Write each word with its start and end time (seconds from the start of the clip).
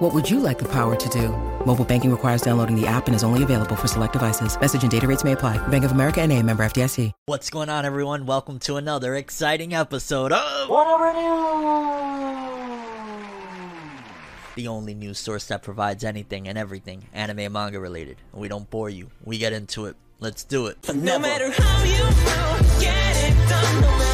What 0.00 0.14
would 0.14 0.30
you 0.30 0.40
like 0.40 0.58
the 0.58 0.68
power 0.68 0.96
to 0.96 1.08
do? 1.10 1.28
Mobile 1.66 1.84
banking 1.84 2.10
requires 2.10 2.40
downloading 2.40 2.74
the 2.74 2.86
app 2.86 3.06
and 3.06 3.14
is 3.14 3.22
only 3.22 3.42
available 3.42 3.76
for 3.76 3.86
select 3.86 4.14
devices. 4.14 4.58
Message 4.58 4.80
and 4.80 4.90
data 4.90 5.06
rates 5.06 5.24
may 5.24 5.32
apply. 5.32 5.58
Bank 5.68 5.84
of 5.84 5.92
America 5.92 6.22
and 6.22 6.32
a 6.32 6.42
member 6.42 6.64
FDIC. 6.64 7.12
What's 7.26 7.50
going 7.50 7.68
on, 7.68 7.84
everyone? 7.84 8.24
Welcome 8.24 8.60
to 8.60 8.76
another 8.76 9.14
exciting 9.14 9.74
episode 9.74 10.32
of 10.32 10.70
Whatever 10.70 11.12
News. 11.12 11.20
the 14.54 14.68
only 14.68 14.94
news 14.94 15.18
source 15.18 15.44
that 15.48 15.62
provides 15.62 16.02
anything 16.02 16.48
and 16.48 16.56
everything 16.56 17.04
anime 17.12 17.40
and 17.40 17.52
manga 17.52 17.78
related. 17.78 18.16
We 18.32 18.48
don't 18.48 18.70
bore 18.70 18.88
you. 18.88 19.10
We 19.22 19.36
get 19.36 19.52
into 19.52 19.84
it. 19.84 19.96
Let's 20.18 20.44
do 20.44 20.68
it. 20.68 20.78
No 20.94 21.18
matter 21.18 21.50
how 21.50 21.84
you 21.84 22.04
move, 22.04 22.80
get 22.80 23.16
it 23.30 23.48
done. 23.50 23.80
No 23.82 23.90
matter 23.98 24.09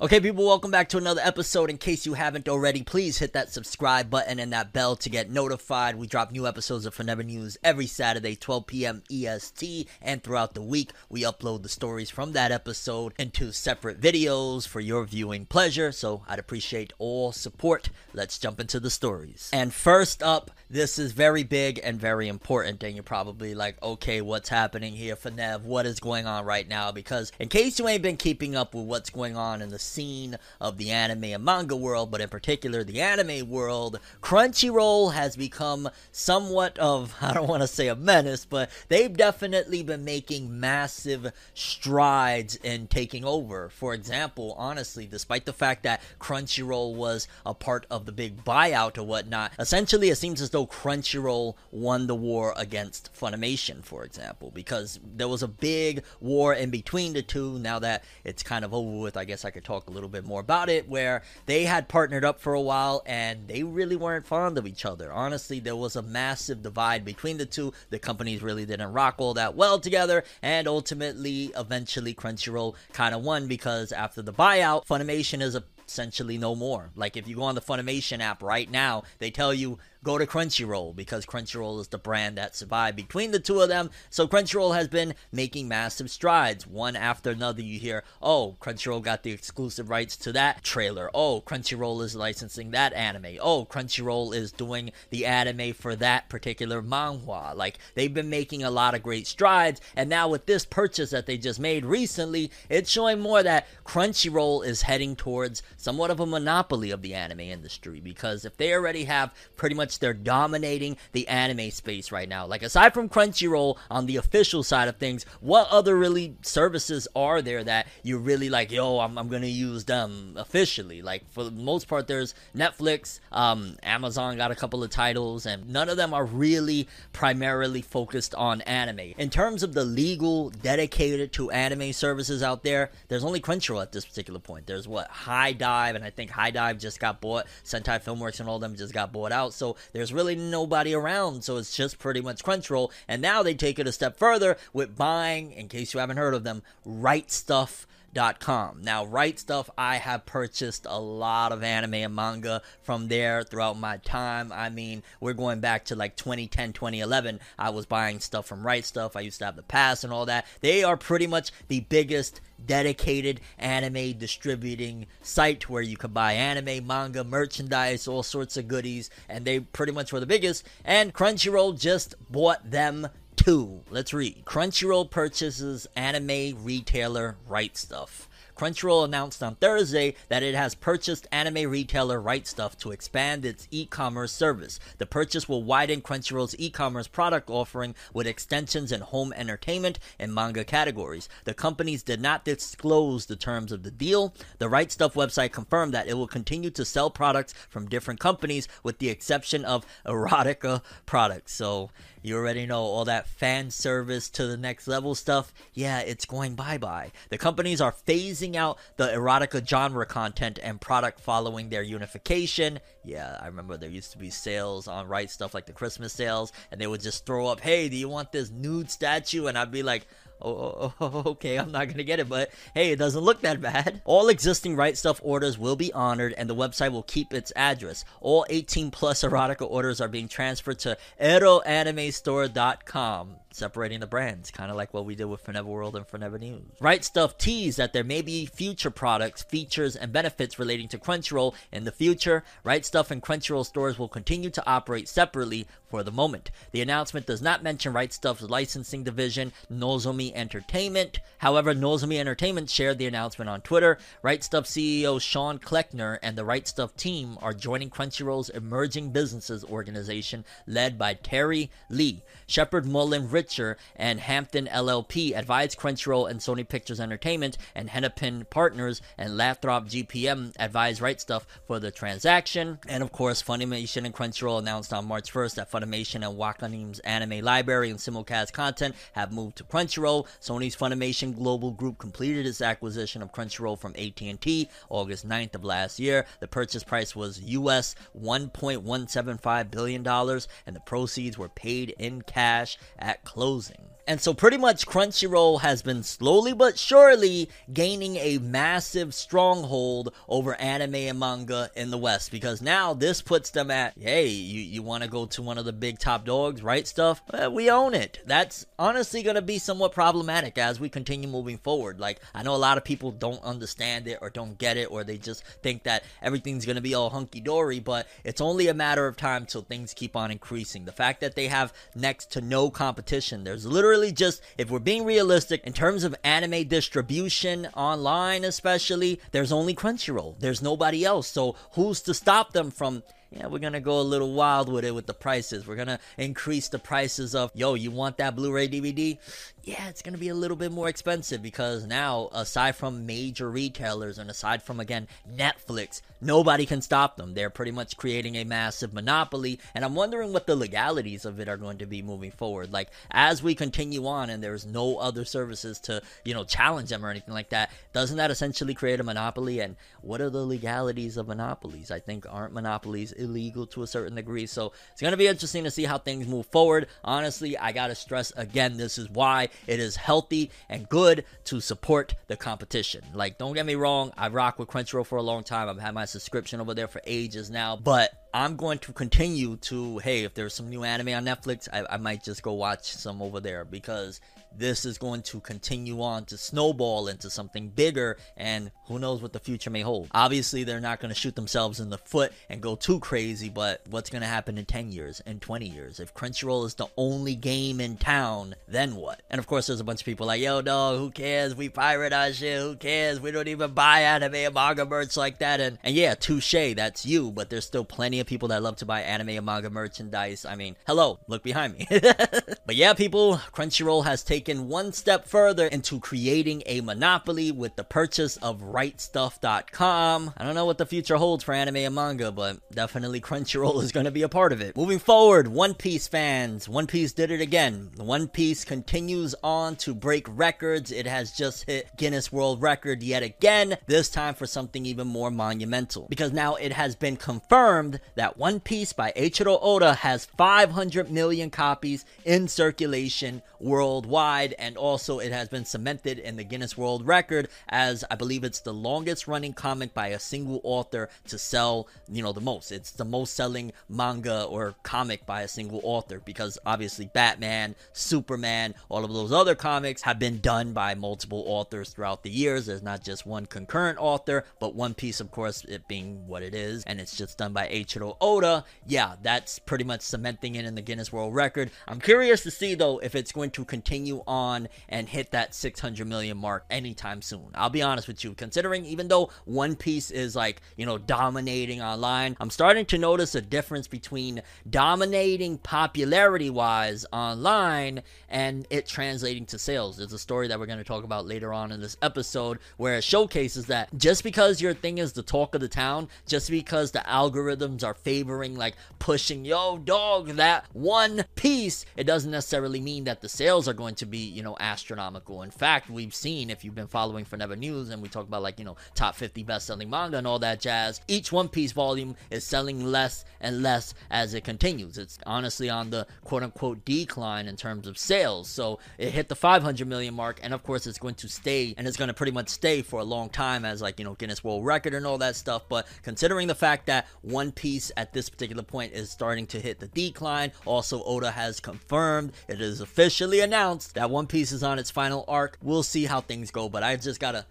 Okay, 0.00 0.20
people, 0.20 0.46
welcome 0.46 0.70
back 0.70 0.88
to 0.90 0.96
another 0.96 1.20
episode. 1.24 1.70
In 1.70 1.76
case 1.76 2.06
you 2.06 2.14
haven't 2.14 2.48
already, 2.48 2.84
please 2.84 3.18
hit 3.18 3.32
that 3.32 3.52
subscribe 3.52 4.08
button 4.08 4.38
and 4.38 4.52
that 4.52 4.72
bell 4.72 4.94
to 4.94 5.10
get 5.10 5.28
notified. 5.28 5.96
We 5.96 6.06
drop 6.06 6.30
new 6.30 6.46
episodes 6.46 6.86
of 6.86 6.94
Forever 6.94 7.24
News 7.24 7.58
every 7.64 7.88
Saturday, 7.88 8.36
12 8.36 8.68
p.m. 8.68 9.02
EST, 9.10 9.88
and 10.00 10.22
throughout 10.22 10.54
the 10.54 10.62
week, 10.62 10.92
we 11.08 11.22
upload 11.22 11.64
the 11.64 11.68
stories 11.68 12.10
from 12.10 12.30
that 12.30 12.52
episode 12.52 13.12
into 13.18 13.50
separate 13.50 14.00
videos 14.00 14.68
for 14.68 14.78
your 14.78 15.04
viewing 15.04 15.46
pleasure. 15.46 15.90
So 15.90 16.22
I'd 16.28 16.38
appreciate 16.38 16.92
all 17.00 17.32
support. 17.32 17.90
Let's 18.14 18.38
jump 18.38 18.60
into 18.60 18.78
the 18.78 18.90
stories. 18.90 19.50
And 19.52 19.74
first 19.74 20.22
up, 20.22 20.52
this 20.70 21.00
is 21.00 21.10
very 21.10 21.42
big 21.42 21.80
and 21.82 21.98
very 21.98 22.28
important, 22.28 22.84
and 22.84 22.94
you're 22.94 23.02
probably 23.02 23.56
like, 23.56 23.82
okay, 23.82 24.20
what's 24.20 24.48
happening 24.48 24.92
here, 24.92 25.16
Fanev? 25.16 25.62
What 25.62 25.86
is 25.86 25.98
going 25.98 26.26
on 26.26 26.44
right 26.44 26.68
now? 26.68 26.92
Because 26.92 27.32
in 27.40 27.48
case 27.48 27.80
you 27.80 27.88
ain't 27.88 28.02
been 28.02 28.16
keeping 28.16 28.54
up 28.54 28.76
with 28.76 28.84
what's 28.84 29.10
going 29.10 29.34
on 29.34 29.60
in 29.60 29.70
the 29.70 29.87
scene 29.88 30.38
of 30.60 30.78
the 30.78 30.90
anime 30.90 31.24
and 31.24 31.44
manga 31.44 31.76
world, 31.76 32.10
but 32.10 32.20
in 32.20 32.28
particular 32.28 32.84
the 32.84 33.00
anime 33.00 33.48
world, 33.48 33.98
Crunchyroll 34.22 35.12
has 35.14 35.36
become 35.36 35.88
somewhat 36.12 36.78
of, 36.78 37.14
I 37.20 37.32
don't 37.32 37.48
want 37.48 37.62
to 37.62 37.68
say 37.68 37.88
a 37.88 37.96
menace, 37.96 38.44
but 38.44 38.70
they've 38.88 39.16
definitely 39.16 39.82
been 39.82 40.04
making 40.04 40.58
massive 40.58 41.32
strides 41.54 42.56
in 42.56 42.86
taking 42.86 43.24
over. 43.24 43.68
For 43.68 43.94
example, 43.94 44.54
honestly, 44.58 45.06
despite 45.06 45.46
the 45.46 45.52
fact 45.52 45.82
that 45.84 46.02
Crunchyroll 46.20 46.94
was 46.94 47.28
a 47.44 47.54
part 47.54 47.86
of 47.90 48.06
the 48.06 48.12
big 48.12 48.44
buyout 48.44 48.98
or 48.98 49.04
whatnot, 49.04 49.52
essentially 49.58 50.10
it 50.10 50.16
seems 50.16 50.40
as 50.40 50.50
though 50.50 50.66
Crunchyroll 50.66 51.54
won 51.70 52.06
the 52.06 52.14
war 52.14 52.54
against 52.56 53.10
Funimation, 53.14 53.82
for 53.82 54.04
example, 54.04 54.50
because 54.54 55.00
there 55.16 55.28
was 55.28 55.42
a 55.42 55.48
big 55.48 56.02
war 56.20 56.54
in 56.54 56.70
between 56.70 57.12
the 57.12 57.22
two. 57.22 57.58
Now 57.58 57.78
that 57.78 58.04
it's 58.24 58.42
kind 58.42 58.64
of 58.64 58.74
over 58.74 59.00
with, 59.00 59.16
I 59.16 59.24
guess 59.24 59.44
I 59.44 59.50
could 59.50 59.64
talk 59.64 59.77
a 59.86 59.90
little 59.90 60.08
bit 60.08 60.24
more 60.24 60.40
about 60.40 60.68
it, 60.68 60.88
where 60.88 61.22
they 61.46 61.64
had 61.64 61.88
partnered 61.88 62.24
up 62.24 62.40
for 62.40 62.54
a 62.54 62.60
while 62.60 63.02
and 63.06 63.46
they 63.46 63.62
really 63.62 63.96
weren't 63.96 64.26
fond 64.26 64.58
of 64.58 64.66
each 64.66 64.84
other. 64.84 65.12
Honestly, 65.12 65.60
there 65.60 65.76
was 65.76 65.94
a 65.94 66.02
massive 66.02 66.62
divide 66.62 67.04
between 67.04 67.38
the 67.38 67.46
two. 67.46 67.72
The 67.90 67.98
companies 67.98 68.42
really 68.42 68.66
didn't 68.66 68.92
rock 68.92 69.16
all 69.18 69.34
that 69.34 69.54
well 69.54 69.78
together, 69.78 70.24
and 70.42 70.66
ultimately, 70.66 71.52
eventually, 71.56 72.14
Crunchyroll 72.14 72.74
kind 72.92 73.14
of 73.14 73.22
won 73.22 73.46
because 73.46 73.92
after 73.92 74.22
the 74.22 74.32
buyout, 74.32 74.86
Funimation 74.86 75.40
is 75.40 75.56
essentially 75.88 76.38
no 76.38 76.54
more. 76.54 76.90
Like 76.94 77.16
if 77.16 77.26
you 77.26 77.36
go 77.36 77.42
on 77.44 77.54
the 77.54 77.60
Funimation 77.60 78.20
app 78.20 78.42
right 78.42 78.70
now, 78.70 79.04
they 79.18 79.30
tell 79.30 79.54
you 79.54 79.78
go 80.02 80.18
to 80.18 80.26
Crunchyroll 80.26 80.94
because 80.94 81.26
Crunchyroll 81.26 81.80
is 81.80 81.88
the 81.88 81.98
brand 81.98 82.38
that 82.38 82.54
survived 82.54 82.96
between 82.96 83.30
the 83.30 83.40
two 83.40 83.60
of 83.60 83.68
them. 83.68 83.90
So 84.10 84.28
Crunchyroll 84.28 84.74
has 84.74 84.88
been 84.88 85.14
making 85.32 85.68
massive 85.68 86.10
strides. 86.10 86.66
One 86.66 86.96
after 86.96 87.30
another, 87.30 87.62
you 87.62 87.78
hear, 87.78 88.04
oh, 88.22 88.56
Crunchyroll 88.60 89.02
got 89.02 89.22
the 89.22 89.32
exclusive 89.32 89.90
rights 89.90 90.16
to 90.18 90.32
that 90.32 90.62
trailer. 90.62 91.10
Oh, 91.12 91.42
Crunchyroll 91.44 92.02
is 92.02 92.14
licensing 92.14 92.70
that 92.70 92.92
anime. 92.92 93.38
Oh, 93.40 93.64
Crunchyroll 93.64 94.34
is 94.34 94.52
doing 94.52 94.92
the 95.10 95.26
anime 95.26 95.72
for 95.72 95.96
that 95.96 96.28
particular 96.28 96.80
manhwa. 96.82 97.54
Like 97.54 97.78
they've 97.94 98.12
been 98.12 98.30
making 98.30 98.62
a 98.62 98.70
lot 98.70 98.94
of 98.94 99.02
great 99.02 99.26
strides. 99.26 99.80
And 99.96 100.08
now 100.08 100.28
with 100.28 100.46
this 100.46 100.64
purchase 100.64 101.10
that 101.10 101.26
they 101.26 101.38
just 101.38 101.60
made 101.60 101.84
recently, 101.84 102.50
it's 102.68 102.90
showing 102.90 103.20
more 103.20 103.42
that 103.42 103.66
Crunchyroll 103.84 104.64
is 104.64 104.82
heading 104.82 105.16
towards 105.16 105.62
somewhat 105.76 106.10
of 106.10 106.20
a 106.20 106.26
monopoly 106.26 106.90
of 106.90 107.02
the 107.02 107.14
anime 107.14 107.40
industry 107.40 108.00
because 108.00 108.44
if 108.44 108.56
they 108.56 108.72
already 108.72 109.04
have 109.04 109.34
pretty 109.56 109.74
much 109.74 109.87
they're 109.96 110.12
dominating 110.12 110.96
the 111.12 111.26
anime 111.28 111.70
space 111.70 112.12
right 112.12 112.28
now. 112.28 112.46
Like 112.46 112.62
aside 112.62 112.92
from 112.92 113.08
Crunchyroll 113.08 113.78
on 113.90 114.06
the 114.06 114.16
official 114.16 114.62
side 114.62 114.88
of 114.88 114.98
things, 114.98 115.24
what 115.40 115.68
other 115.70 115.96
really 115.96 116.36
services 116.42 117.08
are 117.16 117.40
there 117.40 117.64
that 117.64 117.86
you're 118.02 118.18
really 118.18 118.50
like, 118.50 118.70
yo, 118.70 118.98
I'm, 118.98 119.16
I'm 119.16 119.28
gonna 119.28 119.46
use 119.46 119.84
them 119.86 120.34
officially? 120.36 121.00
Like 121.00 121.28
for 121.30 121.44
the 121.44 121.50
most 121.50 121.88
part, 121.88 122.06
there's 122.06 122.34
Netflix, 122.54 123.20
um, 123.32 123.76
Amazon 123.82 124.36
got 124.36 124.50
a 124.50 124.54
couple 124.54 124.82
of 124.82 124.90
titles, 124.90 125.46
and 125.46 125.70
none 125.70 125.88
of 125.88 125.96
them 125.96 126.12
are 126.12 126.24
really 126.24 126.88
primarily 127.12 127.80
focused 127.80 128.34
on 128.34 128.60
anime. 128.62 129.14
In 129.16 129.30
terms 129.30 129.62
of 129.62 129.72
the 129.74 129.84
legal 129.84 130.50
dedicated 130.50 131.32
to 131.34 131.50
anime 131.50 131.92
services 131.92 132.42
out 132.42 132.64
there, 132.64 132.90
there's 133.08 133.24
only 133.24 133.40
Crunchyroll 133.40 133.80
at 133.80 133.92
this 133.92 134.04
particular 134.04 134.40
point. 134.40 134.66
There's 134.66 134.88
what 134.88 135.08
HIDIVE, 135.10 135.94
and 135.94 136.04
I 136.04 136.10
think 136.10 136.30
HIDIVE 136.30 136.78
just 136.78 137.00
got 137.00 137.20
bought. 137.20 137.46
Sentai 137.64 138.02
Filmworks 138.02 138.40
and 138.40 138.48
all 138.48 138.58
them 138.58 138.74
just 138.74 138.92
got 138.92 139.12
bought 139.12 139.32
out. 139.32 139.54
So 139.54 139.76
there's 139.92 140.12
really 140.12 140.36
nobody 140.36 140.94
around, 140.94 141.44
so 141.44 141.56
it's 141.56 141.76
just 141.76 141.98
pretty 141.98 142.20
much 142.20 142.42
Crunchyroll. 142.42 142.90
And 143.06 143.22
now 143.22 143.42
they 143.42 143.54
take 143.54 143.78
it 143.78 143.86
a 143.86 143.92
step 143.92 144.16
further 144.16 144.56
with 144.72 144.96
buying, 144.96 145.52
in 145.52 145.68
case 145.68 145.94
you 145.94 146.00
haven't 146.00 146.16
heard 146.16 146.34
of 146.34 146.44
them, 146.44 146.62
Right 146.84 147.28
Stuf. 147.28 147.86
Now, 148.18 149.04
Right 149.04 149.36
Stuf, 149.36 149.68
I 149.78 149.96
have 149.96 150.26
purchased 150.26 150.86
a 150.88 150.98
lot 150.98 151.52
of 151.52 151.62
anime 151.62 151.94
and 151.94 152.14
manga 152.16 152.62
from 152.82 153.06
there 153.06 153.44
throughout 153.44 153.78
my 153.78 153.98
time. 153.98 154.50
I 154.52 154.70
mean, 154.70 155.04
we're 155.20 155.34
going 155.34 155.60
back 155.60 155.84
to 155.86 155.94
like 155.94 156.16
2010, 156.16 156.72
2011. 156.72 157.38
I 157.56 157.70
was 157.70 157.86
buying 157.86 158.18
stuff 158.18 158.46
from 158.46 158.66
Right 158.66 158.82
Stuf. 158.82 159.14
I 159.14 159.20
used 159.20 159.38
to 159.38 159.44
have 159.44 159.54
the 159.54 159.62
pass 159.62 160.02
and 160.02 160.12
all 160.12 160.26
that. 160.26 160.46
They 160.62 160.82
are 160.82 160.96
pretty 160.96 161.28
much 161.28 161.52
the 161.68 161.80
biggest 161.80 162.40
dedicated 162.66 163.40
anime 163.56 164.18
distributing 164.18 165.06
site 165.22 165.68
where 165.68 165.82
you 165.82 165.96
can 165.96 166.10
buy 166.10 166.32
anime, 166.32 166.84
manga, 166.84 167.22
merchandise, 167.22 168.08
all 168.08 168.24
sorts 168.24 168.56
of 168.56 168.66
goodies, 168.66 169.10
and 169.28 169.44
they 169.44 169.60
pretty 169.60 169.92
much 169.92 170.12
were 170.12 170.18
the 170.18 170.26
biggest. 170.26 170.66
And 170.84 171.14
Crunchyroll 171.14 171.78
just 171.78 172.16
bought 172.30 172.68
them 172.68 173.08
too. 173.48 173.80
Let's 173.88 174.12
read. 174.12 174.44
Crunchyroll 174.44 175.10
purchases 175.10 175.86
anime 175.96 176.62
retailer 176.62 177.38
Right 177.46 177.72
Stuf. 177.72 178.26
Crunchyroll 178.54 179.04
announced 179.04 179.42
on 179.42 179.54
Thursday 179.54 180.16
that 180.28 180.42
it 180.42 180.54
has 180.54 180.74
purchased 180.74 181.26
anime 181.32 181.70
retailer 181.70 182.20
Right 182.20 182.44
Stuf 182.44 182.76
to 182.80 182.90
expand 182.90 183.46
its 183.46 183.66
e 183.70 183.86
commerce 183.86 184.32
service. 184.32 184.78
The 184.98 185.06
purchase 185.06 185.48
will 185.48 185.62
widen 185.62 186.02
Crunchyroll's 186.02 186.56
e 186.58 186.68
commerce 186.68 187.08
product 187.08 187.48
offering 187.48 187.94
with 188.12 188.26
extensions 188.26 188.92
in 188.92 189.00
home 189.00 189.32
entertainment 189.32 189.98
and 190.18 190.34
manga 190.34 190.64
categories. 190.64 191.30
The 191.44 191.54
companies 191.54 192.02
did 192.02 192.20
not 192.20 192.44
disclose 192.44 193.24
the 193.24 193.36
terms 193.36 193.72
of 193.72 193.82
the 193.82 193.90
deal. 193.90 194.34
The 194.58 194.68
Right 194.68 194.88
Stuf 194.88 195.14
website 195.14 195.52
confirmed 195.52 195.94
that 195.94 196.08
it 196.08 196.18
will 196.18 196.26
continue 196.26 196.70
to 196.70 196.84
sell 196.84 197.08
products 197.08 197.54
from 197.70 197.88
different 197.88 198.20
companies 198.20 198.68
with 198.82 198.98
the 198.98 199.08
exception 199.08 199.64
of 199.64 199.86
erotica 200.04 200.82
products. 201.06 201.54
So, 201.54 201.90
you 202.22 202.36
already 202.36 202.66
know 202.66 202.80
all 202.80 203.04
that 203.04 203.28
fan 203.28 203.70
service 203.70 204.28
to 204.30 204.46
the 204.46 204.56
next 204.56 204.88
level 204.88 205.14
stuff. 205.14 205.52
Yeah, 205.74 206.00
it's 206.00 206.24
going 206.24 206.54
bye 206.54 206.78
bye. 206.78 207.12
The 207.30 207.38
companies 207.38 207.80
are 207.80 207.92
phasing 207.92 208.56
out 208.56 208.78
the 208.96 209.08
erotica 209.08 209.66
genre 209.66 210.06
content 210.06 210.58
and 210.62 210.80
product 210.80 211.20
following 211.20 211.68
their 211.68 211.82
unification. 211.82 212.80
Yeah, 213.04 213.38
I 213.40 213.46
remember 213.46 213.76
there 213.76 213.90
used 213.90 214.12
to 214.12 214.18
be 214.18 214.30
sales 214.30 214.88
on 214.88 215.08
right 215.08 215.30
stuff 215.30 215.54
like 215.54 215.66
the 215.66 215.72
Christmas 215.72 216.12
sales, 216.12 216.52
and 216.70 216.80
they 216.80 216.86
would 216.86 217.00
just 217.00 217.26
throw 217.26 217.46
up, 217.46 217.60
"Hey, 217.60 217.88
do 217.88 217.96
you 217.96 218.08
want 218.08 218.32
this 218.32 218.50
nude 218.50 218.90
statue?" 218.90 219.46
And 219.46 219.56
I'd 219.56 219.70
be 219.70 219.82
like, 219.82 220.06
Oh, 220.40 220.92
oh, 221.00 221.00
oh 221.00 221.22
okay, 221.30 221.58
I'm 221.58 221.72
not 221.72 221.88
gonna 221.88 222.04
get 222.04 222.20
it, 222.20 222.28
but 222.28 222.50
hey, 222.74 222.92
it 222.92 222.98
doesn't 222.98 223.22
look 223.22 223.40
that 223.42 223.60
bad. 223.60 224.00
All 224.04 224.28
existing 224.28 224.76
Right 224.76 224.94
Stuf 224.94 225.18
orders 225.22 225.58
will 225.58 225.76
be 225.76 225.92
honored, 225.92 226.34
and 226.36 226.48
the 226.48 226.54
website 226.54 226.92
will 226.92 227.02
keep 227.02 227.34
its 227.34 227.52
address. 227.56 228.04
All 228.20 228.46
18 228.48 228.90
plus 228.90 229.22
erotica 229.22 229.68
orders 229.68 230.00
are 230.00 230.08
being 230.08 230.28
transferred 230.28 230.78
to 230.80 230.96
eroanimestore.com. 231.20 233.36
separating 233.58 234.00
the 234.00 234.06
brands, 234.06 234.50
kind 234.50 234.70
of 234.70 234.76
like 234.76 234.94
what 234.94 235.04
we 235.04 235.14
did 235.14 235.26
with 235.26 235.40
Forever 235.40 235.68
World 235.68 235.96
and 235.96 236.06
Forever 236.06 236.38
News. 236.38 236.62
Right 236.80 237.02
Stuf 237.02 237.36
teased 237.36 237.78
that 237.78 237.92
there 237.92 238.04
may 238.04 238.22
be 238.22 238.46
future 238.46 238.90
products, 238.90 239.42
features, 239.42 239.96
and 239.96 240.12
benefits 240.12 240.58
relating 240.58 240.88
to 240.88 240.98
Crunchyroll 240.98 241.54
in 241.72 241.84
the 241.84 241.92
future. 241.92 242.44
Right 242.64 242.82
Stuf 242.82 243.10
and 243.10 243.22
Crunchyroll 243.22 243.66
stores 243.66 243.98
will 243.98 244.08
continue 244.08 244.50
to 244.50 244.66
operate 244.66 245.08
separately 245.08 245.66
for 245.88 246.02
the 246.02 246.12
moment. 246.12 246.50
The 246.72 246.82
announcement 246.82 247.26
does 247.26 247.42
not 247.42 247.62
mention 247.62 247.92
Right 247.92 248.10
Stuf's 248.10 248.42
licensing 248.42 249.04
division, 249.04 249.52
Nozomi 249.72 250.32
Entertainment. 250.34 251.20
However, 251.38 251.74
Nozomi 251.74 252.18
Entertainment 252.18 252.70
shared 252.70 252.98
the 252.98 253.06
announcement 253.06 253.48
on 253.48 253.62
Twitter. 253.62 253.98
Right 254.22 254.40
Stuf 254.40 254.64
CEO 254.64 255.20
Sean 255.20 255.58
Kleckner 255.58 256.18
and 256.22 256.36
the 256.36 256.44
Right 256.44 256.64
Stuf 256.64 256.94
team 256.96 257.38
are 257.40 257.54
joining 257.54 257.90
Crunchyroll's 257.90 258.50
Emerging 258.50 259.10
Businesses 259.10 259.64
organization 259.64 260.44
led 260.66 260.98
by 260.98 261.14
Terry 261.14 261.70
Li. 261.88 262.22
Sheppard 262.46 262.86
Mullin 262.86 263.28
Richter 263.48 263.78
and 263.96 264.20
Hampton 264.20 264.66
LLP 264.66 265.34
advised 265.34 265.78
Crunchyroll 265.78 266.28
and 266.30 266.38
Sony 266.38 266.68
Pictures 266.68 267.00
Entertainment 267.00 267.56
and 267.74 267.88
Hennepin 267.88 268.46
Partners 268.50 269.00
and 269.16 269.38
Lathrop 269.38 269.86
GPM 269.86 270.52
advised 270.58 271.00
Right 271.00 271.16
Stuf 271.16 271.44
for 271.66 271.80
the 271.80 271.90
transaction. 271.90 272.78
And 272.86 273.02
of 273.02 273.10
course, 273.10 273.42
Funimation 273.42 274.04
and 274.04 274.14
Crunchyroll 274.14 274.58
announced 274.58 274.92
on 274.92 275.08
March 275.08 275.32
1st 275.32 275.54
that 275.54 275.70
Funimation 275.70 276.16
and 276.16 276.38
Wakanim's 276.38 276.98
anime 277.00 277.42
library 277.42 277.88
and 277.88 277.98
simulcast 277.98 278.52
content 278.52 278.94
have 279.14 279.32
moved 279.32 279.56
to 279.56 279.64
Crunchyroll. 279.64 280.26
Sony's 280.42 280.76
Funimation 280.76 281.34
Global 281.34 281.70
Group 281.70 281.96
completed 281.96 282.44
its 282.44 282.60
acquisition 282.60 283.22
of 283.22 283.32
Crunchyroll 283.32 283.78
from 283.78 283.94
AT&T 283.96 284.68
August 284.90 285.26
9th 285.26 285.54
of 285.54 285.64
last 285.64 285.98
year. 285.98 286.26
The 286.40 286.48
purchase 286.48 286.84
price 286.84 287.16
was 287.16 287.40
US 287.40 287.94
1.175 288.20 289.70
billion 289.70 290.02
dollars 290.02 290.48
and 290.66 290.76
the 290.76 290.80
proceeds 290.80 291.38
were 291.38 291.48
paid 291.48 291.94
in 291.98 292.20
cash 292.20 292.76
at 292.98 293.24
closing. 293.38 293.97
And 294.08 294.22
so, 294.22 294.32
pretty 294.32 294.56
much, 294.56 294.86
Crunchyroll 294.86 295.60
has 295.60 295.82
been 295.82 296.02
slowly 296.02 296.54
but 296.54 296.78
surely 296.78 297.50
gaining 297.70 298.16
a 298.16 298.38
massive 298.38 299.12
stronghold 299.12 300.14
over 300.26 300.54
anime 300.54 300.94
and 300.94 301.18
manga 301.20 301.70
in 301.76 301.90
the 301.90 301.98
West 301.98 302.30
because 302.30 302.62
now 302.62 302.94
this 302.94 303.20
puts 303.20 303.50
them 303.50 303.70
at 303.70 303.92
hey, 303.98 304.26
you, 304.26 304.62
you 304.62 304.82
want 304.82 305.02
to 305.02 305.10
go 305.10 305.26
to 305.26 305.42
one 305.42 305.58
of 305.58 305.66
the 305.66 305.74
big 305.74 305.98
top 305.98 306.24
dogs, 306.24 306.62
right? 306.62 306.88
Stuff? 306.88 307.22
Well, 307.30 307.52
we 307.52 307.70
own 307.70 307.92
it. 307.92 308.20
That's 308.24 308.64
honestly 308.78 309.22
going 309.22 309.34
to 309.34 309.42
be 309.42 309.58
somewhat 309.58 309.92
problematic 309.92 310.56
as 310.56 310.80
we 310.80 310.88
continue 310.88 311.28
moving 311.28 311.58
forward. 311.58 312.00
Like, 312.00 312.18
I 312.34 312.42
know 312.42 312.54
a 312.54 312.56
lot 312.56 312.78
of 312.78 312.84
people 312.84 313.10
don't 313.10 313.44
understand 313.44 314.08
it 314.08 314.20
or 314.22 314.30
don't 314.30 314.56
get 314.56 314.78
it 314.78 314.90
or 314.90 315.04
they 315.04 315.18
just 315.18 315.44
think 315.62 315.82
that 315.82 316.02
everything's 316.22 316.64
going 316.64 316.76
to 316.76 316.82
be 316.82 316.94
all 316.94 317.10
hunky 317.10 317.40
dory, 317.40 317.78
but 317.78 318.08
it's 318.24 318.40
only 318.40 318.68
a 318.68 318.74
matter 318.74 319.06
of 319.06 319.18
time 319.18 319.44
till 319.44 319.60
things 319.60 319.92
keep 319.92 320.16
on 320.16 320.30
increasing. 320.30 320.86
The 320.86 320.92
fact 320.92 321.20
that 321.20 321.34
they 321.34 321.48
have 321.48 321.74
next 321.94 322.32
to 322.32 322.40
no 322.40 322.70
competition, 322.70 323.44
there's 323.44 323.66
literally 323.66 323.97
just, 324.06 324.40
if 324.56 324.70
we're 324.70 324.78
being 324.78 325.04
realistic, 325.04 325.62
in 325.64 325.72
terms 325.72 326.04
of 326.04 326.14
anime 326.24 326.68
distribution 326.68 327.66
online, 327.74 328.44
especially, 328.44 329.20
there's 329.32 329.52
only 329.52 329.74
Crunchyroll. 329.74 330.38
There's 330.38 330.62
nobody 330.62 331.04
else. 331.04 331.28
So 331.28 331.56
who's 331.72 332.00
to 332.02 332.14
stop 332.14 332.52
them 332.52 332.70
from 332.70 333.02
yeah, 333.30 333.46
we're 333.46 333.58
gonna 333.58 333.80
go 333.80 334.00
a 334.00 334.02
little 334.02 334.32
wild 334.32 334.70
with 334.70 334.84
it 334.84 334.94
with 334.94 335.06
the 335.06 335.14
prices. 335.14 335.66
We're 335.66 335.76
gonna 335.76 336.00
increase 336.16 336.68
the 336.68 336.78
prices 336.78 337.34
of, 337.34 337.50
yo, 337.54 337.74
you 337.74 337.90
want 337.90 338.16
that 338.18 338.34
Blu 338.34 338.52
ray 338.52 338.68
DVD? 338.68 339.18
Yeah, 339.64 339.88
it's 339.88 340.00
gonna 340.00 340.16
be 340.16 340.30
a 340.30 340.34
little 340.34 340.56
bit 340.56 340.72
more 340.72 340.88
expensive 340.88 341.42
because 341.42 341.86
now, 341.86 342.30
aside 342.32 342.76
from 342.76 343.04
major 343.04 343.50
retailers 343.50 344.16
and 344.18 344.30
aside 344.30 344.62
from, 344.62 344.80
again, 344.80 345.08
Netflix, 345.30 346.00
nobody 346.22 346.64
can 346.64 346.80
stop 346.80 347.16
them. 347.16 347.34
They're 347.34 347.50
pretty 347.50 347.70
much 347.70 347.98
creating 347.98 348.36
a 348.36 348.44
massive 348.44 348.94
monopoly, 348.94 349.60
and 349.74 349.84
I'm 349.84 349.94
wondering 349.94 350.32
what 350.32 350.46
the 350.46 350.56
legalities 350.56 351.26
of 351.26 351.38
it 351.38 351.48
are 351.48 351.58
going 351.58 351.78
to 351.78 351.86
be 351.86 352.00
moving 352.00 352.30
forward. 352.30 352.72
Like, 352.72 352.88
as 353.10 353.42
we 353.42 353.54
continue 353.54 354.06
on 354.06 354.30
and 354.30 354.42
there's 354.42 354.64
no 354.64 354.96
other 354.96 355.26
services 355.26 355.78
to, 355.80 356.02
you 356.24 356.32
know, 356.32 356.44
challenge 356.44 356.88
them 356.88 357.04
or 357.04 357.10
anything 357.10 357.34
like 357.34 357.50
that, 357.50 357.70
doesn't 357.92 358.16
that 358.16 358.30
essentially 358.30 358.72
create 358.72 359.00
a 359.00 359.04
monopoly? 359.04 359.60
And 359.60 359.76
what 360.00 360.22
are 360.22 360.30
the 360.30 360.46
legalities 360.46 361.18
of 361.18 361.28
monopolies? 361.28 361.90
I 361.90 362.00
think 362.00 362.24
aren't 362.28 362.54
monopolies 362.54 363.12
illegal 363.18 363.66
to 363.68 363.82
a 363.82 363.86
certain 363.86 364.14
degree. 364.14 364.46
So 364.46 364.72
it's 364.92 365.00
going 365.00 365.12
to 365.12 365.16
be 365.16 365.26
interesting 365.26 365.64
to 365.64 365.70
see 365.70 365.84
how 365.84 365.98
things 365.98 366.26
move 366.26 366.46
forward. 366.46 366.86
Honestly, 367.04 367.56
I 367.58 367.72
got 367.72 367.88
to 367.88 367.94
stress 367.94 368.32
again, 368.36 368.76
this 368.76 368.98
is 368.98 369.10
why 369.10 369.48
it 369.66 369.80
is 369.80 369.96
healthy 369.96 370.50
and 370.68 370.88
good 370.88 371.24
to 371.44 371.60
support 371.60 372.14
the 372.26 372.36
competition. 372.36 373.04
Like, 373.14 373.38
don't 373.38 373.54
get 373.54 373.66
me 373.66 373.74
wrong, 373.74 374.12
I 374.16 374.28
rock 374.28 374.58
with 374.58 374.68
Crunchyroll 374.68 375.06
for 375.06 375.18
a 375.18 375.22
long 375.22 375.44
time. 375.44 375.68
I've 375.68 375.80
had 375.80 375.94
my 375.94 376.04
subscription 376.04 376.60
over 376.60 376.74
there 376.74 376.88
for 376.88 377.00
ages 377.06 377.50
now, 377.50 377.76
but 377.76 378.12
I'm 378.32 378.56
going 378.56 378.78
to 378.80 378.92
continue 378.92 379.56
to, 379.56 379.98
hey, 379.98 380.24
if 380.24 380.34
there's 380.34 380.54
some 380.54 380.68
new 380.68 380.84
anime 380.84 381.08
on 381.08 381.24
Netflix, 381.24 381.68
I, 381.72 381.84
I 381.94 381.96
might 381.96 382.22
just 382.22 382.42
go 382.42 382.52
watch 382.52 382.84
some 382.84 383.22
over 383.22 383.40
there 383.40 383.64
because 383.64 384.20
this 384.56 384.84
is 384.84 384.98
going 384.98 385.22
to 385.22 385.40
continue 385.40 386.02
on 386.02 386.24
to 386.26 386.38
snowball 386.38 387.08
into 387.08 387.30
something 387.30 387.68
bigger, 387.68 388.16
and 388.36 388.70
who 388.86 388.98
knows 388.98 389.22
what 389.22 389.32
the 389.32 389.38
future 389.38 389.70
may 389.70 389.82
hold. 389.82 390.08
Obviously, 390.12 390.64
they're 390.64 390.80
not 390.80 391.00
going 391.00 391.10
to 391.10 391.18
shoot 391.18 391.36
themselves 391.36 391.80
in 391.80 391.90
the 391.90 391.98
foot 391.98 392.32
and 392.48 392.60
go 392.60 392.74
too 392.74 392.98
crazy, 393.00 393.48
but 393.48 393.82
what's 393.90 394.10
going 394.10 394.22
to 394.22 394.28
happen 394.28 394.58
in 394.58 394.64
10 394.64 394.90
years, 394.90 395.20
in 395.26 395.40
20 395.40 395.66
years? 395.68 396.00
If 396.00 396.14
Crunchyroll 396.14 396.66
is 396.66 396.74
the 396.74 396.88
only 396.96 397.34
game 397.34 397.80
in 397.80 397.96
town, 397.96 398.54
then 398.66 398.96
what? 398.96 399.22
And 399.30 399.38
of 399.38 399.46
course, 399.46 399.66
there's 399.66 399.80
a 399.80 399.84
bunch 399.84 400.00
of 400.00 400.06
people 400.06 400.26
like, 400.26 400.40
yo, 400.40 400.62
dog, 400.62 400.98
who 400.98 401.10
cares? 401.10 401.54
We 401.54 401.68
pirate 401.68 402.12
our 402.12 402.32
shit, 402.32 402.60
who 402.60 402.76
cares? 402.76 403.20
We 403.20 403.30
don't 403.30 403.48
even 403.48 403.72
buy 403.72 404.00
anime 404.00 404.34
and 404.34 404.54
manga 404.54 404.86
merch 404.86 405.16
like 405.16 405.38
that. 405.38 405.60
And, 405.60 405.78
and 405.82 405.94
yeah, 405.94 406.14
touche, 406.14 406.74
that's 406.74 407.06
you, 407.06 407.30
but 407.30 407.50
there's 407.50 407.66
still 407.66 407.84
plenty 407.84 408.17
of 408.20 408.26
people 408.26 408.48
that 408.48 408.62
love 408.62 408.76
to 408.76 408.86
buy 408.86 409.02
anime 409.02 409.30
and 409.30 409.46
manga 409.46 409.70
merchandise. 409.70 410.44
I 410.44 410.56
mean, 410.56 410.76
hello, 410.86 411.18
look 411.28 411.42
behind 411.42 411.78
me. 411.78 411.86
but 412.66 412.76
yeah, 412.76 412.94
people, 412.94 413.36
Crunchyroll 413.52 414.04
has 414.04 414.22
taken 414.22 414.68
one 414.68 414.92
step 414.92 415.26
further 415.26 415.66
into 415.66 416.00
creating 416.00 416.62
a 416.66 416.80
monopoly 416.80 417.52
with 417.52 417.76
the 417.76 417.84
purchase 417.84 418.36
of 418.38 418.60
rightstuff.com. 418.60 420.34
I 420.36 420.44
don't 420.44 420.54
know 420.54 420.66
what 420.66 420.78
the 420.78 420.86
future 420.86 421.16
holds 421.16 421.44
for 421.44 421.54
anime 421.54 421.76
and 421.76 421.94
manga, 421.94 422.32
but 422.32 422.58
definitely 422.72 423.20
Crunchyroll 423.20 423.82
is 423.82 423.92
going 423.92 424.06
to 424.06 424.10
be 424.10 424.22
a 424.22 424.28
part 424.28 424.52
of 424.52 424.60
it. 424.60 424.76
Moving 424.76 424.98
forward, 424.98 425.48
One 425.48 425.74
Piece 425.74 426.08
fans, 426.08 426.68
One 426.68 426.86
Piece 426.86 427.12
did 427.12 427.30
it 427.30 427.40
again. 427.40 427.90
One 427.96 428.28
Piece 428.28 428.64
continues 428.64 429.34
on 429.42 429.76
to 429.76 429.94
break 429.94 430.26
records. 430.28 430.92
It 430.92 431.06
has 431.06 431.32
just 431.32 431.64
hit 431.64 431.88
Guinness 431.96 432.32
World 432.32 432.62
Record 432.62 433.02
yet 433.02 433.22
again, 433.22 433.78
this 433.86 434.08
time 434.08 434.34
for 434.34 434.46
something 434.46 434.86
even 434.86 435.06
more 435.06 435.30
monumental. 435.30 436.06
Because 436.08 436.32
now 436.32 436.54
it 436.56 436.72
has 436.72 436.96
been 436.96 437.16
confirmed 437.16 438.00
that 438.18 438.36
One 438.36 438.58
Piece 438.58 438.92
by 438.92 439.12
Eiichiro 439.16 439.60
Oda 439.62 439.94
has 439.94 440.24
500 440.24 441.08
million 441.08 441.50
copies 441.50 442.04
in 442.24 442.48
circulation 442.48 443.42
worldwide, 443.60 444.56
and 444.58 444.76
also 444.76 445.20
it 445.20 445.30
has 445.30 445.48
been 445.48 445.64
cemented 445.64 446.18
in 446.18 446.34
the 446.34 446.42
Guinness 446.42 446.76
World 446.76 447.06
Record 447.06 447.48
as 447.68 448.04
I 448.10 448.16
believe 448.16 448.42
it's 448.42 448.58
the 448.58 448.74
longest 448.74 449.28
running 449.28 449.52
comic 449.52 449.94
by 449.94 450.08
a 450.08 450.18
single 450.18 450.60
author 450.64 451.08
to 451.28 451.38
sell, 451.38 451.86
you 452.10 452.20
know, 452.20 452.32
the 452.32 452.40
most. 452.40 452.72
It's 452.72 452.90
the 452.90 453.04
most 453.04 453.34
selling 453.34 453.72
manga 453.88 454.42
or 454.44 454.74
comic 454.82 455.24
by 455.24 455.42
a 455.42 455.48
single 455.48 455.80
author 455.84 456.20
because 456.24 456.58
obviously 456.66 457.08
Batman, 457.14 457.76
Superman, 457.92 458.74
all 458.88 459.04
of 459.04 459.12
those 459.12 459.30
other 459.30 459.54
comics 459.54 460.02
have 460.02 460.18
been 460.18 460.40
done 460.40 460.72
by 460.72 460.96
multiple 460.96 461.44
authors 461.46 461.90
throughout 461.90 462.24
the 462.24 462.30
years. 462.30 462.66
There's 462.66 462.82
not 462.82 463.04
just 463.04 463.26
one 463.26 463.46
concurrent 463.46 463.98
author, 464.00 464.44
but 464.58 464.74
One 464.74 464.94
Piece, 464.94 465.20
of 465.20 465.30
course, 465.30 465.64
it 465.64 465.86
being 465.86 466.26
what 466.26 466.42
it 466.42 466.52
is, 466.52 466.82
and 466.84 467.00
it's 467.00 467.16
just 467.16 467.38
done 467.38 467.52
by 467.52 467.68
Eiichiro 467.68 468.07
Oda. 468.20 468.64
Yeah, 468.86 469.16
that's 469.22 469.58
pretty 469.58 469.84
much 469.84 470.00
cementing 470.00 470.54
it 470.54 470.64
in 470.64 470.74
the 470.74 470.82
Guinness 470.82 471.12
World 471.12 471.34
Record. 471.34 471.70
I'm 471.86 472.00
curious 472.00 472.42
to 472.44 472.50
see 472.50 472.74
though 472.74 472.98
if 472.98 473.14
it's 473.14 473.32
going 473.32 473.50
to 473.52 473.64
continue 473.64 474.22
on 474.26 474.68
and 474.88 475.08
hit 475.08 475.32
that 475.32 475.54
600 475.54 476.06
million 476.06 476.36
mark 476.36 476.64
anytime 476.70 477.22
soon. 477.22 477.50
I'll 477.54 477.70
be 477.70 477.82
honest 477.82 478.08
with 478.08 478.24
you, 478.24 478.34
considering 478.34 478.84
even 478.86 479.08
though 479.08 479.30
One 479.44 479.76
Piece 479.76 480.10
is 480.10 480.34
like, 480.34 480.60
you 480.76 480.86
know, 480.86 480.98
dominating 480.98 481.82
online, 481.82 482.36
I'm 482.40 482.50
starting 482.50 482.86
to 482.86 482.98
notice 482.98 483.34
a 483.34 483.40
difference 483.40 483.88
between 483.88 484.42
dominating 484.68 485.58
popularity 485.58 486.50
wise 486.50 487.04
online 487.12 488.02
and 488.28 488.66
it 488.70 488.86
translating 488.86 489.46
to 489.46 489.58
sales. 489.58 489.96
There's 489.96 490.12
a 490.12 490.18
story 490.18 490.48
that 490.48 490.58
we're 490.58 490.66
going 490.66 490.78
to 490.78 490.84
talk 490.84 491.04
about 491.04 491.26
later 491.26 491.52
on 491.52 491.72
in 491.72 491.80
this 491.80 491.96
episode 492.02 492.58
where 492.76 492.96
it 492.96 493.04
showcases 493.04 493.66
that 493.66 493.96
just 493.96 494.22
because 494.24 494.60
your 494.60 494.74
thing 494.74 494.98
is 494.98 495.12
the 495.12 495.22
talk 495.22 495.54
of 495.54 495.60
the 495.60 495.68
town, 495.68 496.08
just 496.26 496.50
because 496.50 496.90
the 496.90 497.00
algorithms 497.00 497.84
are 497.84 497.94
favoring, 498.02 498.56
like 498.56 498.74
pushing, 498.98 499.44
yo, 499.44 499.78
dog, 499.78 500.28
that 500.36 500.66
one 500.72 501.24
piece, 501.34 501.84
it 501.96 502.04
doesn't 502.04 502.30
necessarily 502.30 502.80
mean 502.80 503.04
that 503.04 503.20
the 503.20 503.28
sales 503.28 503.68
are 503.68 503.74
going 503.74 503.94
to 503.96 504.06
be, 504.06 504.18
you 504.18 504.42
know, 504.42 504.56
astronomical. 504.60 505.42
In 505.42 505.50
fact, 505.50 505.90
we've 505.90 506.14
seen, 506.14 506.50
if 506.50 506.64
you've 506.64 506.74
been 506.74 506.86
following 506.86 507.24
Forever 507.24 507.56
News 507.56 507.90
and 507.90 508.02
we 508.02 508.08
talk 508.08 508.26
about, 508.26 508.42
like, 508.42 508.58
you 508.58 508.64
know, 508.64 508.76
top 508.94 509.14
50 509.14 509.42
best 509.44 509.66
selling 509.66 509.90
manga 509.90 510.18
and 510.18 510.26
all 510.26 510.38
that 510.40 510.60
jazz, 510.60 511.00
each 511.08 511.32
One 511.32 511.48
Piece 511.48 511.72
volume 511.72 512.16
is 512.30 512.44
selling 512.44 512.84
less 512.84 513.24
and 513.40 513.62
less 513.62 513.94
as 514.10 514.34
it 514.34 514.44
continues. 514.44 514.98
It's 514.98 515.18
honestly 515.26 515.70
on 515.70 515.90
the 515.90 516.06
quote 516.24 516.42
unquote 516.42 516.84
decline 516.84 517.46
in 517.46 517.56
terms 517.56 517.86
of 517.86 517.98
sales. 517.98 518.48
So 518.48 518.78
it 518.98 519.10
hit 519.10 519.28
the 519.28 519.36
500 519.36 519.86
million 519.86 520.14
mark, 520.14 520.40
and 520.42 520.52
of 520.54 520.62
course, 520.62 520.86
it's 520.86 520.98
going 520.98 521.14
to 521.16 521.28
stay 521.28 521.74
and 521.76 521.86
it's 521.86 521.96
going 521.96 522.08
to 522.08 522.14
pretty 522.14 522.32
much 522.32 522.48
stay 522.48 522.82
for 522.82 523.00
a 523.00 523.04
long 523.04 523.28
time 523.28 523.64
as, 523.64 523.80
like, 523.80 523.98
you 523.98 524.04
know, 524.04 524.14
Guinness 524.14 524.42
World 524.42 524.64
Record 524.64 524.94
and 524.94 525.06
all 525.06 525.18
that 525.18 525.36
stuff. 525.36 525.68
But 525.68 525.86
considering 526.02 526.48
the 526.48 526.54
fact 526.54 526.86
that 526.86 527.06
One 527.22 527.52
Piece 527.52 527.77
At 527.96 528.12
this 528.12 528.28
particular 528.28 528.62
point 528.62 528.92
is 528.92 529.10
starting 529.10 529.46
to 529.48 529.60
hit 529.60 529.78
the 529.78 529.86
decline. 529.88 530.52
Also, 530.64 531.02
Oda 531.04 531.30
has 531.30 531.60
confirmed 531.60 532.32
it 532.48 532.60
is 532.60 532.80
officially 532.80 533.40
announced 533.40 533.94
that 533.94 534.10
One 534.10 534.26
Piece 534.26 534.52
is 534.52 534.62
on 534.62 534.78
its 534.78 534.90
final 534.90 535.24
arc. 535.28 535.58
We'll 535.62 535.82
see 535.82 536.04
how 536.06 536.20
things 536.20 536.50
go, 536.50 536.68
but 536.68 536.82
I 536.82 536.96
just 536.96 537.20
gotta 537.20 537.46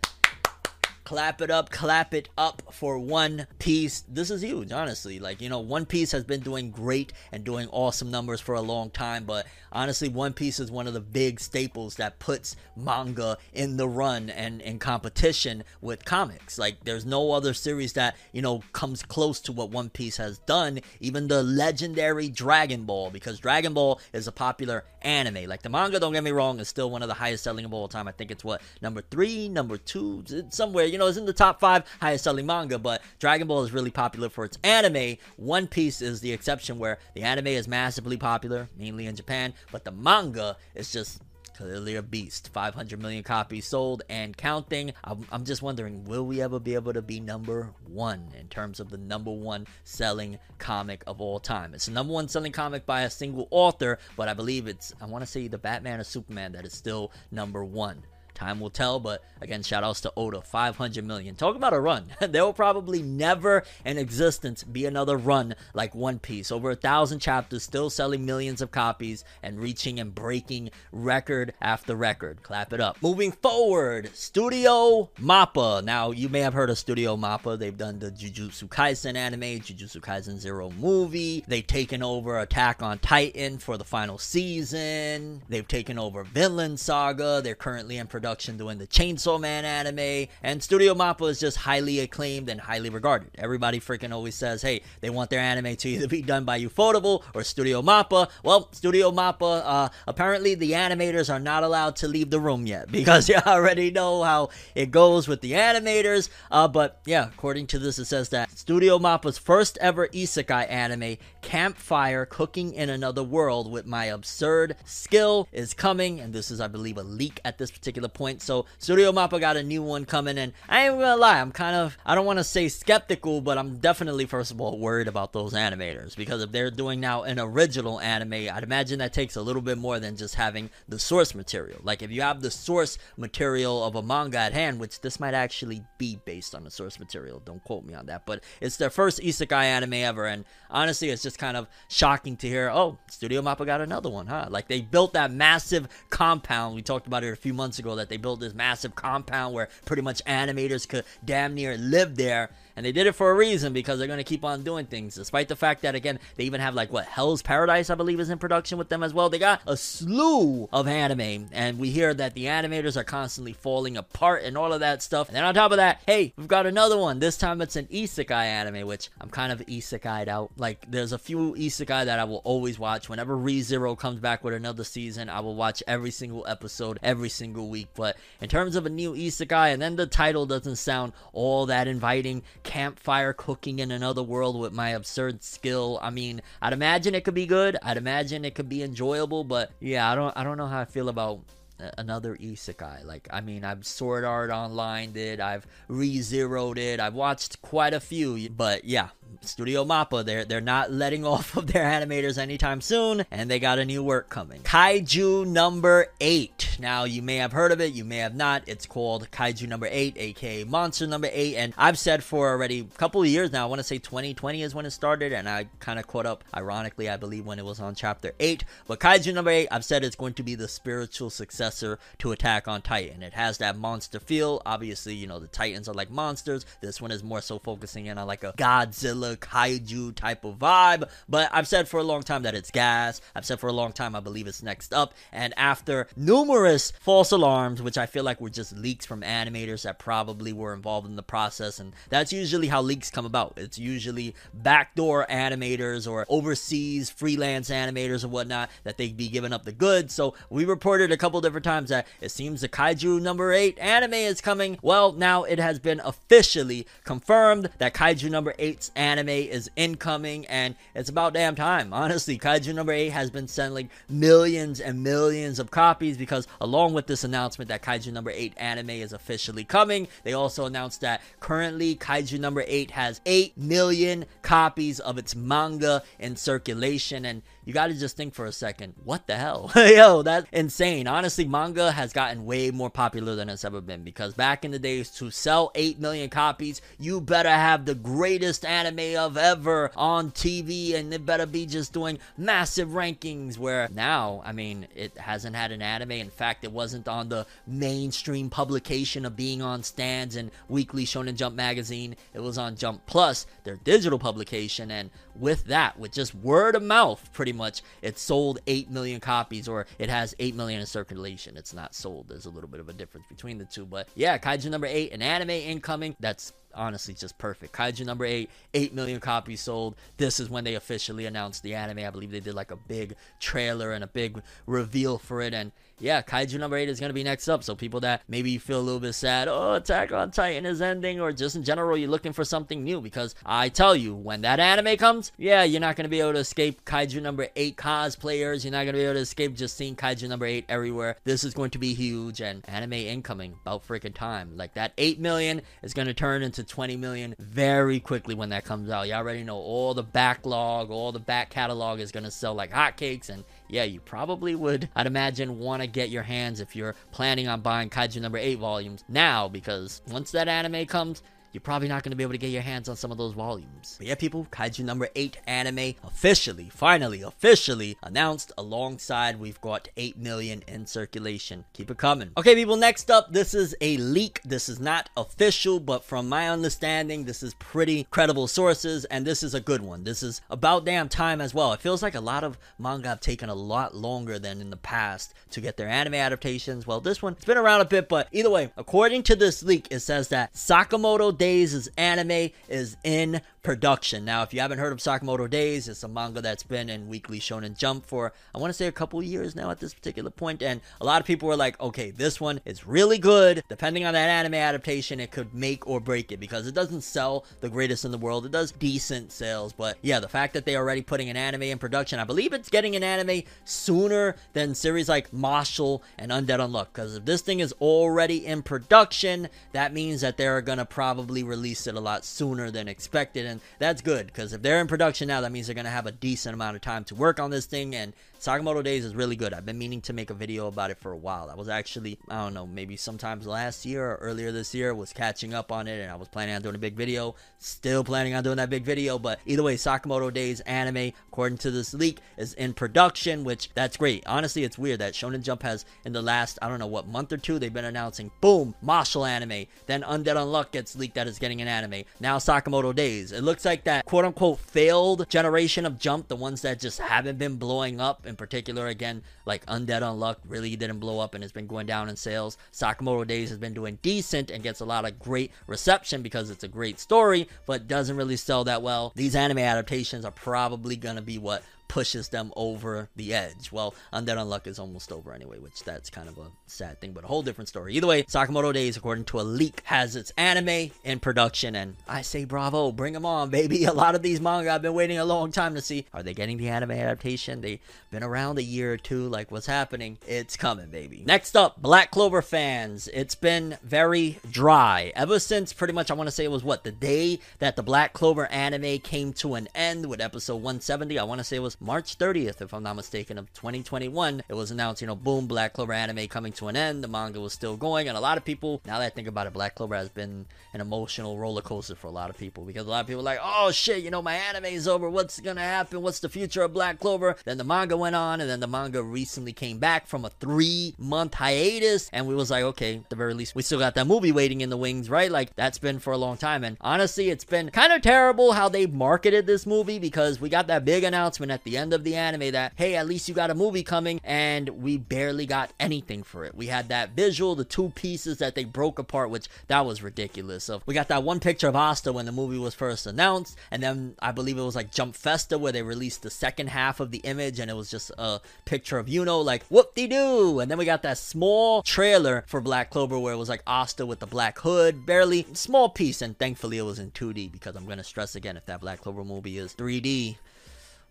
clap 1.08 1.42
it 1.42 1.50
up, 1.50 1.70
clap 1.70 2.14
it 2.14 2.28
up 2.38 2.62
for 2.70 3.00
One 3.00 3.48
Piece. 3.60 4.04
This 4.10 4.30
is 4.30 4.42
huge, 4.42 4.74
honestly. 4.74 5.20
Like, 5.20 5.42
you 5.42 5.48
know, 5.48 5.60
One 5.60 5.86
Piece 5.86 6.12
has 6.12 6.26
been 6.26 6.42
doing 6.42 6.70
great 6.70 7.14
and 7.32 7.46
doing 7.46 7.70
awesome 7.72 8.12
numbers 8.12 8.42
for 8.42 8.56
a 8.56 8.62
long 8.62 8.90
time, 8.90 9.24
but 9.24 9.48
honestly, 9.72 10.10
One 10.10 10.34
Piece 10.34 10.60
is 10.60 10.70
one 10.70 10.86
of 10.86 10.94
the 10.94 11.00
big 11.00 11.40
staples 11.40 11.96
that 11.96 12.20
puts 12.20 12.58
manga 12.76 13.38
in 13.54 13.78
the 13.78 13.88
run 13.88 14.30
and 14.30 14.62
in 14.62 14.80
competition 14.80 15.64
with 15.80 16.04
comics. 16.04 16.58
Like, 16.58 16.84
there's 16.84 17.06
no 17.06 17.32
other 17.32 17.54
series 17.54 17.94
that, 17.94 18.18
you 18.34 18.42
know, 18.42 18.62
comes 18.74 19.02
close 19.02 19.40
to 19.42 19.54
what 19.54 19.70
One 19.70 19.90
Piece 19.90 20.18
has 20.18 20.40
done, 20.40 20.82
even 21.00 21.30
the 21.30 21.42
legendary 21.42 22.28
Dragon 22.28 22.84
Ball, 22.84 23.12
because 23.12 23.40
Dragon 23.40 23.74
Ball 23.74 24.02
is 24.12 24.28
a 24.28 24.34
popular 24.34 24.84
anime. 25.08 25.48
Like, 25.48 25.62
the 25.62 25.70
manga, 25.70 26.00
don't 26.00 26.14
get 26.14 26.24
me 26.24 26.32
wrong, 26.32 26.60
is 26.60 26.68
still 26.68 26.92
one 26.92 27.02
of 27.02 27.08
the 27.08 27.14
highest 27.14 27.44
selling 27.44 27.66
of 27.66 27.74
all 27.74 27.88
time. 27.88 28.08
I 28.08 28.12
think 28.12 28.30
it's 28.30 28.44
what, 28.44 28.62
number 28.82 29.02
three, 29.10 29.48
number 29.48 29.78
two, 29.78 30.24
somewhere, 30.50 30.86
you 30.86 30.98
know, 30.98 31.08
it's 31.08 31.18
in 31.18 31.26
the 31.26 31.34
top 31.34 31.60
five 31.60 31.84
highest 32.02 32.26
selling 32.26 32.46
manga, 32.46 32.78
but 32.78 33.02
Dragon 33.20 33.48
Ball 33.48 33.64
is 33.64 33.72
really 33.72 33.92
popular 33.92 34.30
for 34.30 34.46
its 34.46 34.58
anime. 34.64 35.18
One 35.38 35.68
Piece 35.68 36.02
is 36.02 36.22
the 36.22 36.34
exception 36.34 36.78
where 36.78 37.00
the 37.16 37.24
anime 37.24 37.48
is 37.48 37.68
massively 37.68 38.18
popular, 38.18 38.70
mainly 38.78 39.08
in 39.08 39.16
Japan, 39.16 39.54
but 39.72 39.86
the 39.86 39.92
manga 39.92 40.58
is 40.76 40.92
just 40.92 41.22
clearly 41.58 41.96
a 41.96 42.02
beast 42.02 42.50
500 42.54 43.02
million 43.02 43.24
copies 43.24 43.66
sold 43.66 44.04
and 44.10 44.38
counting. 44.38 44.94
I'm, 45.04 45.26
I'm, 45.32 45.46
just 45.46 45.62
wondering 45.62 46.06
will 46.06 46.26
we 46.26 46.42
ever 46.42 46.60
be 46.60 46.76
able 46.76 46.94
to 46.94 47.02
be 47.02 47.20
number 47.20 47.74
one 47.88 48.28
in 48.40 48.48
terms 48.48 48.80
of 48.80 48.90
the 48.90 48.98
number 48.98 49.32
one 49.32 49.66
selling 49.84 50.40
comic 50.60 51.04
of 51.08 51.22
all 51.22 51.40
time? 51.40 51.74
It's 51.74 51.88
the 51.88 51.92
number 51.92 52.14
one 52.14 52.28
selling 52.28 52.52
comic 52.52 52.86
by 52.86 53.02
a 53.02 53.10
single 53.10 53.48
author 53.52 54.00
but 54.16 54.28
i 54.28 54.34
believe 54.34 54.68
it's 54.68 54.94
i 55.02 55.06
want 55.06 55.24
to 55.24 55.30
say 55.30 55.48
the 55.48 55.58
batman 55.58 56.00
or 56.00 56.04
superman 56.04 56.52
that 56.54 56.66
is 56.66 56.74
still 56.74 57.12
number 57.32 57.64
one 57.64 58.04
Time 58.38 58.60
will 58.60 58.70
tell, 58.70 59.00
but 59.00 59.24
again, 59.42 59.64
shout 59.64 59.84
outs 59.84 60.02
to 60.02 60.14
Oda, 60.16 60.42
500 60.42 61.04
million. 61.04 61.34
Talk 61.34 61.56
about 61.56 61.74
a 61.74 61.80
run. 61.80 62.06
there 62.20 62.46
will 62.46 62.54
probably 62.54 63.02
never 63.02 63.64
in 63.84 63.98
existence 63.98 64.64
be 64.64 64.86
another 64.86 65.18
run 65.18 65.56
like 65.74 65.96
One 65.96 66.20
Piece. 66.20 66.52
Over 66.52 66.70
a 66.70 66.76
thousand 66.76 67.18
chapters, 67.18 67.64
still 67.64 67.90
selling 67.90 68.28
millions 68.28 68.62
of 68.62 68.70
copies 68.70 69.24
and 69.42 69.60
reaching 69.60 70.00
and 70.00 70.14
breaking 70.14 70.70
record 70.92 71.56
after 71.60 71.96
record. 71.96 72.44
Clap 72.44 72.74
it 72.74 72.80
up. 72.80 73.02
Moving 73.02 73.32
forward, 73.32 74.12
Studio 74.14 75.10
Mappa. 75.20 75.84
Now, 75.84 76.12
you 76.12 76.30
may 76.30 76.42
have 76.42 76.54
heard 76.54 76.70
of 76.70 76.78
Studio 76.78 77.18
Mappa. 77.18 77.58
They've 77.58 77.76
done 77.76 77.98
the 77.98 78.12
Jujutsu 78.12 78.70
Kaisen 78.70 79.16
anime, 79.16 79.42
Jujutsu 79.62 80.00
Kaisen 80.00 80.38
Zero 80.38 80.70
movie. 80.80 81.44
They've 81.48 81.66
taken 81.66 82.04
over 82.04 82.38
Attack 82.38 82.84
on 82.84 83.00
Titan 83.00 83.58
for 83.58 83.80
the 83.80 83.84
final 83.84 84.20
season. 84.20 85.42
They've 85.50 85.68
taken 85.68 85.98
over 85.98 86.24
Vinland 86.24 86.80
Saga. 86.80 87.42
They're 87.44 87.56
currently 87.56 87.98
in 87.98 88.06
production 88.06 88.27
production 88.28 88.58
doing 88.58 88.78
the 88.78 88.86
Chainsaw 88.86 89.40
Man 89.40 89.64
anime, 89.64 90.28
and 90.44 90.62
Studio 90.62 90.94
Mappa 90.94 91.30
is 91.30 91.40
just 91.40 91.56
highly 91.56 92.02
acclaimed 92.02 92.50
and 92.50 92.60
highly 92.60 92.90
regarded. 92.90 93.30
Everybody 93.38 93.80
freaking 93.80 94.12
always 94.12 94.36
says, 94.36 94.62
hey, 94.62 94.82
they 95.00 95.10
want 95.10 95.30
their 95.30 95.40
anime 95.40 95.78
to 95.78 95.88
either 95.88 96.10
be 96.10 96.22
done 96.22 96.44
by 96.44 96.60
Ufotable 96.60 97.24
or 97.34 97.46
Studio 97.46 97.82
Mappa. 97.82 98.30
Well, 98.44 98.68
Studio 98.74 99.12
Mappa, 99.12 99.62
uh, 99.64 99.90
apparently 100.08 100.56
the 100.56 100.74
animators 100.74 101.34
are 101.34 101.40
not 101.40 101.64
allowed 101.64 101.96
to 101.98 102.10
leave 102.10 102.30
the 102.30 102.42
room 102.42 102.66
yet 102.66 102.92
because 102.92 103.30
you 103.30 103.38
already 103.48 103.92
know 103.92 104.24
how 104.24 104.50
it 104.76 104.92
goes 104.92 105.30
with 105.30 105.40
the 105.40 105.54
animators. 105.54 106.28
Uh, 106.52 106.68
but 106.68 107.00
yeah, 107.06 107.30
according 107.30 107.68
to 107.68 107.80
this, 107.80 107.98
it 107.98 108.06
says 108.06 108.28
that 108.30 108.52
Studio 108.58 109.00
Mappa's 109.00 109.38
first 109.38 109.78
ever 109.80 110.10
isekai 110.10 110.70
anime, 110.70 111.16
Campfire 111.42 112.26
Cooking 112.26 112.74
in 112.74 112.90
Another 112.90 113.24
World 113.24 113.72
with 113.72 113.86
My 113.86 114.06
Absurd 114.06 114.76
Skill, 114.84 115.48
is 115.54 115.74
coming, 115.74 116.20
and 116.20 116.34
this 116.34 116.52
is, 116.52 116.60
I 116.60 116.68
believe, 116.68 116.98
a 116.98 117.04
leak 117.04 117.40
at 117.46 117.58
this 117.58 117.72
particular 117.72 118.10
point. 118.18 118.42
So 118.42 118.66
Studio 118.80 119.12
Mappa 119.12 119.40
got 119.40 119.56
a 119.56 119.64
new 119.64 119.82
one 119.82 120.06
coming, 120.06 120.38
and 120.38 120.54
I 120.68 120.88
ain't 120.88 121.00
gonna 121.00 121.16
lie, 121.16 121.40
I'm 121.40 121.52
kind 121.52 121.76
of 121.76 121.98
I 122.06 122.16
don't 122.16 122.26
want 122.26 122.40
to 122.40 122.44
say 122.44 122.68
skeptical, 122.68 123.42
but 123.42 123.58
I'm 123.58 123.78
definitely 123.78 124.26
first 124.26 124.52
of 124.52 124.60
all 124.60 124.78
worried 124.78 125.08
about 125.08 125.34
those 125.34 125.54
animators 125.54 126.16
because 126.16 126.42
if 126.42 126.52
they're 126.52 126.72
doing 126.72 127.00
now 127.00 127.24
an 127.24 127.40
original 127.40 128.00
anime, 128.00 128.34
I'd 128.34 128.64
imagine 128.64 129.00
that 129.00 129.14
takes 129.14 129.36
a 129.36 129.42
little 129.42 129.62
bit 129.62 129.78
more 129.78 130.00
than 130.00 130.18
just 130.18 130.36
having 130.36 130.70
the 130.90 131.00
source 131.00 131.36
material. 131.36 131.80
Like 131.84 132.02
if 132.02 132.12
you 132.12 132.22
have 132.22 132.42
the 132.42 132.52
source 132.52 132.98
material 133.16 133.84
of 133.84 133.96
a 133.96 134.02
manga 134.02 134.40
at 134.40 134.54
hand, 134.54 134.80
which 134.80 135.02
this 135.02 135.20
might 135.20 135.34
actually 135.34 135.84
be 135.98 136.20
based 136.26 136.56
on 136.56 136.64
the 136.64 136.72
source 136.72 137.00
material, 137.00 137.42
don't 137.46 137.64
quote 137.64 137.86
me 137.86 137.94
on 137.94 138.08
that, 138.08 138.26
but 138.26 138.44
it's 138.60 138.78
their 138.78 138.90
first 138.90 139.20
isekai 139.20 139.64
anime 139.64 139.94
ever, 139.94 140.26
and 140.26 140.46
honestly, 140.70 141.10
it's 141.10 141.24
just 141.24 141.38
kind 141.38 141.58
of 141.58 141.68
shocking 141.88 142.36
to 142.38 142.48
hear, 142.48 142.70
oh, 142.70 142.98
Studio 143.10 143.42
Mappa 143.42 143.66
got 143.66 143.82
another 143.82 144.10
one, 144.10 144.28
huh? 144.28 144.48
Like 144.50 144.68
they 144.68 144.82
built 144.82 145.14
that 145.14 145.32
massive 145.32 145.88
compound. 146.10 146.76
We 146.76 146.82
talked 146.82 147.08
about 147.08 147.24
it 147.24 147.32
a 147.32 147.36
few 147.36 147.54
months 147.54 147.80
ago 147.80 147.96
that 147.96 148.07
they 148.10 148.18
built 148.18 148.40
this 148.40 148.54
massive 148.54 148.96
compound 148.96 149.54
where 149.54 149.70
pretty 149.86 150.02
much 150.02 150.24
animators 150.26 150.88
could 150.88 151.06
damn 151.24 151.54
near 151.54 151.78
live 151.78 152.16
there. 152.16 152.50
And 152.78 152.86
they 152.86 152.92
did 152.92 153.08
it 153.08 153.16
for 153.16 153.32
a 153.32 153.34
reason 153.34 153.74
because 153.74 153.98
they're 153.98 154.08
going 154.08 154.20
to 154.20 154.24
keep 154.24 154.46
on 154.46 154.64
doing 154.64 154.86
things. 154.86 155.16
Despite 155.16 155.48
the 155.48 155.56
fact 155.56 155.82
that, 155.82 155.96
again, 155.96 156.20
they 156.36 156.44
even 156.44 156.62
have 156.62 156.76
like 156.76 156.94
what 156.94 157.06
Hell's 157.06 157.42
Paradise, 157.42 157.90
I 157.90 157.96
believe, 157.96 158.20
is 158.20 158.30
in 158.30 158.38
production 158.38 158.78
with 158.78 158.90
them 158.90 159.02
as 159.02 159.16
well. 159.16 159.30
They 159.30 159.40
got 159.40 159.62
a 159.66 159.76
slew 159.76 160.70
of 160.72 160.88
anime. 160.88 161.50
And 161.52 161.80
we 161.80 161.90
hear 161.90 162.14
that 162.14 162.36
the 162.36 162.46
animators 162.46 162.96
are 162.96 163.04
constantly 163.04 163.54
falling 163.54 163.98
apart 163.98 164.44
and 164.44 164.56
all 164.56 164.72
of 164.72 164.82
that 164.82 165.02
stuff. 165.02 165.28
And 165.28 165.36
then 165.36 165.44
on 165.44 165.56
top 165.56 165.72
of 165.72 165.78
that, 165.78 166.02
hey, 166.06 166.34
we've 166.38 166.48
got 166.48 166.68
another 166.68 167.00
one. 167.00 167.18
This 167.18 167.36
time 167.36 167.62
it's 167.62 167.76
an 167.76 167.88
isekai 167.88 168.32
anime, 168.32 168.86
which 168.86 169.10
I'm 169.20 169.32
kind 169.32 169.52
of 169.52 169.60
isekai'd 169.66 170.30
out. 170.30 170.52
Like, 170.56 170.86
there's 170.88 171.14
a 171.14 171.18
few 171.18 171.56
isekai 171.56 172.06
that 172.06 172.20
I 172.20 172.26
will 172.26 172.44
always 172.44 172.78
watch. 172.78 173.10
Whenever 173.10 173.36
ReZero 173.36 173.98
comes 173.98 174.20
back 174.20 174.44
with 174.44 174.54
another 174.54 174.84
season, 174.84 175.30
I 175.30 175.40
will 175.40 175.56
watch 175.56 175.82
every 175.88 176.12
single 176.12 176.46
episode 176.48 177.00
every 177.02 177.30
single 177.30 177.70
week. 177.70 177.88
But 177.96 178.18
in 178.40 178.50
terms 178.50 178.76
of 178.76 178.86
a 178.86 178.90
new 178.90 179.14
isekai, 179.14 179.74
and 179.74 179.82
then 179.82 179.96
the 179.96 180.06
title 180.06 180.46
doesn't 180.46 180.76
sound 180.76 181.14
all 181.34 181.66
that 181.66 181.88
inviting 181.88 182.44
campfire 182.68 183.32
cooking 183.32 183.80
in 183.80 183.92
another 183.92 184.22
world 184.22 184.60
with 184.60 184.74
my 184.74 184.90
absurd 184.90 185.42
skill. 185.42 185.98
I 186.02 186.10
mean, 186.10 186.42
I'd 186.62 186.74
imagine 186.74 187.16
it 187.16 187.24
could 187.24 187.34
be 187.34 187.46
good. 187.46 187.78
I'd 187.82 187.96
imagine 187.96 188.44
it 188.44 188.56
could 188.56 188.68
be 188.68 188.84
enjoyable, 188.84 189.46
but 189.46 189.72
yeah, 189.80 190.12
I 190.12 190.16
don't 190.16 190.36
I 190.36 190.44
don't 190.44 190.58
know 190.58 190.68
how 190.68 190.82
I 190.82 190.86
feel 190.86 191.08
about 191.08 191.40
uh, 191.80 191.92
another 191.98 192.36
isekai. 192.36 193.06
Like, 193.06 193.28
I 193.32 193.40
mean, 193.40 193.64
I've 193.64 193.86
Sword 193.86 194.26
Art 194.26 194.50
Online 194.50 195.14
did, 195.14 195.40
I've 195.40 195.66
re-zeroed 195.88 196.78
it, 196.78 197.00
I've 197.00 197.14
watched 197.14 197.62
quite 197.62 197.94
a 197.94 198.00
few, 198.00 198.50
but 198.50 198.84
yeah, 198.84 199.10
Studio 199.42 199.86
Mappa, 199.86 200.26
they're 200.26 200.46
they're 200.46 200.62
not 200.62 200.92
letting 200.92 201.26
off 201.26 201.56
of 201.56 201.68
their 201.68 201.84
animators 201.84 202.38
anytime 202.38 202.82
soon, 202.82 203.26
and 203.32 203.50
they 203.50 203.60
got 203.60 203.80
a 203.80 203.86
new 203.86 204.04
work 204.04 204.30
coming. 204.30 204.62
Kaiju 204.62 205.46
number 205.46 206.08
eight. 206.20 206.78
Now 206.80 207.06
you 207.06 207.22
may 207.22 207.38
have 207.38 207.52
heard 207.52 207.72
of 207.72 207.82
it, 207.82 207.94
you 207.94 208.04
may 208.04 208.18
have 208.18 208.36
not. 208.36 208.64
It's 208.68 208.86
called 208.86 209.30
Kaiju 209.32 209.68
number 209.68 209.88
eight, 209.90 210.16
aka 210.18 210.64
Monster 210.64 211.08
number 211.08 211.30
eight, 211.32 211.56
and 211.56 211.74
I've 211.78 211.98
said 211.98 212.24
for 212.24 212.50
already 212.50 212.82
a 212.82 212.98
couple 212.98 213.22
of 213.22 213.28
years 213.28 213.52
now. 213.52 213.64
I 213.64 213.70
want 213.70 213.80
to 213.80 213.84
say 213.84 213.98
2020 213.98 214.64
is 214.64 214.76
when 214.76 214.86
it 214.86 214.92
started, 214.92 215.34
and 215.34 215.50
I 215.50 215.68
kind 215.80 216.00
of 216.00 216.08
caught 216.08 216.26
up. 216.26 216.44
Ironically, 216.56 217.10
I 217.10 217.18
believe 217.18 217.46
when 217.46 217.60
it 217.60 217.66
was 217.66 217.80
on 217.80 217.96
chapter 217.96 218.34
eight. 218.40 218.64
But 218.88 219.00
Kaiju 219.00 219.34
number 219.34 219.52
eight, 219.52 219.68
I've 219.72 219.86
said 219.86 220.04
it's 220.04 220.16
going 220.16 220.34
to 220.36 220.44
be 220.44 220.56
the 220.56 220.68
spiritual 220.68 221.30
successor 221.30 222.00
to 222.20 222.32
Attack 222.32 222.68
on 222.68 222.82
Titan. 222.82 223.24
It 223.24 223.34
has 223.34 223.58
that 223.58 223.78
monster 223.78 224.20
feel. 224.20 224.62
Obviously, 224.66 225.16
you 225.16 225.28
know 225.28 225.40
the 225.40 225.48
Titans 225.48 225.88
are 225.90 225.94
like 225.94 226.12
monsters. 226.12 226.66
This 226.82 227.02
one 227.02 227.12
is 227.12 227.24
more 227.24 227.42
so 227.42 227.60
focusing 227.60 228.06
in 228.06 228.18
on 228.18 228.28
like 228.28 228.44
a 228.44 228.54
Godzilla 228.54 229.17
kaiju 229.18 230.16
type 230.16 230.46
of 230.46 230.56
vibe. 230.56 231.10
But 231.28 231.50
I've 231.52 231.68
said 231.68 231.88
for 231.88 232.00
a 232.00 232.04
long 232.04 232.24
time 232.24 232.44
that 232.44 232.56
it's 232.56 232.72
gas. 232.72 233.22
I've 233.36 233.46
said 233.46 233.60
for 233.60 233.68
a 233.68 233.74
long 233.74 233.94
time 233.94 234.16
I 234.16 234.20
believe 234.20 234.48
it's 234.48 234.64
next 234.64 234.94
up. 234.94 235.14
And 235.32 235.54
after 235.58 236.08
numerous 236.16 236.92
false 237.00 237.32
alarms, 237.32 237.82
which 237.82 237.98
I 237.98 238.06
feel 238.06 238.24
like 238.24 238.42
were 238.42 238.50
just 238.50 238.76
leaks 238.76 239.06
from 239.06 239.22
animators 239.22 239.84
that 239.84 240.00
probably 240.00 240.54
were 240.54 240.74
involved 240.74 241.08
in 241.08 241.16
the 241.16 241.24
process, 241.24 241.80
and 241.80 241.94
that's 242.10 242.32
usually 242.32 242.68
how 242.68 242.82
leaks 242.82 243.10
come 243.10 243.26
about. 243.26 243.54
It's 243.58 243.78
usually 243.78 244.36
backdoor 244.54 245.26
animators 245.28 246.10
or 246.10 246.26
overseas 246.30 247.10
freelance 247.10 247.70
animators 247.70 248.24
or 248.24 248.30
whatnot 248.30 248.70
that 248.84 248.98
they'd 248.98 249.18
be 249.18 249.28
giving 249.28 249.54
up 249.54 249.66
the 249.66 249.72
goods. 249.72 250.14
So 250.14 250.34
we 250.50 250.66
reported 250.66 251.12
a 251.12 251.18
couple 251.18 251.42
different 251.42 251.64
times 251.64 251.90
that 251.90 252.08
it 252.22 252.30
seems 252.30 252.62
the 252.62 252.70
Kaiju 252.70 253.22
number 253.22 253.52
8 253.52 253.78
anime 253.80 254.14
is 254.14 254.42
coming. 254.42 254.78
Well, 254.82 255.12
now 255.14 255.44
it 255.44 255.60
has 255.60 255.80
been 255.80 256.00
officially 256.04 256.88
confirmed 257.04 257.70
that 257.78 257.94
Kaiju 257.94 258.30
number 258.30 258.54
8's 258.54 258.92
anime 258.96 259.07
is 259.16 259.70
incoming 259.76 260.46
and 260.48 260.76
it's 260.96 261.10
about 261.10 261.34
damn 261.34 261.56
time. 261.56 261.94
Honestly, 261.94 262.38
Kaiju 262.38 262.74
number 262.74 262.92
8 262.92 263.10
has 263.10 263.30
been 263.30 263.48
selling 263.48 263.90
millions 264.10 264.80
and 264.80 265.04
millions 265.04 265.60
of 265.60 265.72
copies 265.72 266.18
because 266.18 266.48
along 266.62 266.94
with 266.94 267.08
this 267.08 267.24
announcement 267.24 267.70
that 267.70 267.82
Kaiju 267.82 268.12
number 268.12 268.32
8 268.32 268.54
anime 268.58 268.90
is 268.90 269.14
officially 269.14 269.64
coming, 269.64 270.08
they 270.24 270.34
also 270.34 270.66
announced 270.66 271.02
that 271.02 271.22
currently 271.40 271.96
Kaiju 271.96 272.40
number 272.40 272.64
8 272.68 272.92
has 272.92 273.22
8 273.26 273.58
million 273.58 274.26
copies 274.42 275.00
of 275.00 275.18
its 275.18 275.36
manga 275.36 276.04
in 276.20 276.36
circulation 276.36 277.26
and 277.26 277.42
you 277.68 277.74
got 277.74 277.88
to 277.88 277.94
just 277.94 278.16
think 278.16 278.34
for 278.34 278.46
a 278.46 278.52
second, 278.54 278.94
what 279.04 279.28
the 279.28 279.36
hell? 279.36 279.70
Yo, 279.76 280.22
that's 280.22 280.48
insane. 280.54 281.06
Honestly, 281.06 281.44
manga 281.44 281.92
has 281.92 282.14
gotten 282.14 282.46
way 282.46 282.72
more 282.72 282.90
popular 282.90 283.36
than 283.36 283.50
it's 283.50 283.66
ever 283.66 283.82
been 283.82 284.04
because 284.04 284.34
back 284.34 284.64
in 284.64 284.72
the 284.72 284.80
days, 284.80 285.10
to 285.12 285.30
sell 285.32 285.72
8 285.76 286.00
million 286.00 286.30
copies, 286.30 286.82
you 286.98 287.20
better 287.20 287.50
have 287.50 287.86
the 287.86 287.94
greatest 287.94 288.64
anime 288.64 288.97
of 289.00 289.38
ever 289.38 289.92
on 289.96 290.32
TV 290.32 290.96
and 290.96 291.14
it 291.14 291.26
better 291.26 291.46
be 291.46 291.66
just 291.66 291.94
doing 291.94 292.20
massive 292.38 292.90
rankings. 292.90 293.58
Where 293.58 293.88
now, 293.94 294.42
I 294.46 294.52
mean, 294.52 294.88
it 294.96 295.18
hasn't 295.18 295.56
had 295.56 295.72
an 295.72 295.82
anime. 295.82 296.12
In 296.12 296.30
fact, 296.30 296.64
it 296.64 296.72
wasn't 296.72 297.08
on 297.08 297.30
the 297.30 297.46
mainstream 297.66 298.50
publication 298.50 299.26
of 299.26 299.36
being 299.36 299.62
on 299.62 299.84
stands 299.84 300.36
and 300.36 300.52
Weekly 300.68 301.06
Shonen 301.06 301.36
Jump 301.36 301.56
magazine. 301.56 302.16
It 302.34 302.40
was 302.40 302.58
on 302.58 302.76
Jump 302.76 303.06
Plus, 303.06 303.46
their 303.64 303.78
digital 303.78 304.20
publication, 304.20 304.92
and 304.92 305.10
with 305.40 305.66
that, 305.66 306.00
with 306.00 306.12
just 306.12 306.34
word 306.36 306.76
of 306.76 306.84
mouth, 306.84 307.30
pretty 307.34 307.54
much, 307.54 307.82
it 308.02 308.18
sold 308.18 308.60
8 308.68 308.90
million 308.90 309.20
copies, 309.20 309.68
or 309.68 309.86
it 310.00 310.10
has 310.10 310.36
8 310.40 310.56
million 310.56 310.80
in 310.80 310.86
circulation. 310.86 311.58
It's 311.58 311.74
not 311.74 311.94
sold. 311.94 312.28
There's 312.28 312.46
a 312.46 312.50
little 312.50 312.70
bit 312.70 312.80
of 312.80 312.90
a 312.90 312.94
difference 312.94 313.28
between 313.28 313.58
the 313.58 313.66
two. 313.66 313.86
But 313.86 314.10
yeah, 314.16 314.38
Kaiju 314.38 314.70
number 314.70 314.88
8, 314.88 315.14
an 315.14 315.22
anime 315.22 315.52
incoming. 315.52 316.16
That's 316.20 316.54
honestly 316.78 317.14
just 317.14 317.38
perfect. 317.38 317.74
Kaiju 317.74 318.06
number 318.06 318.26
8, 318.26 318.50
8 318.74 318.94
million 318.94 319.20
copies 319.20 319.62
sold. 319.62 319.96
This 320.18 320.40
is 320.40 320.50
when 320.50 320.64
they 320.64 320.76
officially 320.76 321.26
announced 321.26 321.64
the 321.64 321.76
anime. 321.76 322.00
I 322.00 322.10
believe 322.10 322.32
they 322.32 322.40
did 322.40 322.54
like 322.54 322.72
a 322.72 322.76
big 322.76 323.16
trailer 323.40 323.92
and 323.92 324.04
a 324.04 324.08
big 324.08 324.42
reveal 324.66 325.18
for 325.18 325.42
it. 325.42 325.54
And 325.54 325.72
yeah, 326.00 326.22
Kaiju 326.22 326.60
number 326.60 326.78
8 326.78 326.90
is 326.90 327.00
going 327.00 327.10
to 327.10 327.14
be 327.14 327.24
next 327.24 327.48
up. 327.48 327.64
So 327.64 327.76
people 327.76 328.00
that 328.02 328.22
maybe 328.28 328.52
you 328.52 328.60
feel 328.60 328.80
a 328.80 328.82
little 328.82 329.00
bit 329.00 329.14
sad, 329.14 329.48
oh, 329.48 329.74
Attack 329.74 330.12
on 330.12 330.32
Titan 330.32 330.66
is 330.66 330.82
ending, 330.82 331.20
or 331.20 331.32
just 331.32 331.56
in 331.56 331.64
general, 331.64 331.98
you're 331.98 332.10
looking 332.10 332.34
for 332.34 332.46
something 332.46 332.84
new. 332.84 333.02
Because 333.02 333.36
I 333.46 333.70
tell 333.70 333.96
you, 333.96 334.16
when 334.16 334.42
that 334.42 334.60
anime 334.60 334.98
comes, 334.98 335.32
yeah, 335.38 335.64
you're 335.64 335.82
not 335.82 335.96
going 335.96 336.06
to 336.06 336.10
be 336.10 336.20
able 336.20 336.34
to 336.34 336.40
escape 336.40 336.86
Kaiju 336.86 337.22
number 337.22 337.48
8 337.56 337.78
cosplayers. 337.78 338.64
You're 338.64 338.72
not 338.72 338.84
going 338.84 338.94
to 338.94 339.00
be 339.00 339.04
able 339.04 339.16
to 339.16 339.22
escape 339.22 339.56
just 339.56 339.78
seeing 339.78 339.96
Kaiju 339.96 340.30
number 340.30 340.46
8 340.46 340.66
everywhere. 340.70 341.18
This 341.24 341.44
is 341.44 341.54
going 341.54 341.72
to 341.72 341.80
be 341.80 341.94
huge 341.94 342.42
and 342.42 342.64
anime 342.70 342.94
incoming 342.94 343.56
about 343.62 343.88
freaking 343.88 344.14
time. 344.14 344.56
Like 344.56 344.76
that 344.76 344.94
8 344.98 345.20
million 345.20 345.62
is 345.82 345.94
going 345.94 346.08
to 346.08 346.14
turn 346.14 346.44
into 346.44 346.64
20 346.64 346.96
million 346.98 347.36
very 347.40 348.00
quickly 348.00 348.36
when 348.36 348.50
that 348.50 348.66
comes 348.66 348.90
out. 348.90 349.08
You 349.08 349.14
already 349.14 349.44
know 349.44 349.58
all 349.58 349.94
the 349.94 350.04
backlog, 350.04 350.92
all 350.92 351.12
the 351.12 351.20
back 351.20 351.50
catalog 351.50 352.00
is 352.00 352.12
going 352.12 352.24
to 352.24 352.32
sell 352.32 352.54
like 352.54 352.72
hotcakes 352.72 353.30
and 353.30 353.44
yeah, 353.70 353.84
you 353.84 354.00
probably 354.00 354.56
would, 354.56 354.90
I'd 354.96 355.08
imagine, 355.08 355.60
want 355.60 355.82
to 355.82 355.88
get 355.88 356.10
your 356.10 356.24
hands 356.24 356.60
if 356.60 356.76
you're 356.76 356.96
planning 357.12 357.48
on 357.48 357.62
buying 357.62 357.90
Kaiju 357.90 358.22
number 358.22 358.38
8 358.38 358.56
volumes 358.56 359.04
now, 359.08 359.48
because 359.48 360.02
once 360.08 360.32
that 360.32 360.48
anime 360.48 360.86
comes, 360.86 361.22
you're 361.58 361.62
probably 361.64 361.88
not 361.88 362.04
going 362.04 362.12
to 362.12 362.16
be 362.16 362.22
able 362.22 362.34
to 362.34 362.38
get 362.38 362.52
your 362.52 362.62
hands 362.62 362.88
on 362.88 362.96
some 362.96 363.12
of 363.12 363.18
those 363.18 363.34
volumes. 363.34 363.96
But 363.98 364.06
yeah, 364.06 364.14
people, 364.14 364.46
Kaiju 364.52 364.86
number 364.86 365.10
8 365.16 365.38
anime 365.48 365.96
officially, 366.04 366.70
finally, 366.70 367.24
officially 367.24 367.98
announced 368.04 368.52
alongside 368.60 369.40
we've 369.40 369.60
got 369.60 369.88
8 369.98 370.20
million 370.20 370.64
in 370.68 370.86
circulation. 370.86 371.66
Keep 371.74 371.90
it 371.90 371.98
coming. 371.98 372.30
Okay, 372.38 372.54
people, 372.54 372.76
next 372.76 373.10
up, 373.10 373.34
this 373.34 373.56
is 373.56 373.76
a 373.82 373.98
leak. 373.98 374.40
This 374.44 374.70
is 374.70 374.80
not 374.80 375.10
official, 375.18 375.80
but 375.80 376.04
from 376.04 376.30
my 376.30 376.48
understanding, 376.48 377.26
this 377.26 377.42
is 377.42 377.56
pretty 377.56 378.04
credible 378.12 378.46
sources, 378.46 379.06
and 379.06 379.26
this 379.26 379.42
is 379.42 379.56
a 379.56 379.60
good 379.60 379.82
one. 379.82 380.04
This 380.04 380.22
is 380.22 380.42
about 380.52 380.86
damn 380.86 381.10
time 381.10 381.42
as 381.42 381.56
well. 381.56 381.74
It 381.74 381.82
feels 381.82 382.04
like 382.04 382.14
a 382.14 382.22
lot 382.22 382.44
of 382.44 382.60
manga 382.78 383.10
have 383.10 383.20
taken 383.20 383.50
a 383.50 383.56
lot 383.56 383.96
longer 383.96 384.38
than 384.38 384.62
in 384.62 384.70
the 384.70 384.78
past 384.78 385.34
to 385.50 385.60
get 385.60 385.76
their 385.76 385.90
anime 385.90 386.14
adaptations. 386.14 386.86
Well, 386.86 387.02
this 387.02 387.24
one, 387.24 387.34
it's 387.34 387.46
been 387.46 387.58
around 387.58 387.82
a 387.82 387.86
bit, 387.86 388.08
but 388.08 388.28
either 388.32 388.52
way, 388.52 388.72
according 388.78 389.24
to 389.24 389.36
this 389.36 389.64
leak, 389.64 389.88
it 389.90 390.02
says 390.02 390.28
that 390.28 390.54
Sakamoto 390.54 391.36
Days' 391.48 391.88
anime 391.98 392.50
is 392.68 392.98
in 393.06 393.40
production. 393.68 394.24
Now, 394.24 394.44
if 394.44 394.54
you 394.54 394.62
haven't 394.62 394.80
heard 394.80 394.94
of 394.94 395.00
Sakamoto 395.00 395.50
Days, 395.50 395.90
it's 395.90 396.02
a 396.02 396.08
manga 396.08 396.42
that's 396.42 396.64
been 396.64 396.90
in 396.90 397.10
Weekly 397.10 397.38
Shonen 397.38 397.78
Jump 397.78 398.06
for, 398.06 398.32
I 398.56 398.60
want 398.60 398.70
to 398.70 398.74
say, 398.74 398.88
a 398.88 398.94
couple 398.94 399.22
years 399.22 399.58
now 399.58 399.70
at 399.72 399.82
this 399.82 399.94
particular 399.94 400.30
point, 400.30 400.64
and 400.64 400.80
a 401.02 401.06
lot 401.06 401.20
of 401.20 401.28
people 401.28 401.50
were 401.50 401.58
like, 401.58 401.78
okay, 401.82 402.12
this 402.12 402.40
one 402.40 402.62
is 402.64 402.88
really 402.88 403.18
good. 403.18 403.62
Depending 403.68 404.06
on 404.06 404.14
that 404.14 404.30
anime 404.30 404.54
adaptation, 404.54 405.20
it 405.20 405.32
could 405.32 405.54
make 405.54 405.86
or 405.86 406.00
break 406.00 406.32
it 406.32 406.40
because 406.40 406.66
it 406.66 406.76
doesn't 406.76 407.02
sell 407.02 407.44
the 407.60 407.68
greatest 407.68 408.06
in 408.06 408.12
the 408.12 408.18
world. 408.18 408.46
It 408.46 408.54
does 408.54 408.72
decent 408.72 409.34
sales, 409.34 409.74
but 409.74 409.98
yeah, 410.02 410.22
the 410.22 410.30
fact 410.30 410.54
that 410.54 410.64
they're 410.64 410.80
already 410.80 411.02
putting 411.02 411.30
an 411.30 411.36
anime 411.36 411.64
in 411.64 411.78
production, 411.78 412.20
I 412.20 412.24
believe 412.24 412.54
it's 412.54 412.70
getting 412.70 412.96
an 412.96 413.04
anime 413.04 413.44
sooner 413.66 414.38
than 414.54 414.76
series 414.76 415.10
like 415.10 415.32
Mashle 415.32 416.00
and 416.18 416.32
Undead 416.32 416.60
Unluck, 416.60 416.88
because 416.94 417.18
if 417.18 417.26
this 417.26 417.42
thing 417.42 417.60
is 417.60 417.74
already 417.82 418.46
in 418.46 418.62
production, 418.62 419.50
that 419.74 419.92
means 419.92 420.22
that 420.22 420.38
they're 420.38 420.62
gonna 420.62 420.86
probably 420.86 421.44
release 421.44 421.86
it 421.86 421.96
a 421.96 422.00
lot 422.00 422.24
sooner 422.24 422.72
than 422.72 422.88
expected, 422.88 423.46
and 423.46 423.57
that's 423.80 424.02
good 424.02 424.28
because 424.28 424.54
if 424.54 424.62
they're 424.62 424.80
in 424.82 424.88
production 424.88 425.28
now, 425.28 425.42
that 425.42 425.52
means 425.52 425.68
they're 425.68 425.76
gonna 425.76 425.90
have 425.90 426.06
a 426.06 426.12
decent 426.12 426.54
amount 426.54 426.76
of 426.76 426.82
time 426.82 427.04
to 427.06 427.16
work 427.16 427.40
on 427.40 427.50
this 427.50 427.66
thing. 427.66 427.96
And 427.96 428.14
Sakamoto 428.40 428.84
Days 428.84 429.04
is 429.04 429.16
really 429.16 429.36
good. 429.36 429.54
I've 429.54 429.66
been 429.66 429.80
meaning 429.80 430.02
to 430.02 430.14
make 430.14 430.30
a 430.30 430.34
video 430.34 430.68
about 430.68 430.92
it 430.92 431.00
for 431.00 431.12
a 431.12 431.18
while. 431.18 431.50
I 431.50 431.56
was 431.56 431.70
actually, 431.70 432.20
I 432.30 432.44
don't 432.44 432.54
know, 432.54 432.68
maybe 432.68 432.96
sometimes 432.96 433.48
last 433.48 433.86
year 433.86 434.12
or 434.12 434.16
earlier 434.18 434.52
this 434.52 434.76
year, 434.76 434.94
was 434.94 435.12
catching 435.12 435.56
up 435.56 435.72
on 435.72 435.88
it, 435.88 436.00
and 436.00 436.12
I 436.12 436.16
was 436.16 436.28
planning 436.28 436.54
on 436.54 436.62
doing 436.62 436.76
a 436.76 436.80
big 436.80 436.96
video. 436.96 437.36
Still 437.58 438.04
planning 438.04 438.36
on 438.36 438.44
doing 438.44 438.58
that 438.58 438.70
big 438.70 438.84
video, 438.84 439.18
but 439.18 439.40
either 439.48 439.64
way, 439.64 439.76
Sakamoto 439.76 440.32
Days 440.32 440.60
anime, 440.62 441.14
according 441.30 441.58
to 441.60 441.72
this 441.72 441.96
leak, 441.96 442.20
is 442.38 442.54
in 442.54 442.74
production, 442.74 443.44
which 443.44 443.70
that's 443.74 443.98
great. 443.98 444.24
Honestly, 444.28 444.64
it's 444.64 444.78
weird 444.78 445.00
that 445.00 445.14
Shonen 445.14 445.42
Jump 445.42 445.64
has 445.64 445.86
in 446.06 446.14
the 446.14 446.22
last, 446.22 446.60
I 446.62 446.70
don't 446.70 446.80
know 446.80 446.86
what 446.86 447.08
month 447.08 447.34
or 447.34 447.38
two, 447.38 447.58
they've 447.58 447.74
been 447.74 447.86
announcing, 447.86 448.30
boom, 448.40 448.76
Mashle 448.86 449.28
anime. 449.28 449.66
Then 449.88 450.04
Undead 450.04 450.36
Unluck 450.36 450.72
gets 450.72 450.96
leaked 450.96 451.16
that 451.16 451.28
it's 451.28 451.40
getting 451.40 451.62
an 451.62 451.68
anime. 451.68 452.04
Now 452.20 452.38
Sakamoto 452.38 452.94
Days. 452.94 453.32
It 453.32 453.44
looks 453.44 453.66
like 453.66 453.86
that 453.86 454.06
quote 454.06 454.26
unquote 454.26 454.60
failed 454.60 455.28
generation 455.28 455.88
of 455.88 455.98
Jump, 455.98 456.28
the 456.28 456.36
ones 456.36 456.62
that 456.62 456.80
just 456.80 457.00
haven't 457.00 457.40
been 457.40 457.56
blowing 457.56 458.00
up. 458.00 458.27
In 458.28 458.36
particular, 458.36 458.88
again, 458.88 459.24
like 459.46 459.66
Undead 459.66 460.02
Unluck 460.02 460.38
really 460.48 460.76
didn't 460.76 461.00
blow 461.00 461.20
up 461.20 461.34
and 461.34 461.44
it's 461.44 461.54
been 461.54 461.68
going 461.68 461.88
down 461.88 462.10
in 462.10 462.16
sales. 462.16 462.58
Sakamoto 462.74 463.26
Days 463.26 463.50
has 463.50 463.58
been 463.58 463.74
doing 463.74 464.00
decent 464.02 464.52
and 464.52 464.62
gets 464.62 464.80
a 464.80 464.86
lot 464.86 465.06
of 465.06 465.18
great 465.20 465.52
reception 465.66 466.22
because 466.22 466.50
it's 466.50 466.64
a 466.64 466.68
great 466.68 467.00
story, 467.00 467.48
but 467.66 467.88
doesn't 467.88 468.18
really 468.18 468.36
sell 468.38 468.64
that 468.66 468.82
well. 468.82 469.12
These 469.16 469.36
anime 469.36 469.60
adaptations 469.60 470.26
are 470.26 470.32
probably 470.32 470.96
gonna 470.96 471.22
be 471.22 471.38
what 471.38 471.64
pushes 471.88 472.30
them 472.30 472.52
over 472.56 473.10
the 473.16 473.34
edge. 473.34 473.72
Well, 473.72 473.94
Undead 474.14 474.38
Unluck 474.38 474.68
is 474.68 474.80
almost 474.80 475.12
over 475.12 475.34
anyway, 475.34 475.60
which 475.60 475.84
that's 475.84 476.10
kind 476.10 476.28
of 476.28 476.38
a 476.38 476.52
sad 476.66 477.00
thing, 477.02 477.14
but 477.14 477.24
a 477.24 477.28
whole 477.28 477.44
different 477.44 477.68
story. 477.68 477.94
Either 477.94 478.08
way, 478.08 478.24
Sakamoto 478.24 478.74
Days, 478.74 478.98
according 478.98 479.26
to 479.26 479.40
a 479.40 479.42
leak, 479.42 479.82
has 479.86 480.16
its 480.16 480.32
anime 480.38 480.92
in 481.04 481.20
production, 481.20 481.76
and 481.76 481.96
I 482.08 482.22
say 482.22 482.46
bravo, 482.46 482.92
bring 482.92 483.14
them 483.14 483.26
on, 483.26 483.50
baby. 483.50 483.86
A 483.88 483.94
lot 483.94 484.16
of 484.16 484.22
these 484.22 484.42
manga 484.42 484.72
I've 484.72 484.82
been 484.82 484.94
waiting 484.94 485.18
a 485.18 485.26
long 485.26 485.52
time 485.52 485.76
to 485.76 485.82
see. 485.82 486.06
Are 486.14 486.22
they 486.22 486.34
getting 486.34 486.58
the 486.58 486.70
anime 486.70 486.92
adaptation? 486.92 487.62
They've 487.62 487.80
been 488.12 488.24
around 488.24 488.58
a 488.58 488.64
year 488.64 488.94
or 488.94 488.98
two, 488.98 489.28
like 489.30 489.52
what's 489.52 489.66
happening? 489.66 490.18
It's 490.28 490.58
coming, 490.58 490.90
baby. 490.90 491.24
Next 491.26 491.56
up, 491.56 491.82
Black 491.82 492.12
Clover 492.12 492.42
fans. 492.42 493.08
It's 493.14 493.36
been 493.36 493.78
very 493.84 494.40
dry 494.50 495.12
ever 495.16 495.40
since 495.40 495.74
pretty 495.74 495.94
much 495.94 496.12
I 496.12 496.14
want 496.14 496.28
to 496.28 496.32
say 496.32 496.44
it 496.44 496.52
was 496.52 496.64
what 496.64 496.84
the 496.84 496.92
day 496.92 497.40
that 497.60 497.76
the 497.76 497.84
Black 497.84 498.14
Clover 498.14 498.46
anime 498.48 499.00
came 499.00 499.34
to 499.34 499.56
an 499.56 499.68
end 499.74 500.06
with 500.08 500.22
episode 500.22 500.56
170. 500.56 501.18
I 501.18 501.24
want 501.24 501.40
to 501.40 501.44
say 501.44 501.58
it 501.58 501.62
was 501.62 501.77
March 501.80 502.18
30th, 502.18 502.62
if 502.62 502.74
I'm 502.74 502.84
not 502.84 502.96
mistaken, 502.96 503.38
of 503.38 503.54
2021. 503.54 504.44
It 504.50 504.54
was 504.54 504.72
announced, 504.72 505.02
you 505.02 505.08
know, 505.08 505.16
boom, 505.16 505.46
Black 505.46 505.74
Clover 505.74 505.94
anime 505.94 506.28
coming 506.28 506.52
to 506.54 506.68
an 506.68 506.76
end. 506.76 507.04
The 507.04 507.08
manga 507.08 507.40
was 507.40 507.54
still 507.54 507.78
going, 507.78 508.08
and 508.08 508.18
a 508.18 508.22
lot 508.22 508.38
of 508.38 508.44
people, 508.44 508.82
now 508.86 508.98
that 509.00 509.06
I 509.06 509.10
think 509.10 509.28
about 509.28 509.46
it, 509.46 509.54
Black 509.54 509.76
Clover 509.76 509.96
has 509.96 510.10
been 510.10 510.48
an 510.74 510.82
emotional 510.82 511.38
roller 511.38 511.62
coaster 511.62 511.96
for 511.96 512.08
a 512.08 512.12
lot 512.12 512.30
of 512.30 512.38
people 512.38 512.64
because 512.64 512.88
a 512.88 512.90
lot 512.90 513.02
of 513.02 513.08
people 513.08 513.22
are 513.22 513.24
like, 513.24 513.40
oh 513.42 513.72
shit, 513.72 514.04
you 514.04 514.10
know, 514.10 514.22
my 514.22 514.36
anime 514.36 514.66
is 514.66 514.88
over. 514.88 515.10
What's 515.10 515.40
gonna 515.40 515.62
happen? 515.62 516.02
What's 516.02 516.20
the 516.20 516.30
future 516.30 516.64
of 516.64 516.74
Black 516.74 517.00
Clover? 517.00 517.36
Then 517.46 517.58
the 517.58 517.64
manga 517.64 517.96
went 517.96 518.16
on, 518.16 518.42
and 518.42 518.50
then 518.50 518.60
the 518.60 518.68
manga 518.68 519.04
recently 519.04 519.54
came 519.54 519.78
back 519.78 520.08
from 520.08 520.26
a 520.26 520.30
three 520.30 520.96
month 520.98 521.36
hiatus, 521.36 522.10
and 522.12 522.28
we 522.28 522.34
was 522.34 522.50
like, 522.50 522.64
okay, 522.64 522.98
at 522.98 523.10
the 523.10 523.16
very 523.16 523.36
least, 523.36 523.54
we 523.56 523.62
still 523.62 523.80
got 523.80 523.94
that 523.96 524.08
movie 524.08 524.32
waiting 524.32 524.62
in 524.62 524.70
the 524.70 524.78
wings, 524.78 525.10
right? 525.10 525.30
Like 525.30 525.56
that's 525.56 525.78
been 525.78 526.00
for 526.00 526.14
a 526.14 526.18
long 526.18 526.38
time, 526.38 526.64
and 526.64 526.78
honestly, 526.82 527.30
it's 527.30 527.46
been 527.46 527.70
kind 527.70 527.94
of 527.94 528.02
terrible 528.02 528.54
how 528.54 528.68
they 528.68 528.88
marketed 528.88 529.46
this 529.46 529.68
movie 529.68 530.00
because 530.00 530.42
we 530.42 530.50
got 530.50 530.68
that 530.68 530.84
big 530.84 531.04
announcement 531.04 531.52
at 531.52 531.64
the 531.68 531.78
end 531.78 531.92
of 531.92 532.06
the 532.06 532.16
anime 532.16 532.54
that, 532.54 532.72
hey, 532.78 532.96
at 532.96 533.08
least 533.08 533.28
you 533.28 533.36
got 533.36 533.50
a 533.50 533.56
movie 533.56 533.84
coming, 533.84 534.22
and 534.24 534.70
we 534.70 534.98
barely 534.98 535.46
got 535.46 535.74
anything 535.82 536.24
for 536.24 536.46
it. 536.46 536.56
We 536.56 536.68
had 536.68 536.88
that 536.88 537.10
visual, 537.10 537.56
the 537.56 537.66
two 537.66 537.90
pieces 537.90 538.38
that 538.38 538.56
they 538.56 538.64
broke 538.64 539.00
apart, 539.00 539.30
which 539.30 539.50
that 539.68 539.86
was 539.86 540.02
ridiculous. 540.02 540.64
So 540.64 540.82
we 540.86 540.94
got 540.94 541.10
that 541.10 541.24
one 541.24 541.42
picture 541.42 541.68
of 541.68 541.76
Asta 541.76 542.14
when 542.14 542.26
the 542.26 542.32
movie 542.32 542.58
was 542.58 542.74
first 542.74 543.06
announced, 543.06 543.58
and 543.70 543.84
then 543.84 544.16
I 544.20 544.32
believe 544.32 544.58
it 544.58 544.62
was 544.62 544.78
like 544.78 544.92
Jump 544.92 545.14
Festa 545.16 545.58
where 545.58 545.74
they 545.74 545.82
released 545.82 546.22
the 546.22 546.30
second 546.30 546.68
half 546.68 547.02
of 547.02 547.12
the 547.12 547.18
image, 547.20 547.60
and 547.60 547.70
it 547.70 547.76
was 547.76 547.92
just 547.92 548.12
a 548.18 548.40
picture 548.64 548.98
of 548.98 549.08
Yuno 549.08 549.44
like 549.44 549.66
whoop 549.66 549.94
de 549.94 550.08
doo, 550.08 550.62
and 550.62 550.72
then 550.72 550.78
we 550.78 550.86
got 550.86 551.02
that 551.02 551.18
small 551.18 551.82
trailer 551.82 552.46
for 552.48 552.62
Black 552.62 552.90
Clover 552.90 553.20
where 553.20 553.34
it 553.34 553.38
was 553.38 553.50
like 553.50 553.64
Asta 553.68 554.06
with 554.06 554.20
the 554.20 554.26
black 554.26 554.60
hood, 554.60 555.06
barely 555.06 555.46
small 555.52 555.90
piece, 555.90 556.22
and 556.22 556.38
thankfully 556.40 556.78
it 556.78 556.84
was 556.84 557.00
in 557.00 557.12
2D 557.12 557.52
because 557.52 557.76
I'm 557.76 557.86
gonna 557.86 558.06
stress 558.06 558.36
again 558.36 558.56
if 558.56 558.66
that 558.68 558.80
Black 558.80 559.02
Clover 559.02 559.26
movie 559.26 559.58
is 559.58 559.74
3D. 559.74 560.38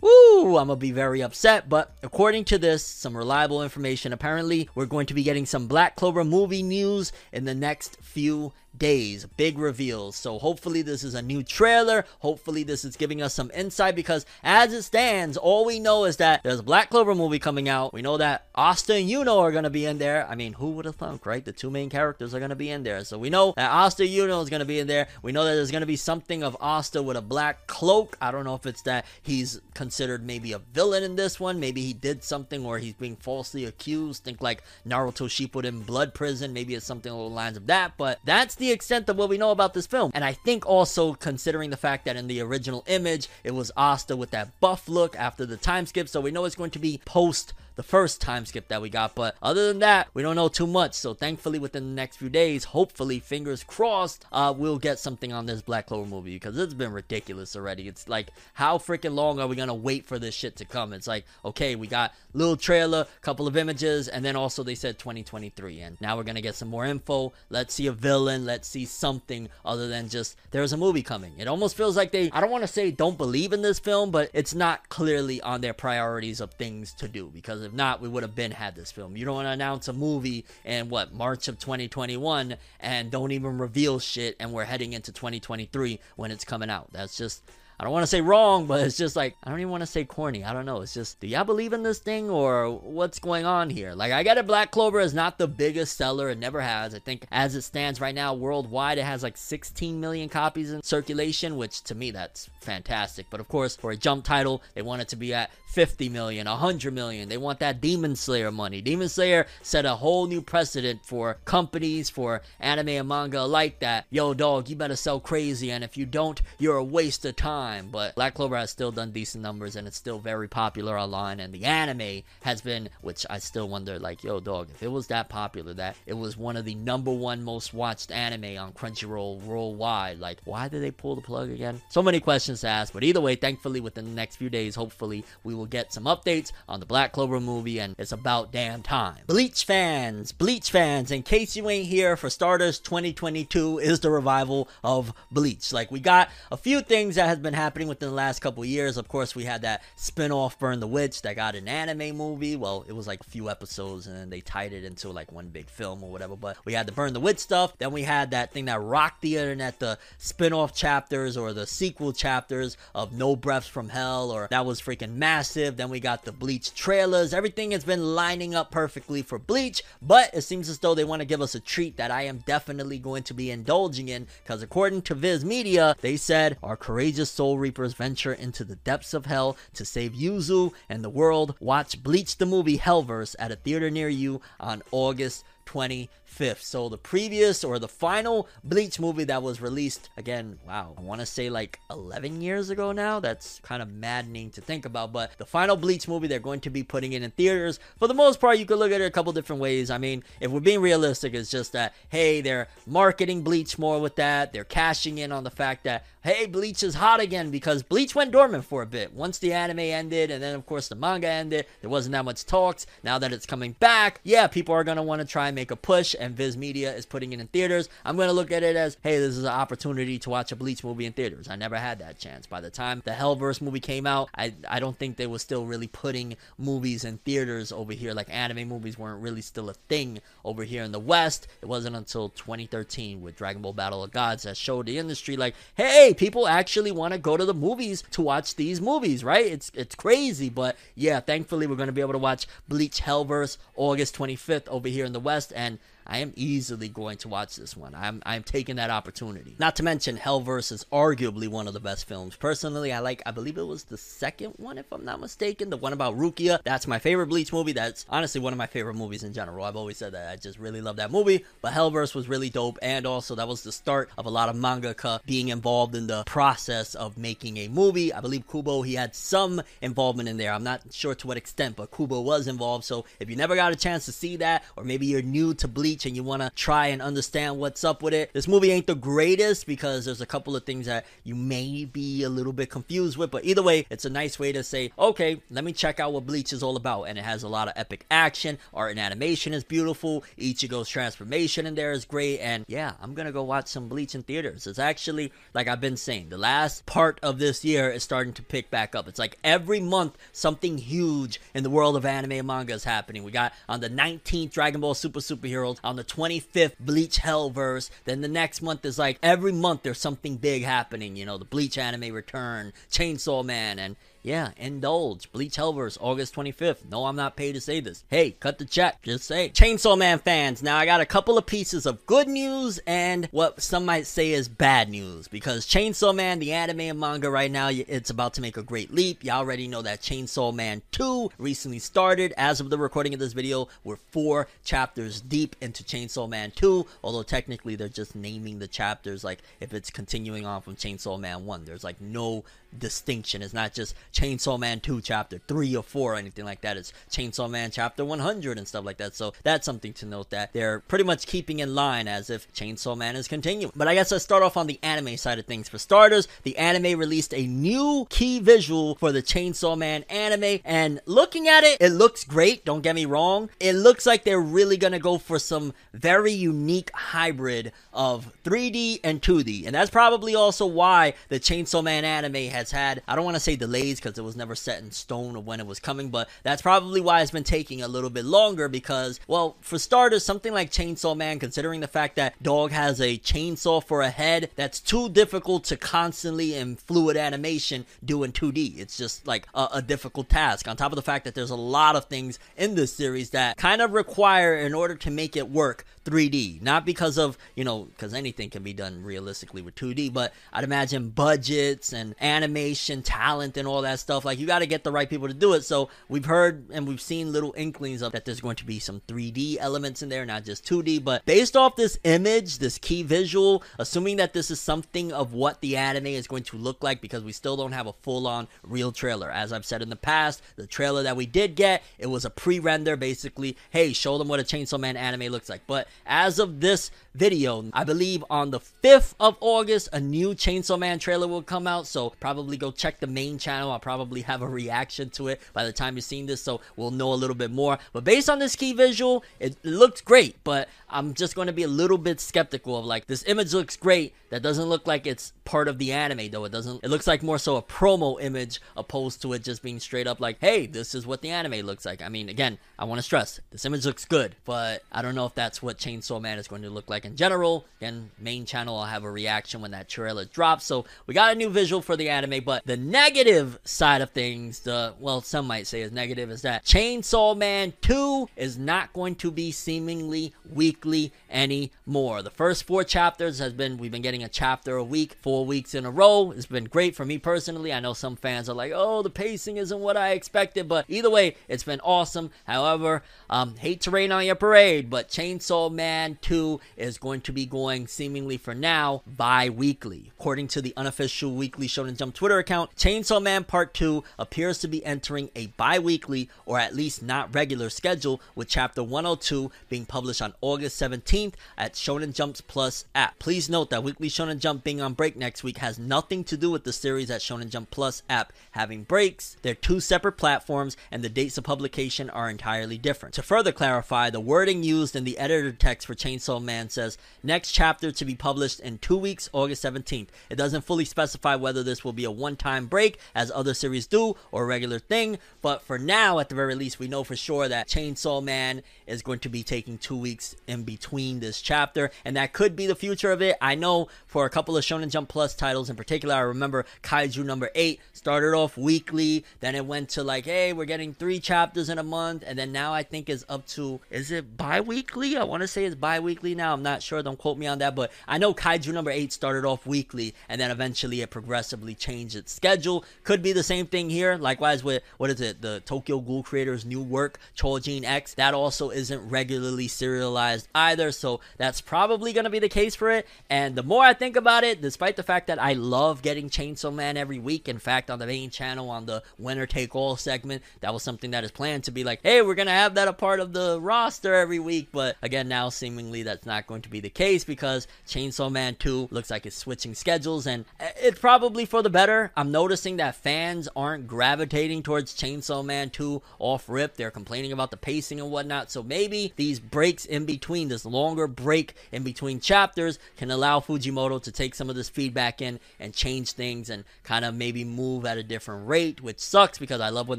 Woo! 0.01 0.59
I'm 0.59 0.69
gonna 0.69 0.77
be 0.77 0.93
very 0.93 1.23
upset, 1.23 1.69
but 1.69 1.97
according 2.03 2.45
to 2.47 2.59
this, 2.59 2.85
some 2.85 3.17
reliable 3.17 3.63
information, 3.63 4.13
apparently 4.13 4.69
we're 4.75 4.87
going 4.87 5.07
to 5.07 5.15
be 5.15 5.23
getting 5.23 5.47
some 5.47 5.67
Black 5.67 5.97
Clover 5.97 6.25
movie 6.25 6.63
news 6.63 7.13
in 7.33 7.45
the 7.45 7.55
next 7.55 7.97
few 8.03 8.53
days. 8.79 9.27
Big 9.37 9.59
reveals. 9.59 10.17
So 10.17 10.39
hopefully 10.39 10.83
this 10.83 11.05
is 11.05 11.15
a 11.15 11.23
new 11.23 11.43
trailer. 11.43 12.05
Hopefully 12.21 12.63
this 12.63 12.85
is 12.85 12.97
giving 12.97 13.23
us 13.23 13.35
some 13.35 13.51
insight 13.55 13.95
because 13.95 14.27
as 14.43 14.73
it 14.73 14.83
stands, 14.83 15.37
all 15.37 15.65
we 15.65 15.79
know 15.79 16.05
is 16.05 16.17
that 16.19 16.43
there's 16.43 16.61
a 16.61 16.65
Black 16.65 16.91
Clover 16.91 17.15
movie 17.15 17.39
coming 17.39 17.69
out. 17.69 17.93
We 17.93 18.03
know 18.03 18.17
that 18.17 18.47
Asta 18.55 18.95
and 18.95 19.09
Yuno 19.09 19.39
are 19.39 19.53
gonna 19.53 19.71
be 19.71 19.87
in 19.87 19.99
there. 19.99 20.27
I 20.29 20.35
mean, 20.35 20.55
who 20.55 20.71
would 20.71 20.85
have 20.85 20.97
thunk, 20.97 21.27
right? 21.27 21.45
The 21.45 21.53
two 21.53 21.71
main 21.71 21.91
characters 21.91 22.35
are 22.35 22.41
gonna 22.41 22.57
be 22.57 22.71
in 22.71 22.83
there. 22.83 23.05
So 23.05 23.19
we 23.19 23.31
know 23.31 23.55
that 23.57 23.71
Asta 23.71 24.05
Yuno 24.05 24.43
is 24.43 24.51
gonna 24.51 24.65
be 24.65 24.79
in 24.79 24.87
there. 24.87 25.09
We 25.23 25.33
know 25.33 25.45
that 25.45 25.55
there's 25.55 25.71
gonna 25.71 25.87
be 25.87 25.97
something 25.97 26.43
of 26.43 26.57
Asta 26.61 27.03
with 27.03 27.17
a 27.17 27.23
black 27.23 27.67
cloak. 27.67 28.17
I 28.21 28.31
don't 28.31 28.45
know 28.45 28.55
if 28.55 28.67
it's 28.67 28.83
that 28.83 29.07
he's 29.23 29.61
considered 29.75 30.25
maybe 30.25 30.53
a 30.53 30.59
villain 30.59 31.03
in 31.03 31.17
this 31.17 31.39
one. 31.39 31.61
Maybe 31.61 31.83
he 31.83 31.93
did 31.93 32.25
something 32.25 32.65
or 32.65 32.79
he's 32.79 32.95
being 32.95 33.17
falsely 33.17 33.65
accused. 33.65 34.25
Think 34.25 34.41
like 34.43 34.63
Naruto 34.87 35.29
Shippuden 35.29 35.85
Blood 35.85 36.15
Prison. 36.15 36.53
Maybe 36.53 36.75
it's 36.75 36.87
something 36.87 37.13
along 37.13 37.31
the 37.31 37.35
lines 37.35 37.57
of 37.57 37.67
that. 37.67 37.97
But 37.97 38.19
that's 38.25 38.55
the 38.55 38.66
extent 38.71 39.09
of 39.09 39.17
what 39.17 39.29
we 39.29 39.39
know 39.39 39.51
about 39.51 39.75
this 39.75 39.87
film. 39.87 40.11
And 40.15 40.25
I 40.25 40.33
think 40.33 40.67
also 40.67 41.15
considering 41.15 41.71
the 41.71 41.77
fact 41.77 42.05
that 42.05 42.17
in 42.17 42.27
the 42.27 42.41
original 42.41 42.85
image 42.87 43.29
it 43.45 43.53
was 43.53 43.71
Asta 43.77 44.17
with 44.17 44.31
that 44.31 44.59
buff 44.61 44.89
look 44.89 45.17
after 45.17 45.47
the 45.47 45.57
time 45.57 45.87
skip, 45.87 46.09
so 46.09 46.21
we 46.21 46.31
know 46.31 46.45
it's 46.45 46.55
going 46.55 46.71
to 46.71 46.79
be 46.79 47.01
post 47.05 47.55
the 47.77 47.83
first 47.83 48.21
time 48.21 48.45
skip 48.45 48.69
that 48.69 48.83
we 48.83 48.89
got. 48.89 49.15
But 49.15 49.37
other 49.43 49.69
than 49.69 49.79
that, 49.81 50.09
we 50.15 50.23
don't 50.23 50.37
know 50.37 50.49
too 50.49 50.67
much. 50.67 50.95
So 50.95 51.15
thankfully, 51.15 51.59
within 51.59 51.85
the 51.85 51.95
next 51.95 52.17
few 52.17 52.29
days, 52.29 52.65
hopefully, 52.65 53.21
fingers 53.21 53.63
crossed, 53.63 54.25
uh, 54.33 54.53
we'll 54.57 54.79
get 54.79 54.99
something 54.99 55.33
on 55.33 55.47
this 55.47 55.63
Black 55.63 55.87
Clover 55.87 56.09
movie 56.09 56.35
because 56.35 56.59
it's 56.59 56.75
been 56.75 56.93
ridiculous 56.93 57.55
already. 57.55 57.87
It's 57.87 58.09
like, 58.09 58.29
how 58.55 58.79
freaking 58.79 59.15
long 59.15 59.39
are 59.39 59.47
we 59.47 59.57
gonna 59.57 59.75
wait 59.75 60.07
for 60.07 60.19
this 60.19 60.35
shit 60.35 60.57
to 60.57 60.65
come? 60.65 60.93
It's 60.93 61.07
like, 61.07 61.25
okay, 61.45 61.77
we 61.77 61.87
got 61.87 62.15
little 62.33 62.57
trailer, 62.57 63.07
couple 63.21 63.47
of 63.47 63.57
images, 63.57 64.09
and 64.09 64.25
then 64.25 64.37
also 64.37 64.63
they 64.63 64.75
said 64.75 64.99
2023, 64.99 65.81
and 65.81 66.01
now 66.01 66.17
we're 66.17 66.25
gonna 66.25 66.41
get 66.41 66.55
some 66.55 66.69
more 66.69 66.87
info. 66.87 67.33
Let's 67.51 67.75
see 67.75 67.87
a 67.87 67.93
villain. 67.93 68.47
Let's 68.47 68.69
see 68.69 68.87
something 68.87 69.49
other 69.65 69.89
than 69.89 70.09
just 70.09 70.37
there's 70.51 70.73
a 70.73 70.77
movie 70.77 71.03
coming. 71.03 71.35
It 71.39 71.49
almost 71.49 71.77
feels 71.77 71.97
like 71.97 72.11
they, 72.11 72.31
I 72.31 72.41
don't 72.41 72.51
want 72.51 72.63
to 72.63 72.69
say 72.69 72.91
don't 72.91 73.19
believe 73.19 73.53
in 73.53 73.63
this 73.63 73.79
film, 73.79 74.11
but 74.11 74.31
it's 74.33 74.55
not 74.55 74.89
clearly 74.89 75.41
on 75.43 75.61
their 75.61 75.75
priorities 75.75 76.41
of 76.41 76.55
things 76.55 76.93
to 76.95 77.09
do 77.09 77.31
because 77.33 77.66
if 77.67 77.73
not, 77.73 78.01
we 78.01 78.09
would 78.09 78.23
have 78.23 78.35
been 78.35 78.53
had 78.53 78.75
this 78.75 78.91
film. 78.91 79.17
You 79.17 79.25
don't 79.25 79.35
want 79.35 79.47
to 79.47 79.51
announce 79.51 79.89
a 79.89 79.93
movie 79.93 80.47
in 80.65 80.89
what 80.89 81.13
March 81.13 81.49
of 81.49 81.59
2021 81.59 82.57
and 82.81 83.11
don't 83.11 83.33
even 83.33 83.59
reveal 83.59 83.99
shit, 83.99 84.37
and 84.41 84.53
we're 84.53 84.65
heading 84.65 84.95
into 84.95 85.13
2023 85.13 86.01
when 86.17 86.31
it's 86.31 86.45
coming 86.45 86.71
out. 86.71 86.89
That's 86.93 87.17
just. 87.17 87.43
I 87.79 87.85
don't 87.85 87.93
want 87.93 88.05
to 88.05 88.09
say 88.09 88.23
wrong, 88.23 88.67
but 88.67 88.87
it's 88.87 88.97
just 88.97 89.17
like 89.17 89.37
I 89.45 89.51
don't 89.51 89.61
even 89.61 89.71
want 89.71 89.83
to 89.83 89.87
say 89.87 90.05
corny. 90.05 90.45
I 90.45 90.55
don't 90.55 90.65
know. 90.65 90.81
It's 90.81 90.95
just 90.95 91.21
do 91.21 91.27
y'all 91.27 91.45
believe 91.45 91.75
in 91.75 91.83
this 91.83 91.99
thing 91.99 92.31
or 92.31 92.71
what's 92.71 93.19
going 93.19 93.45
on 93.45 93.69
here? 93.69 93.93
Like 93.93 94.13
I 94.13 94.23
get 94.23 94.39
it, 94.39 94.47
Black 94.47 94.71
Clover 94.71 95.01
is 95.01 95.13
not 95.13 95.37
the 95.37 95.47
biggest 95.47 95.97
seller. 95.97 96.31
It 96.31 96.39
never 96.39 96.63
has. 96.63 96.95
I 96.95 97.01
think 97.01 97.27
as 97.31 97.55
it 97.55 97.63
stands 97.63 98.01
right 98.01 98.15
now 98.15 98.33
worldwide, 98.33 98.97
it 98.97 99.05
has 99.05 99.23
like 99.23 99.37
16 99.37 100.01
million 100.01 100.29
copies 100.29 100.73
in 100.73 100.83
circulation, 100.83 101.57
which 101.59 101.83
to 101.85 101.95
me 101.95 102.11
that's 102.11 102.49
fantastic. 102.61 103.27
But 103.29 103.41
of 103.41 103.49
course, 103.49 103.77
for 103.77 103.91
a 103.91 103.97
jump 103.97 104.25
title, 104.25 104.63
they 104.75 104.83
want 104.83 105.03
it 105.03 105.09
to 105.09 105.17
be 105.17 105.35
at 105.35 105.51
50 105.69 106.09
million, 106.09 106.47
100 106.47 106.95
million. 106.95 107.29
They 107.29 107.37
want 107.37 107.59
that 107.59 107.83
Demon 107.83 108.17
Slayer 108.17 108.51
money. 108.51 108.81
Demon 108.81 109.11
Slayer 109.11 109.47
set 109.61 109.85
a 109.85 109.97
whole 109.97 110.27
new 110.27 110.41
precedent 110.41 111.05
for 111.05 111.37
companies, 111.45 112.09
for 112.09 112.41
anime 112.59 112.89
and 112.89 113.09
manga 113.09 113.43
like 113.45 113.81
that. 113.81 114.07
Yo, 114.09 114.33
dog, 114.33 114.71
you 114.71 114.77
better 114.77 114.97
sell 114.97 115.21
crazy, 115.21 115.71
and 115.71 115.85
if 115.85 115.99
you 115.99 116.07
don't, 116.07 116.41
you're 116.59 116.79
a 116.79 116.85
waste 116.85 117.27
of 117.27 117.37
time. 117.37 117.66
But 117.91 118.15
Black 118.15 118.35
Clover 118.35 118.57
has 118.57 118.71
still 118.71 118.93
done 118.93 119.11
decent 119.11 119.43
numbers, 119.43 119.77
and 119.77 119.87
it's 119.87 119.97
still 119.97 120.19
very 120.19 120.49
popular 120.49 120.99
online. 120.99 121.41
And 121.41 121.53
the 121.53 121.65
anime 121.65 122.23
has 122.43 122.61
been, 122.61 122.89
which 123.01 123.27
I 123.29 123.39
still 123.39 123.69
wonder, 123.69 123.99
like, 123.99 124.25
yo, 124.25 124.41
dog, 124.41 124.69
if 124.71 124.83
it 124.83 124.91
was 124.91 125.09
that 125.09 125.29
popular, 125.29 125.75
that 125.75 125.97
it 126.07 126.15
was 126.15 126.37
one 126.37 126.57
of 126.57 126.65
the 126.65 126.75
number 126.75 127.13
one 127.13 127.43
most 127.43 127.75
watched 127.75 128.11
anime 128.11 128.59
on 128.59 128.73
Crunchyroll 128.73 129.41
worldwide, 129.43 130.19
like, 130.19 130.39
why 130.45 130.69
did 130.69 130.83
they 130.83 130.91
pull 130.91 131.15
the 131.17 131.23
plug 131.23 131.51
again? 131.51 131.81
So 131.89 132.03
many 132.03 132.21
questions 132.21 132.61
to 132.61 132.69
ask. 132.69 132.93
But 132.93 133.05
either 133.05 133.21
way, 133.21 133.37
thankfully, 133.37 133.81
within 133.81 134.05
the 134.05 134.11
next 134.11 134.37
few 134.37 134.49
days, 134.49 134.75
hopefully, 134.75 135.25
we 135.45 135.55
will 135.55 135.67
get 135.67 135.93
some 135.93 136.05
updates 136.05 136.53
on 136.69 136.81
the 136.81 136.87
Black 136.87 137.13
Clover 137.13 137.41
movie, 137.41 137.79
and 137.79 137.95
it's 137.99 138.13
about 138.13 138.53
damn 138.53 138.83
time. 138.83 139.19
Bleach 139.27 139.65
fans, 139.65 140.33
Bleach 140.33 140.71
fans, 140.71 141.11
in 141.11 141.23
case 141.23 141.57
you 141.57 141.69
ain't 141.69 141.87
here, 141.87 142.17
for 142.17 142.31
starters, 142.31 142.79
2022 142.79 143.79
is 143.79 144.01
the 144.01 144.11
revival 144.11 144.69
of 144.85 145.13
Bleach. 145.31 145.73
Like, 145.73 145.91
we 145.91 146.01
got 146.01 146.29
a 146.51 146.57
few 146.57 146.81
things 146.81 147.17
that 147.17 147.27
has 147.27 147.39
been 147.39 147.55
happening 147.57 147.89
within 147.89 148.09
the 148.09 148.15
last 148.15 148.41
couple 148.41 148.65
years. 148.65 148.97
Of 148.97 149.09
course, 149.09 149.35
we 149.35 149.45
had 149.45 149.63
that 149.63 149.83
spin 149.97 150.31
off 150.31 150.59
Burn 150.59 150.79
the 150.79 150.87
Witch 150.87 151.23
that 151.23 151.35
got 151.35 151.57
an 151.57 151.67
anime 151.67 152.17
movie. 152.17 152.55
Well, 152.55 152.85
it 152.87 152.93
was 152.93 153.07
like 153.07 153.21
a 153.21 153.25
few 153.25 153.51
episodes, 153.51 154.07
and 154.07 154.17
then 154.17 154.31
they 154.31 154.41
tied 154.41 154.73
it 154.73 154.85
into 154.85 155.11
like 155.11 155.33
one 155.33 155.49
big 155.49 155.69
film 155.69 156.03
or 156.03 156.11
whatever. 156.11 156.37
But 156.37 156.59
we 156.65 156.75
had 156.75 156.87
the 156.87 156.93
Burn 156.93 157.15
the 157.15 157.21
Witch 157.21 157.39
stuff. 157.39 157.77
Then 157.79 157.93
we 157.93 158.03
had 158.03 158.31
that 158.31 158.53
thing 158.53 158.67
that 158.67 158.81
rocked 158.81 159.23
the 159.23 159.37
internet, 159.37 159.81
the 159.81 159.99
spin 160.19 160.53
off 160.53 160.75
chapters 160.75 161.37
or 161.37 161.53
the 161.53 161.67
sequel 161.67 162.13
chapters 162.13 162.77
of 162.95 163.13
No 163.13 163.35
Breaths 163.35 163.67
from 163.67 163.89
Hell, 163.89 164.31
or 164.31 164.49
that 164.51 164.67
was 164.67 164.81
freaking 164.81 165.15
massive. 165.15 165.77
Then 165.77 165.89
we 165.89 165.99
got 165.99 166.25
the 166.25 166.33
Bleach 166.33 166.75
trailers. 166.75 167.33
Everything 167.33 167.71
has 167.71 167.85
been 167.85 168.15
lining 168.15 168.55
up 168.55 168.71
perfectly 168.71 169.23
for 169.23 169.39
Bleach, 169.39 169.83
but 170.03 170.31
it 170.35 170.43
seems 170.43 170.69
as 170.69 170.81
though 170.81 170.95
they 170.95 171.05
want 171.05 171.21
to 171.21 171.27
give 171.27 171.41
us 171.41 171.55
a 171.55 171.61
treat 171.61 171.97
that 171.97 172.11
I 172.11 172.23
am 172.23 172.39
definitely 172.39 172.99
going 172.99 173.23
to 173.25 173.35
be 173.35 173.51
indulging 173.51 174.09
in 174.09 174.27
because 174.43 174.63
according 174.63 175.03
to 175.03 175.15
Viz 175.15 175.45
Media, 175.45 175.97
they 176.01 176.17
said 176.17 176.59
our 176.63 176.77
courageous 176.77 177.31
Soul 177.31 177.46
Reapers 177.55 177.95
venture 177.95 178.33
into 178.33 178.65
the 178.65 178.77
depths 178.77 179.15
of 179.15 179.27
hell 179.27 179.57
to 179.75 179.85
save 179.85 180.13
Yuzu 180.13 180.73
and 180.89 181.05
the 181.05 181.11
world. 181.11 181.55
Watch 181.61 182.03
Bleach 182.03 182.37
the 182.39 182.47
movie 182.47 182.79
Hellverse 182.79 183.37
at 183.39 183.53
a 183.53 183.57
theater 183.57 183.91
near 183.91 184.09
you 184.09 184.41
on 184.59 184.83
August 184.91 185.45
25th. 185.67 186.63
So 186.63 186.89
the 186.89 186.97
previous 186.99 187.65
or 187.65 187.79
the 187.79 187.89
final 187.89 188.49
Bleach 188.65 188.99
movie 188.99 189.25
that 189.25 189.43
was 189.43 189.61
released 189.61 190.09
again, 190.17 190.59
wow, 190.67 190.95
I 190.97 191.01
want 191.01 191.21
to 191.21 191.27
say 191.27 191.51
like 191.51 191.81
11 191.91 192.41
years 192.41 192.71
ago 192.71 192.93
now. 192.93 193.21
That's 193.21 193.61
kind 193.61 193.83
of 193.83 193.93
maddening 193.93 194.51
to 194.51 194.61
think 194.61 194.85
about, 194.87 195.13
but 195.13 195.37
the 195.39 195.45
final 195.45 195.77
Bleach 195.77 196.09
movie 196.09 196.29
they're 196.29 196.39
going 196.39 196.61
to 196.61 196.71
be 196.71 196.83
putting 196.83 197.13
it 197.13 197.23
in 197.23 197.31
theaters. 197.33 197.79
For 197.99 198.09
the 198.09 198.15
most 198.15 198.41
part, 198.41 198.59
you 198.59 198.67
could 198.67 198.79
look 198.79 198.93
at 198.93 199.01
it 199.01 199.05
a 199.05 199.11
couple 199.11 199.33
different 199.33 199.61
ways. 199.61 199.91
I 199.91 199.99
mean, 199.99 200.25
if 200.41 200.51
we're 200.51 200.61
being 200.61 200.81
realistic, 200.81 201.35
it's 201.35 201.51
just 201.51 201.73
that 201.73 201.95
hey, 202.09 202.41
they're 202.41 202.69
marketing 202.87 203.43
Bleach 203.43 203.79
more 203.79 204.01
with 204.01 204.17
that. 204.17 204.53
They're 204.53 204.65
cashing 204.65 205.19
in 205.19 205.33
on 205.33 205.45
the 205.45 205.51
fact 205.51 205.85
that 205.85 206.05
hey, 206.23 206.47
Bleach 206.47 206.83
is 206.83 206.95
hot 206.95 207.21
again 207.21 207.51
because 207.51 207.83
Bleach 207.83 208.15
went 208.15 208.33
dormant 208.33 208.65
for 208.65 208.83
a 208.83 208.87
bit. 208.87 209.13
Once 209.13 209.39
the 209.39 209.53
anime 209.53 209.79
ended 209.79 210.31
and 210.31 210.43
then 210.43 210.55
of 210.55 210.67
course 210.67 210.89
the 210.89 210.95
manga 210.95 211.29
ended, 211.29 211.67
there 211.81 211.91
wasn't 211.91 212.13
that 212.13 212.25
much 212.25 212.45
talks. 212.45 212.87
Now 213.03 213.19
that 213.19 213.33
it's 213.33 213.47
coming 213.47 213.73
back, 213.79 214.21
yeah, 214.25 214.47
people 214.47 214.75
are 214.75 214.85
going 214.85 214.97
to 214.97 215.03
want 215.03 215.21
to 215.21 215.27
try 215.27 215.49
and 215.49 215.56
make 215.57 215.73
a 215.73 215.77
push 215.77 216.15
and 216.21 216.37
Viz 216.37 216.57
Media 216.57 216.95
is 216.95 217.07
putting 217.07 217.33
it 217.33 217.41
in 217.41 217.49
theaters. 217.49 217.89
I'm 218.05 218.15
going 218.15 218.29
to 218.29 218.33
look 218.33 218.53
at 218.53 218.63
it 218.63 218.77
as, 218.77 218.97
hey, 219.03 219.19
this 219.19 219.37
is 219.37 219.43
an 219.43 219.51
opportunity 219.51 220.19
to 220.21 220.31
watch 220.31 220.53
a 220.53 220.57
Bleach 220.57 220.85
movie 220.85 221.07
in 221.07 221.13
theaters. 221.13 221.49
I 221.49 221.57
never 221.57 221.77
had 221.77 221.99
that 221.99 222.19
chance. 222.19 222.47
By 222.47 222.61
the 222.61 222.71
time 222.71 223.03
the 223.05 223.11
Hellverse 223.11 223.61
movie 223.61 223.81
came 223.81 224.07
out, 224.07 224.29
I, 224.37 224.55
I 224.69 224.79
don't 224.79 224.97
think 224.97 225.17
they 225.17 225.27
were 225.27 225.41
still 225.41 225.67
really 225.67 225.89
putting 225.89 226.37
movies 226.59 227.05
in 227.05 227.19
theaters 227.19 227.73
over 227.73 227.93
here. 227.93 228.13
Like 228.13 228.29
anime 228.31 228.69
movies 228.69 228.99
weren't 228.99 229.23
really 229.23 229.41
still 229.41 229.71
a 229.71 229.75
thing 229.75 230.21
over 230.45 230.63
here 230.63 230.83
in 230.83 230.93
the 230.93 231.01
West. 231.01 231.49
It 231.63 231.67
wasn't 231.67 231.97
until 231.97 232.29
2013 232.29 233.23
with 233.23 233.37
Dragon 233.37 233.63
Ball 233.63 233.73
Battle 233.73 234.05
of 234.05 234.13
Gods 234.13 234.45
that 234.45 234.57
showed 234.57 234.87
the 234.87 234.99
industry 234.99 235.37
like, 235.37 235.55
hey, 235.75 236.15
people 236.17 236.47
actually 236.47 236.93
want 236.93 237.15
to 237.15 237.19
go 237.19 237.37
to 237.37 237.45
the 237.45 237.55
movies 237.55 238.05
to 238.13 238.23
watch 238.23 238.57
these 238.57 238.81
movies, 238.81 239.25
right? 239.25 239.47
It's 239.47 239.71
it's 239.75 239.95
crazy, 239.95 240.51
but 240.51 240.77
yeah, 240.95 241.21
thankfully 241.21 241.67
we're 241.67 241.77
going 241.77 241.89
to 241.89 241.93
be 241.93 242.01
able 242.03 242.13
to 242.13 242.19
watch 242.19 242.47
Bleach 242.69 243.01
Hellverse 243.01 243.57
August 243.75 244.17
25th 244.17 244.69
over 244.69 244.89
here 244.89 245.05
in 245.05 245.13
the 245.13 245.21
West 245.21 245.46
and 245.53 245.79
I 246.07 246.19
am 246.19 246.33
easily 246.37 246.89
going 246.89 247.19
to 247.19 247.29
watch 247.29 247.57
this 247.57 247.77
one. 247.77 247.95
I'm 247.95 248.23
I'm 248.25 248.43
taking 248.43 248.77
that 248.77 248.91
opportunity. 248.91 249.57
Not 249.59 249.77
to 249.77 249.83
mention 249.83 250.17
Hellverse 250.17 250.71
is 250.73 250.87
arguably 250.93 251.49
one 251.49 251.67
of 251.67 251.75
the 251.75 251.81
best 251.81 252.07
films. 252.07 252.37
Personally, 252.37 252.93
I 252.93 253.01
like 253.01 253.23
I 253.27 253.33
believe 253.33 253.59
it 253.59 253.63
was 253.63 253.85
the 253.85 253.97
second 253.97 254.55
one 254.57 254.79
if 254.79 254.87
I'm 254.93 255.05
not 255.05 255.21
mistaken, 255.21 255.71
the 255.71 255.77
one 255.77 255.93
about 255.93 256.17
Rukia. 256.17 256.61
That's 256.65 256.87
my 256.87 256.99
favorite 256.99 257.27
Bleach 257.27 257.53
movie. 257.53 257.73
That's 257.73 258.07
honestly 258.09 258.41
one 258.41 258.53
of 258.53 258.59
my 258.59 258.67
favorite 258.67 258.95
movies 258.95 259.25
in 259.25 259.33
general. 259.33 259.65
I've 259.65 259.77
always 259.77 259.97
said 259.97 260.13
that. 260.13 260.31
I 260.31 260.37
just 260.37 260.59
really 260.59 260.81
love 260.81 260.97
that 260.97 261.11
movie. 261.11 261.45
But 261.61 261.73
Hellverse 261.73 262.15
was 262.15 262.29
really 262.29 262.51
dope 262.51 262.79
and 262.83 263.07
also 263.07 263.35
that 263.35 263.49
was 263.49 263.63
the 263.63 263.73
start 263.73 264.11
of 264.17 264.27
a 264.27 264.31
lot 264.31 264.49
of 264.49 264.57
mangaka 264.57 265.21
being 265.27 265.49
involved 265.49 265.95
in 265.95 266.07
the 266.07 266.23
process 266.25 266.95
of 266.95 267.19
making 267.19 267.57
a 267.57 267.69
movie. 267.69 268.13
I 268.13 268.21
believe 268.21 268.47
Kubo 268.49 268.83
he 268.83 268.95
had 268.95 269.15
some 269.15 269.63
involvement 269.83 270.29
in 270.29 270.37
there. 270.37 270.53
I'm 270.53 270.65
not 270.65 270.83
sure 270.93 271.15
to 271.17 271.27
what 271.27 271.37
extent, 271.37 271.77
but 271.77 271.91
Kubo 271.91 272.21
was 272.21 272.47
involved. 272.47 272.85
So 272.85 273.05
if 273.19 273.29
you 273.29 273.37
never 273.37 273.57
got 273.57 273.73
a 273.73 273.77
chance 273.77 274.05
to 274.07 274.13
see 274.13 274.37
that 274.37 274.63
or 274.77 274.85
maybe 274.85 275.07
you're 275.07 275.23
new 275.23 275.55
to 275.55 275.69
Bleach 275.69 275.96
and 276.05 276.17
you 276.17 276.23
want 276.23 276.43
to 276.43 276.51
try 276.55 276.89
and 276.89 277.01
understand 277.01 277.59
what's 277.59 277.85
up 277.85 278.03
with 278.03 278.13
it. 278.13 278.33
This 278.33 278.49
movie 278.49 278.73
ain't 278.73 278.87
the 278.87 278.95
greatest 278.95 279.67
because 279.67 280.05
there's 280.05 280.21
a 280.21 280.27
couple 280.27 280.57
of 280.57 280.65
things 280.65 280.87
that 280.87 281.07
you 281.25 281.35
may 281.35 281.85
be 281.85 282.25
a 282.25 282.29
little 282.29 282.53
bit 282.53 282.71
confused 282.71 283.17
with, 283.17 283.31
but 283.31 283.45
either 283.45 283.63
way, 283.63 283.87
it's 283.89 284.05
a 284.05 284.11
nice 284.11 284.39
way 284.39 284.53
to 284.53 284.63
say, 284.63 284.93
okay, 284.99 285.41
let 285.51 285.65
me 285.65 285.73
check 285.73 286.01
out 286.01 286.13
what 286.13 286.27
Bleach 286.27 286.53
is 286.53 286.63
all 286.63 286.77
about. 286.77 287.05
And 287.05 287.19
it 287.19 287.25
has 287.25 287.43
a 287.43 287.49
lot 287.49 287.69
of 287.69 287.75
epic 287.77 288.05
action, 288.11 288.59
art 288.75 288.91
and 288.91 289.01
animation 289.01 289.55
is 289.55 289.65
beautiful, 289.65 290.25
Ichigo's 290.37 290.89
transformation 290.89 291.67
in 291.67 291.75
there 291.75 291.93
is 291.93 292.05
great, 292.05 292.41
and 292.41 292.65
yeah, 292.69 292.95
I'm 293.01 293.15
gonna 293.15 293.33
go 293.33 293.43
watch 293.43 293.69
some 293.69 293.89
Bleach 293.89 294.15
in 294.15 294.23
theaters. 294.23 294.67
It's 294.67 294.79
actually, 294.79 295.33
like 295.55 295.69
I've 295.69 295.81
been 295.81 295.97
saying, 295.97 296.29
the 296.29 296.39
last 296.39 296.85
part 296.87 297.21
of 297.23 297.39
this 297.39 297.65
year 297.65 297.91
is 297.91 298.03
starting 298.03 298.33
to 298.35 298.43
pick 298.43 298.71
back 298.71 298.95
up. 298.95 299.09
It's 299.09 299.19
like 299.19 299.39
every 299.45 299.81
month 299.81 300.17
something 300.33 300.79
huge 300.79 301.41
in 301.55 301.63
the 301.63 301.71
world 301.71 301.97
of 301.97 302.05
anime 302.05 302.33
and 302.33 302.47
manga 302.47 302.75
is 302.75 302.85
happening. 302.85 303.23
We 303.23 303.31
got 303.31 303.53
on 303.69 303.81
the 303.81 303.91
19th 303.91 304.51
Dragon 304.51 304.81
Ball 304.81 304.95
Super 304.95 305.21
Superheroes 305.21 305.79
on 305.87 305.97
the 305.97 306.05
25th, 306.05 306.75
Bleach 306.81 307.19
Hellverse. 307.19 307.91
Then 308.05 308.21
the 308.21 308.29
next 308.29 308.61
month 308.61 308.85
is 308.85 308.99
like 308.99 309.19
every 309.23 309.53
month 309.53 309.83
there's 309.83 309.99
something 309.99 310.37
big 310.37 310.65
happening. 310.65 311.17
You 311.17 311.25
know, 311.25 311.39
the 311.39 311.45
Bleach 311.45 311.79
anime 311.79 312.13
return, 312.13 312.73
Chainsaw 312.91 313.45
Man, 313.45 313.79
and 313.79 313.97
yeah, 314.27 314.51
indulge. 314.57 315.31
Bleach 315.31 315.55
Hellverse, 315.55 315.97
August 316.01 316.35
25th. 316.35 316.91
No, 316.91 317.07
I'm 317.07 317.15
not 317.15 317.37
paid 317.37 317.53
to 317.53 317.61
say 317.61 317.79
this. 317.79 318.03
Hey, 318.11 318.33
cut 318.33 318.59
the 318.59 318.65
check. 318.65 319.01
Just 319.03 319.25
say. 319.25 319.51
Chainsaw 319.51 319.97
Man 319.97 320.19
fans, 320.19 320.65
now 320.65 320.77
I 320.77 320.85
got 320.85 321.01
a 321.01 321.07
couple 321.07 321.39
of 321.39 321.47
pieces 321.47 321.87
of 321.87 322.05
good 322.07 322.27
news 322.27 322.81
and 322.89 323.29
what 323.31 323.63
some 323.63 323.85
might 323.85 324.05
say 324.05 324.33
is 324.33 324.49
bad 324.49 324.89
news. 324.89 325.29
Because 325.29 325.65
Chainsaw 325.65 326.13
Man, 326.13 326.41
the 326.41 326.53
anime 326.53 326.81
and 326.81 326.99
manga 326.99 327.31
right 327.31 327.53
now, 327.53 327.69
it's 327.71 328.11
about 328.11 328.35
to 328.35 328.41
make 328.41 328.57
a 328.57 328.65
great 328.65 328.93
leap. 328.93 329.23
Y'all 329.23 329.37
already 329.37 329.69
know 329.69 329.83
that 329.83 330.01
Chainsaw 330.01 330.53
Man 330.53 330.83
2 330.91 331.31
recently 331.39 331.79
started. 331.79 332.35
As 332.37 332.59
of 332.59 332.69
the 332.69 332.79
recording 332.79 333.15
of 333.15 333.21
this 333.21 333.33
video, 333.33 333.69
we're 333.85 333.95
four 333.95 334.49
chapters 334.65 335.21
deep 335.21 335.55
into 335.61 335.85
Chainsaw 335.85 336.29
Man 336.29 336.51
2. 336.51 336.85
Although 337.05 337.23
technically 337.23 337.77
they're 337.77 337.89
just 337.89 338.17
naming 338.17 338.59
the 338.59 338.67
chapters 338.67 339.23
like 339.23 339.39
if 339.61 339.73
it's 339.73 339.89
continuing 339.89 340.45
on 340.45 340.63
from 340.63 340.75
Chainsaw 340.75 341.17
Man 341.17 341.47
1. 341.47 341.65
There's 341.65 341.85
like 341.85 342.01
no 342.01 342.43
distinction. 342.79 343.43
It's 343.43 343.55
not 343.55 343.73
just 343.73 343.95
Chainsaw 344.17 344.59
Man 344.59 344.81
2 344.81 345.03
chapter 345.03 345.39
3 345.47 345.77
or 345.77 345.83
4 345.83 346.15
or 346.15 346.17
anything 346.17 346.47
like 346.47 346.63
that. 346.63 346.79
It's 346.79 346.95
Chainsaw 347.11 347.51
Man 347.51 347.71
chapter 347.71 348.03
100 348.03 348.57
and 348.57 348.67
stuff 348.67 348.85
like 348.85 348.97
that. 348.97 349.15
So 349.15 349.35
that's 349.43 349.67
something 349.67 349.93
to 349.95 350.07
note 350.07 350.31
that 350.31 350.55
they're 350.55 350.81
pretty 350.81 351.05
much 351.05 351.27
keeping 351.27 351.59
in 351.59 351.75
line 351.75 352.09
as 352.09 352.31
if 352.31 352.51
Chainsaw 352.55 352.97
Man 352.97 353.15
is 353.15 353.29
continuing. 353.29 353.73
But 353.77 353.89
I 353.89 353.95
guess 353.95 354.11
let's 354.11 354.25
start 354.25 354.43
off 354.43 354.57
on 354.57 354.67
the 354.67 354.81
anime 354.83 355.19
side 355.19 355.39
of 355.39 355.45
things. 355.45 355.69
For 355.69 355.77
starters, 355.77 356.29
the 356.45 356.57
anime 356.57 356.99
released 356.99 357.35
a 357.35 357.47
new 357.47 358.07
key 358.09 358.39
visual 358.41 358.95
for 358.95 359.13
the 359.13 359.23
Chainsaw 359.23 359.77
Man 359.77 360.05
anime 360.09 360.61
and 360.65 361.01
looking 361.05 361.47
at 361.47 361.65
it, 361.65 361.77
it 361.81 361.91
looks 361.91 362.25
great. 362.25 362.65
Don't 362.65 362.81
get 362.81 362.95
me 362.95 363.05
wrong. 363.05 363.51
It 363.61 363.75
looks 363.75 364.07
like 364.07 364.25
they're 364.25 364.41
really 364.41 364.79
going 364.79 364.95
to 364.95 364.99
go 364.99 365.19
for 365.19 365.39
some 365.39 365.75
very 365.93 366.33
unique 366.33 366.91
hybrid 366.95 367.73
of 367.93 368.33
3D 368.45 369.01
and 369.05 369.21
2D. 369.21 369.67
And 369.67 369.75
that's 369.75 369.91
probably 369.91 370.35
also 370.35 370.65
why 370.65 371.13
the 371.29 371.39
Chainsaw 371.39 371.85
Man 371.85 372.07
anime 372.07 372.51
has 372.51 372.71
had, 372.71 373.03
I 373.07 373.15
don't 373.15 373.25
want 373.27 373.37
to 373.37 373.41
say 373.41 373.57
delays 373.57 373.96
because 373.99 374.19
it 374.19 374.25
was 374.25 374.37
never 374.37 374.55
set 374.55 374.83
in 374.83 374.91
stone 374.91 375.37
of 375.37 375.47
when 375.47 375.61
it 375.61 375.67
was 375.67 375.81
coming, 375.81 376.11
but 376.11 376.29
that's 376.43 376.63
probably 376.63 377.01
why 377.01 377.23
it's 377.23 377.31
been 377.31 377.45
taking 377.45 377.83
a 377.83 377.89
little 377.89 378.11
bit 378.11 378.25
longer 378.25 378.69
because, 378.69 379.21
well, 379.27 379.57
for 379.61 379.79
starters, 379.79 380.25
something 380.25 380.53
like 380.53 380.71
Chainsaw 380.71 381.17
Man, 381.17 381.39
considering 381.39 381.81
the 381.81 381.89
fact 381.89 382.17
that 382.17 382.41
Dog 382.43 382.73
has 382.73 383.01
a 383.01 383.19
chainsaw 383.19 383.83
for 383.83 384.03
a 384.03 384.11
head, 384.11 384.51
that's 384.57 384.81
too 384.81 385.09
difficult 385.09 385.65
to 385.65 385.77
constantly 385.77 386.55
in 386.55 386.77
fluid 386.77 387.17
animation 387.17 387.87
do 388.05 388.23
in 388.23 388.33
2D. 388.33 388.79
It's 388.79 388.97
just 388.97 389.27
like 389.27 389.47
a, 389.55 389.69
a 389.75 389.83
difficult 389.83 390.29
task. 390.29 390.69
On 390.69 390.77
top 390.77 390.93
of 390.93 390.97
the 390.97 391.03
fact 391.03 391.25
that 391.25 391.35
there's 391.35 391.51
a 391.51 391.57
lot 391.57 391.97
of 391.97 392.07
things 392.07 392.39
in 392.57 392.75
this 392.75 392.93
series 392.93 393.31
that 393.31 393.57
kind 393.57 393.83
of 393.83 393.93
require, 393.93 394.57
in 394.57 394.75
order 394.75 394.95
to 394.95 395.11
make 395.11 395.37
it 395.37 395.51
work, 395.51 395.85
3D. 396.07 396.63
Not 396.63 396.87
because 396.87 397.19
of, 397.19 397.37
you 397.55 397.65
know, 397.65 397.85
because 397.85 398.15
anything 398.15 398.49
can 398.49 398.63
be 398.63 398.73
done 398.73 399.03
realistically 399.03 399.61
with 399.61 399.75
2D, 399.75 400.13
but 400.13 400.33
I'd 400.53 400.65
imagine 400.65 401.11
budgets 401.11 401.93
and 401.93 402.15
animation, 402.21 403.03
talent, 403.03 403.57
and 403.57 403.67
all 403.67 403.83
that 403.83 403.99
stuff. 403.99 404.25
Like, 404.25 404.39
you 404.39 404.47
got 404.47 404.61
to 404.61 404.67
get 404.67 404.85
the 404.85 404.93
right 404.93 405.11
people 405.11 405.29
to 405.29 405.35
do 405.35 405.53
it. 405.55 405.65
So, 405.65 405.91
we've 406.09 406.25
heard 406.25 406.71
and 406.71 406.87
we've 406.87 407.01
seen 407.01 407.33
little 407.33 407.55
inklings 407.57 408.03
of 408.03 408.13
that 408.13 408.25
there's 408.25 408.41
going 408.41 408.57
to 408.57 408.65
be 408.65 408.79
some 408.79 409.03
3D 409.09 409.57
elements 409.59 410.03
in 410.03 410.09
there, 410.09 410.25
not 410.25 410.45
just 410.45 410.65
2D. 410.65 411.03
But 411.03 411.25
based 411.27 411.57
off 411.57 411.77
this 411.77 411.99
image, 412.05 412.59
this 412.59 412.79
key 412.79 413.03
visual, 413.03 413.63
assuming 413.79 414.17
that 414.17 414.33
this 414.33 414.51
is 414.51 414.61
something 414.61 415.13
of 415.13 415.33
what 415.33 415.61
the 415.61 415.77
anime 415.77 416.07
is 416.07 416.27
going 416.27 416.45
to 416.45 416.57
look 416.57 416.83
like, 416.83 417.01
because 417.01 417.25
we 417.25 417.33
still 417.33 417.57
don't 417.57 417.73
have 417.73 417.87
a 417.87 417.93
full 418.03 418.27
on 418.27 418.47
real 418.63 418.93
trailer. 418.93 419.31
As 419.31 419.53
I've 419.53 419.67
said 419.67 419.83
in 419.83 419.91
the 419.91 419.97
past, 419.97 420.43
the 420.57 420.67
trailer 420.67 421.03
that 421.03 421.17
we 421.17 421.27
did 421.27 421.57
get, 421.57 421.83
it 421.99 422.07
was 422.07 422.25
a 422.25 422.31
pre 422.31 422.59
render 422.59 422.97
basically. 422.97 423.57
Hey, 423.71 423.93
show 423.93 424.19
them 424.19 424.29
what 424.29 424.41
a 424.41 424.45
Chainsaw 424.45 424.79
Man 424.79 424.97
anime 424.97 425.33
looks 425.33 425.49
like. 425.49 425.63
But 425.67 425.89
as 426.05 426.39
of 426.39 426.61
this 426.61 426.91
video, 427.17 427.65
I 427.73 427.85
believe 427.85 428.25
on 428.31 428.51
the 428.51 428.61
5th 428.61 429.15
of 429.19 429.37
August, 429.41 429.89
a 429.93 430.01
new 430.01 430.35
Chainsaw 430.35 430.79
Man 430.79 430.99
trailer 430.99 431.27
will 431.27 431.43
come 431.43 431.67
out. 431.67 431.87
So 431.87 432.11
probably 432.21 432.57
go 432.57 432.71
check 432.71 433.01
the 433.01 433.07
main 433.07 433.39
channel. 433.39 433.73
I'll 433.73 433.81
probably 433.81 434.23
have 434.23 434.43
a 434.43 434.49
reaction 434.49 435.11
to 435.11 435.29
it 435.29 435.41
by 435.53 435.65
the 435.65 435.73
time 435.73 435.95
you're 435.95 436.03
seeing 436.03 436.27
this. 436.27 436.43
So 436.43 436.61
we'll 436.77 436.91
know 436.91 437.13
a 437.13 437.15
little 437.15 437.37
bit 437.37 437.51
more. 437.51 437.79
But 437.93 438.05
based 438.05 438.29
on 438.29 438.39
this 438.39 438.55
key 438.55 438.73
visual, 438.73 439.25
it, 439.41 439.57
it 439.63 439.69
looks 439.69 440.01
great. 440.01 440.37
But 440.45 440.69
I'm 440.89 441.15
just 441.15 441.35
going 441.35 441.47
to 441.47 441.53
be 441.53 441.63
a 441.63 441.69
little 441.69 441.99
bit 441.99 442.21
skeptical 442.21 442.79
of 442.79 442.85
like, 442.85 443.07
this 443.07 443.25
image 443.27 443.55
looks 443.55 443.77
great. 443.77 444.15
That 444.31 444.43
doesn't 444.43 444.67
look 444.67 444.87
like 444.87 445.07
it's 445.07 445.33
part 445.45 445.69
of 445.69 445.79
the 445.79 445.93
anime 445.93 446.31
though. 446.31 446.45
It 446.45 446.53
doesn't, 446.53 446.83
it 446.85 446.91
looks 446.91 447.07
like 447.07 447.23
more 447.23 447.39
so 447.39 447.57
a 447.57 447.63
promo 447.63 448.21
image 448.21 448.61
opposed 448.77 449.23
to 449.23 449.33
it 449.33 449.43
just 449.45 449.63
being 449.63 449.81
straight 449.81 450.07
up 450.07 450.21
like, 450.21 450.39
hey, 450.41 450.67
this 450.67 450.95
is 450.95 451.07
what 451.07 451.23
the 451.23 451.31
anime 451.31 451.65
looks 451.65 451.87
like. 451.87 452.03
I 452.03 452.09
mean, 452.09 452.29
again, 452.29 452.59
I 452.79 452.85
want 452.85 452.99
to 452.99 453.03
stress 453.03 453.41
this 453.51 453.65
image 453.65 453.87
looks 453.87 454.05
good, 454.05 454.37
but 454.45 454.83
I 454.91 455.01
don't 455.01 455.15
know 455.15 455.27
if 455.27 455.35
that's 455.35 455.63
what 455.63 455.79
Chainsaw 455.79 456.21
Man 456.21 456.39
is 456.39 456.49
going 456.49 456.63
to 456.63 456.71
look 456.71 456.91
like 456.91 457.06
in 457.07 457.17
general. 457.17 457.65
Again, 457.81 458.11
main 458.19 458.45
channel, 458.45 458.77
I'll 458.77 458.87
have 458.87 459.05
a 459.05 459.11
reaction 459.11 459.63
when 459.63 459.71
that 459.71 459.89
trailer 459.89 460.25
drops. 460.25 460.65
So 460.65 460.85
we 461.07 461.15
got 461.15 461.33
a 461.33 461.35
new 461.35 461.49
visual 461.49 461.81
for 461.81 461.97
the 461.97 462.09
anime, 462.09 462.43
but 462.45 462.67
the 462.67 462.77
negative 462.77 463.59
side 463.65 464.03
of 464.03 464.11
things, 464.11 464.61
the 464.61 464.95
well, 464.99 465.23
some 465.23 465.47
might 465.47 465.67
say 465.67 465.83
is 465.83 465.93
negative, 465.93 466.31
is 466.31 466.43
that 466.43 466.65
Chainsaw 466.65 467.37
Man 467.37 467.73
2 467.81 468.29
is 468.37 468.59
not 468.59 468.93
going 468.93 469.15
to 469.17 469.31
be 469.31 469.53
seemingly 469.53 470.35
weekly 470.51 471.13
anymore. 471.31 472.23
The 472.23 472.31
first 472.31 472.65
four 472.65 472.85
chapters 472.85 473.39
has 473.39 473.53
been 473.53 473.79
we've 473.79 473.93
been 473.93 474.03
getting 474.03 474.25
a 474.25 474.29
chapter 474.29 474.77
a 474.77 474.85
week, 474.85 475.17
four 475.23 475.47
weeks 475.47 475.75
in 475.75 475.87
a 475.87 475.91
row. 475.91 476.33
It's 476.33 476.47
been 476.47 476.65
great 476.65 476.97
for 476.97 477.05
me 477.05 477.19
personally. 477.19 477.73
I 477.73 477.81
know 477.81 477.93
some 477.93 478.17
fans 478.17 478.49
are 478.49 478.55
like, 478.55 478.73
oh, 478.75 479.03
the 479.03 479.11
pacing 479.11 479.59
isn't 479.59 479.81
what 479.81 479.97
I 479.97 480.11
expected, 480.11 480.69
but 480.69 480.85
either 480.89 481.11
way, 481.11 481.37
it's 481.49 481.63
been 481.63 481.81
awesome. 481.81 482.31
However, 482.45 483.03
um, 483.31 483.57
hate 483.57 483.81
to 483.83 483.91
rain 483.91 484.13
on 484.13 484.27
your 484.27 484.35
parade, 484.35 484.91
but 484.91 485.09
Chainsaw 485.09 485.71
Man 485.71 486.19
2 486.23 486.61
is 486.77 486.96
going 486.99 487.21
to 487.23 487.33
be 487.33 487.47
going 487.47 487.87
seemingly 487.87 488.37
for 488.37 488.55
now 488.55 489.03
bi-weekly. 489.07 490.13
According 490.19 490.49
to 490.49 490.61
the 490.61 490.73
unofficial 490.77 491.33
weekly 491.35 491.69
Shonen 491.69 491.97
Jump 491.97 492.15
Twitter 492.15 492.39
account, 492.39 492.75
Chainsaw 492.77 493.23
Man 493.23 493.45
Part 493.45 493.75
2 493.75 494.05
appears 494.19 494.59
to 494.59 494.69
be 494.69 494.85
entering 494.85 495.31
a 495.35 495.49
bi-weekly 495.49 496.29
or 496.45 496.59
at 496.59 496.75
least 496.75 497.03
not 497.03 497.35
regular 497.35 497.71
schedule 497.71 498.21
with 498.35 498.49
chapter 498.49 498.83
102 498.83 499.51
being 499.69 499.87
published 499.87 500.23
on 500.23 500.35
August 500.41 500.81
17th 500.81 501.35
at 501.57 501.75
Shonen 501.75 502.15
Jump's 502.15 502.41
Plus 502.41 502.85
app. 502.95 503.19
Please 503.19 503.49
note 503.49 503.71
that 503.71 503.83
Weekly 503.83 504.09
Shonen 504.09 504.39
Jump 504.39 504.65
being 504.65 504.81
on 504.81 504.95
break 504.95 505.17
next 505.17 505.43
week 505.43 505.59
has 505.59 505.79
nothing 505.79 506.25
to 506.25 506.37
do 506.37 506.51
with 506.51 506.65
the 506.65 506.73
series 506.73 507.11
at 507.11 507.21
Shonen 507.21 507.51
Jump 507.51 507.71
Plus 507.71 508.03
app 508.09 508.33
having 508.53 508.83
breaks. 508.83 509.37
They're 509.43 509.55
two 509.55 509.81
separate 509.81 510.17
platforms 510.17 510.77
and 510.91 511.03
the 511.03 511.09
dates 511.09 511.39
of 511.39 511.45
publication 511.45 512.11
are 512.11 512.31
entirely 512.31 512.79
different. 512.79 513.15
To 513.17 513.23
further 513.23 513.53
clarify, 513.53 514.11
the 514.11 514.21
wording 514.21 514.63
used 514.63 514.95
in 514.95 515.05
the 515.05 515.19
editor 515.19 515.53
text 515.53 515.87
for 515.87 515.95
Chainsaw 515.95 516.43
Man 516.43 516.71
says 516.71 516.86
next 517.23 517.53
chapter 517.53 517.91
to 517.93 518.05
be 518.05 518.15
published 518.15 518.61
in 518.61 518.79
two 518.79 518.97
weeks, 518.97 519.29
August 519.33 519.65
17th. 519.65 520.09
It 520.31 520.37
doesn't 520.37 520.65
fully 520.65 520.85
specify 520.85 521.37
whether 521.37 521.63
this 521.63 521.85
will 521.85 521.93
be 521.93 522.05
a 522.05 522.11
one 522.11 522.37
time 522.37 522.67
break, 522.67 522.99
as 523.15 523.31
other 523.31 523.55
series 523.55 523.87
do, 523.87 524.15
or 524.33 524.45
a 524.45 524.47
regular 524.47 524.79
thing, 524.79 525.19
but 525.43 525.63
for 525.63 525.79
now, 525.79 526.19
at 526.19 526.29
the 526.29 526.35
very 526.35 526.55
least, 526.55 526.79
we 526.79 526.89
know 526.89 527.05
for 527.05 527.17
sure 527.17 527.49
that 527.49 527.69
Chainsaw 527.69 528.23
Man 528.23 528.63
is 528.87 529.03
going 529.03 529.19
to 529.21 529.29
be 529.29 529.43
taking 529.43 529.79
two 529.79 529.97
weeks 529.97 530.37
in 530.47 530.63
between 530.65 531.21
this 531.21 531.41
chapter, 531.41 531.91
and 532.05 532.17
that 532.17 532.33
could 532.33 532.57
be 532.57 532.67
the 532.67 532.75
future 532.75 533.13
of 533.13 533.23
it. 533.23 533.37
I 533.41 533.55
know 533.55 533.89
for 534.07 534.27
a 534.27 534.31
couple 534.31 534.57
of 534.57 534.65
Shonen 534.65 534.91
Jump 534.91 535.09
Plus 535.09 535.35
titles 535.35 535.71
in 535.71 535.77
particular, 535.77 536.15
I 536.15 536.21
remember 536.21 536.65
Kaiju 536.83 537.25
number 537.25 537.51
8 537.55 537.81
started 537.93 538.35
off 538.35 538.57
weekly, 538.57 539.25
then 539.41 539.55
it 539.55 539.67
went 539.67 539.89
to 539.91 540.03
like, 540.03 540.25
hey, 540.25 540.53
we're 540.53 540.65
getting 540.65 540.95
three 540.95 541.21
chapters 541.21 541.69
in 541.69 541.79
a 541.79 541.83
month, 541.83 542.25
and 542.27 542.39
then 542.39 542.53
now 542.53 542.73
I 542.73 542.83
think 542.83 543.09
is 543.09 543.25
up 543.29 543.47
to, 543.49 543.81
is 543.91 544.11
it 544.11 544.37
bi 544.37 544.61
weekly? 544.61 545.17
I 545.17 545.25
want 545.25 545.43
to 545.43 545.49
say 545.49 545.65
it's 545.65 545.75
bi 545.75 546.01
weekly 546.01 546.35
now. 546.35 546.53
I'm 546.53 546.63
not 546.63 546.83
sure. 546.83 547.03
Don't 547.03 547.19
quote 547.19 547.39
me 547.39 547.47
on 547.47 547.59
that, 547.59 547.75
but 547.75 547.91
I 548.07 548.19
know 548.19 548.35
Kaiju 548.35 548.73
number 548.73 548.91
8 548.91 549.13
started 549.13 549.45
off 549.45 549.67
weekly, 549.67 550.15
and 550.29 550.41
then 550.41 550.51
eventually 550.51 551.01
it 551.01 551.11
progressively 551.11 551.75
changed 551.75 552.17
its 552.17 552.33
schedule. 552.33 552.85
Could 553.05 553.23
be 553.23 553.33
the 553.33 553.43
same 553.43 553.67
thing 553.67 553.91
here. 553.91 554.17
Likewise, 554.17 554.63
with 554.63 554.83
what 554.99 555.11
is 555.11 555.21
it, 555.21 555.43
the 555.43 555.61
Tokyo 555.65 556.01
Ghoul 556.01 556.23
creators' 556.23 556.65
new 556.65 556.83
work, 556.83 557.19
Chojin 557.37 557.85
X, 557.85 558.15
that 558.15 558.35
also 558.35 558.71
isn't 558.77 559.09
regularly 559.09 559.69
serialized 559.69 560.49
either, 560.55 560.93
so 560.93 561.21
that's 561.37 561.61
probably 561.61 562.13
going 562.13 562.25
to 562.25 562.31
be 562.31 562.39
the 562.39 562.49
case 562.49 562.75
for 562.75 562.91
it. 562.91 563.07
And 563.31 563.57
the 563.57 563.63
more 563.63 563.83
I 563.83 563.95
think 563.95 564.17
about 564.17 564.45
it, 564.45 564.61
despite 564.61 564.97
the 564.97 565.03
fact 565.03 565.27
that 565.29 565.43
I 565.43 565.55
love 565.55 566.03
getting 566.03 566.31
Chainsaw 566.31 566.73
Man 566.73 566.97
every 566.97 567.19
week, 567.19 567.49
in 567.49 567.59
fact, 567.59 567.91
on 567.91 567.99
the 567.99 568.07
main 568.07 568.31
channel, 568.31 568.71
on 568.71 568.87
the 568.87 569.03
winner 569.19 569.47
take 569.47 569.75
all 569.75 569.97
segment, 569.97 570.43
that 570.61 570.73
was 570.73 570.83
something 570.83 571.13
that 571.13 571.25
is 571.25 571.31
planned 571.31 571.65
to 571.65 571.71
be 571.71 571.85
like, 571.85 572.01
hey, 572.03 572.23
we're 572.23 572.35
going 572.35 572.47
to 572.47 572.53
have 572.53 572.75
that 572.75 572.89
a 572.89 572.93
part 572.93 573.21
of 573.21 573.33
the 573.33 573.61
roster 573.61 574.15
every 574.15 574.39
week. 574.39 574.69
But 574.73 574.97
again, 575.03 575.29
now 575.29 575.49
seemingly 575.49 576.03
that's 576.03 576.27
not 576.27 576.47
going 576.47 576.63
to 576.63 576.69
be 576.69 576.81
the 576.81 576.91
case 576.91 577.25
because 577.25 577.67
Chainsaw 577.87 578.31
Man 578.31 578.57
2 578.57 578.89
looks 578.91 579.11
like 579.11 579.27
it's 579.27 579.37
switching 579.37 579.75
schedules, 579.75 580.27
and 580.27 580.45
it's 580.77 581.01
probably 581.01 581.45
for 581.45 581.63
the 581.63 581.71
better. 581.71 582.13
I'm 582.17 582.31
noticing 582.31 582.77
that 582.77 582.97
fans 582.97 583.49
aren't 583.57 583.87
gravitating 583.87 584.63
towards 584.63 584.95
Chainsaw 584.95 585.45
Man 585.45 585.71
2 585.71 586.03
off 586.19 586.49
rip. 586.49 586.77
They're 586.77 586.91
complaining 586.91 587.33
about 587.33 587.51
the 587.51 587.57
pacing 587.57 588.01
and 588.01 588.11
whatnot. 588.11 588.51
So 588.51 588.63
maybe 588.67 589.13
these 589.17 589.41
breaks 589.41 589.85
in 589.85 590.05
between, 590.05 590.49
this 590.49 590.65
longer 590.65 591.07
break 591.07 591.55
in 591.73 591.83
between 591.83 592.21
chapters, 592.21 592.79
can 592.97 593.11
allow 593.11 593.41
Fujimoto 593.41 594.03
to 594.03 594.13
take 594.13 594.35
some 594.35 594.51
of 594.51 594.57
this 594.57 594.69
feedback 594.69 595.21
in 595.23 595.41
and 595.59 595.75
change 595.75 596.13
things 596.13 596.51
and 596.51 596.65
kind 596.83 597.05
of 597.05 597.15
maybe 597.15 597.45
move 597.45 597.85
at 597.85 597.99
a 597.99 598.03
different 598.03 598.47
rate, 598.49 598.81
which 598.81 598.99
sucks 598.99 599.39
because 599.39 599.61
I 599.61 599.71
love 599.71 599.89
when 599.89 599.99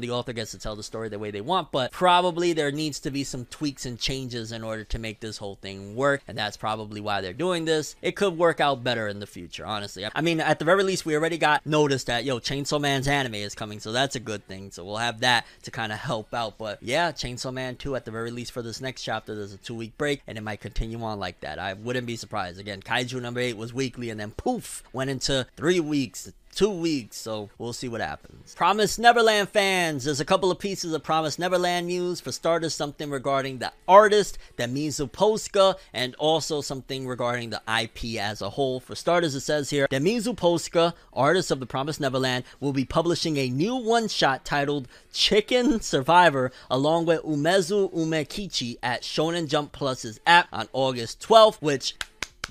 the 0.00 0.10
author 0.10 0.32
gets 0.32 0.52
to 0.52 0.58
tell 0.58 0.76
the 0.76 0.82
story 0.82 1.08
the 1.08 1.18
way 1.18 1.30
they 1.30 1.40
want. 1.40 1.72
But 1.72 1.92
probably 1.92 2.52
there 2.52 2.72
needs 2.72 3.00
to 3.00 3.10
be 3.10 3.24
some 3.24 3.46
tweaks 3.46 3.86
and 3.86 3.98
changes 3.98 4.52
in 4.52 4.62
order 4.62 4.84
to 4.84 4.98
make 4.98 5.20
this 5.20 5.38
whole 5.38 5.56
thing 5.56 5.94
work. 5.94 6.22
And 6.28 6.36
that's 6.36 6.56
probably 6.56 7.00
why 7.00 7.20
they're 7.20 7.32
doing 7.32 7.64
this. 7.64 7.96
It 8.02 8.16
could 8.16 8.36
work 8.36 8.60
out 8.60 8.84
better 8.84 9.08
in 9.08 9.20
the 9.20 9.26
future, 9.26 9.66
honestly. 9.66 10.06
I 10.14 10.20
mean, 10.20 10.40
at 10.40 10.58
the 10.58 10.64
very 10.64 10.82
least, 10.82 11.06
we 11.06 11.14
already 11.14 11.38
got 11.38 11.64
noticed 11.66 12.06
that, 12.06 12.24
yo, 12.24 12.38
Chainsaw 12.38 12.80
Man's 12.80 13.08
anime 13.08 13.34
is 13.34 13.54
coming. 13.54 13.80
So 13.80 13.92
that's 13.92 14.16
a 14.16 14.20
good 14.20 14.46
thing. 14.46 14.70
So 14.70 14.84
we'll 14.84 14.96
have 14.96 15.20
that 15.20 15.46
to 15.62 15.70
kind 15.70 15.92
of 15.92 15.98
help 15.98 16.32
out. 16.34 16.58
But 16.58 16.82
yeah, 16.82 17.12
Chainsaw 17.12 17.52
Man 17.52 17.76
2 17.76 17.96
at 17.96 18.04
the 18.04 18.10
very 18.10 18.30
least 18.30 18.52
for 18.58 18.62
this 18.62 18.80
next 18.80 19.02
chapter, 19.02 19.36
there's 19.36 19.52
a 19.52 19.56
two 19.56 19.76
week 19.76 19.96
break 19.96 20.20
and 20.26 20.36
it 20.36 20.40
might 20.40 20.60
continue 20.60 21.00
on 21.04 21.20
like 21.20 21.38
that. 21.42 21.60
I 21.60 21.74
wouldn't 21.74 22.08
be 22.08 22.16
surprised. 22.16 22.58
Again, 22.58 22.82
Kaiju 22.82 23.22
number 23.22 23.38
8 23.38 23.56
was 23.56 23.72
weekly 23.72 24.10
and 24.10 24.18
then 24.18 24.32
poof, 24.32 24.82
went 24.92 25.10
into 25.10 25.46
three 25.56 25.78
weeks 25.78 26.32
two 26.54 26.70
weeks, 26.70 27.16
so 27.16 27.50
we'll 27.58 27.72
see 27.72 27.88
what 27.88 28.00
happens. 28.00 28.54
Promise 28.54 28.98
Neverland 28.98 29.48
fans, 29.48 30.04
there's 30.04 30.20
a 30.20 30.24
couple 30.24 30.50
of 30.50 30.58
pieces 30.58 30.92
of 30.92 31.02
Promise 31.02 31.38
Neverland 31.38 31.86
news. 31.86 32.20
For 32.20 32.32
starters, 32.32 32.74
something 32.74 33.10
regarding 33.10 33.58
the 33.58 33.72
artist, 33.86 34.38
Demizu 34.56 35.10
Posuka, 35.10 35.76
and 35.92 36.14
also 36.16 36.60
something 36.60 37.06
regarding 37.06 37.50
the 37.50 37.62
IP 37.66 38.20
as 38.20 38.42
a 38.42 38.50
whole. 38.50 38.80
For 38.80 38.94
starters, 38.94 39.34
it 39.34 39.40
says 39.40 39.70
here, 39.70 39.86
Demizu 39.88 40.34
Posuka, 40.36 40.94
artist 41.12 41.50
of 41.50 41.60
the 41.60 41.66
Promise 41.66 42.00
Neverland, 42.00 42.44
will 42.60 42.72
be 42.72 42.84
publishing 42.84 43.36
a 43.36 43.50
new 43.50 43.76
one-shot 43.76 44.44
titled 44.44 44.88
Chicken 45.12 45.80
Survivor 45.80 46.50
along 46.70 47.06
with 47.06 47.22
Umezu 47.22 47.92
Umekichi 47.92 48.78
at 48.82 49.02
Shonen 49.02 49.48
Jump 49.48 49.72
Plus's 49.72 50.20
app 50.26 50.48
on 50.52 50.68
August 50.72 51.20
12th, 51.20 51.56
which 51.60 51.94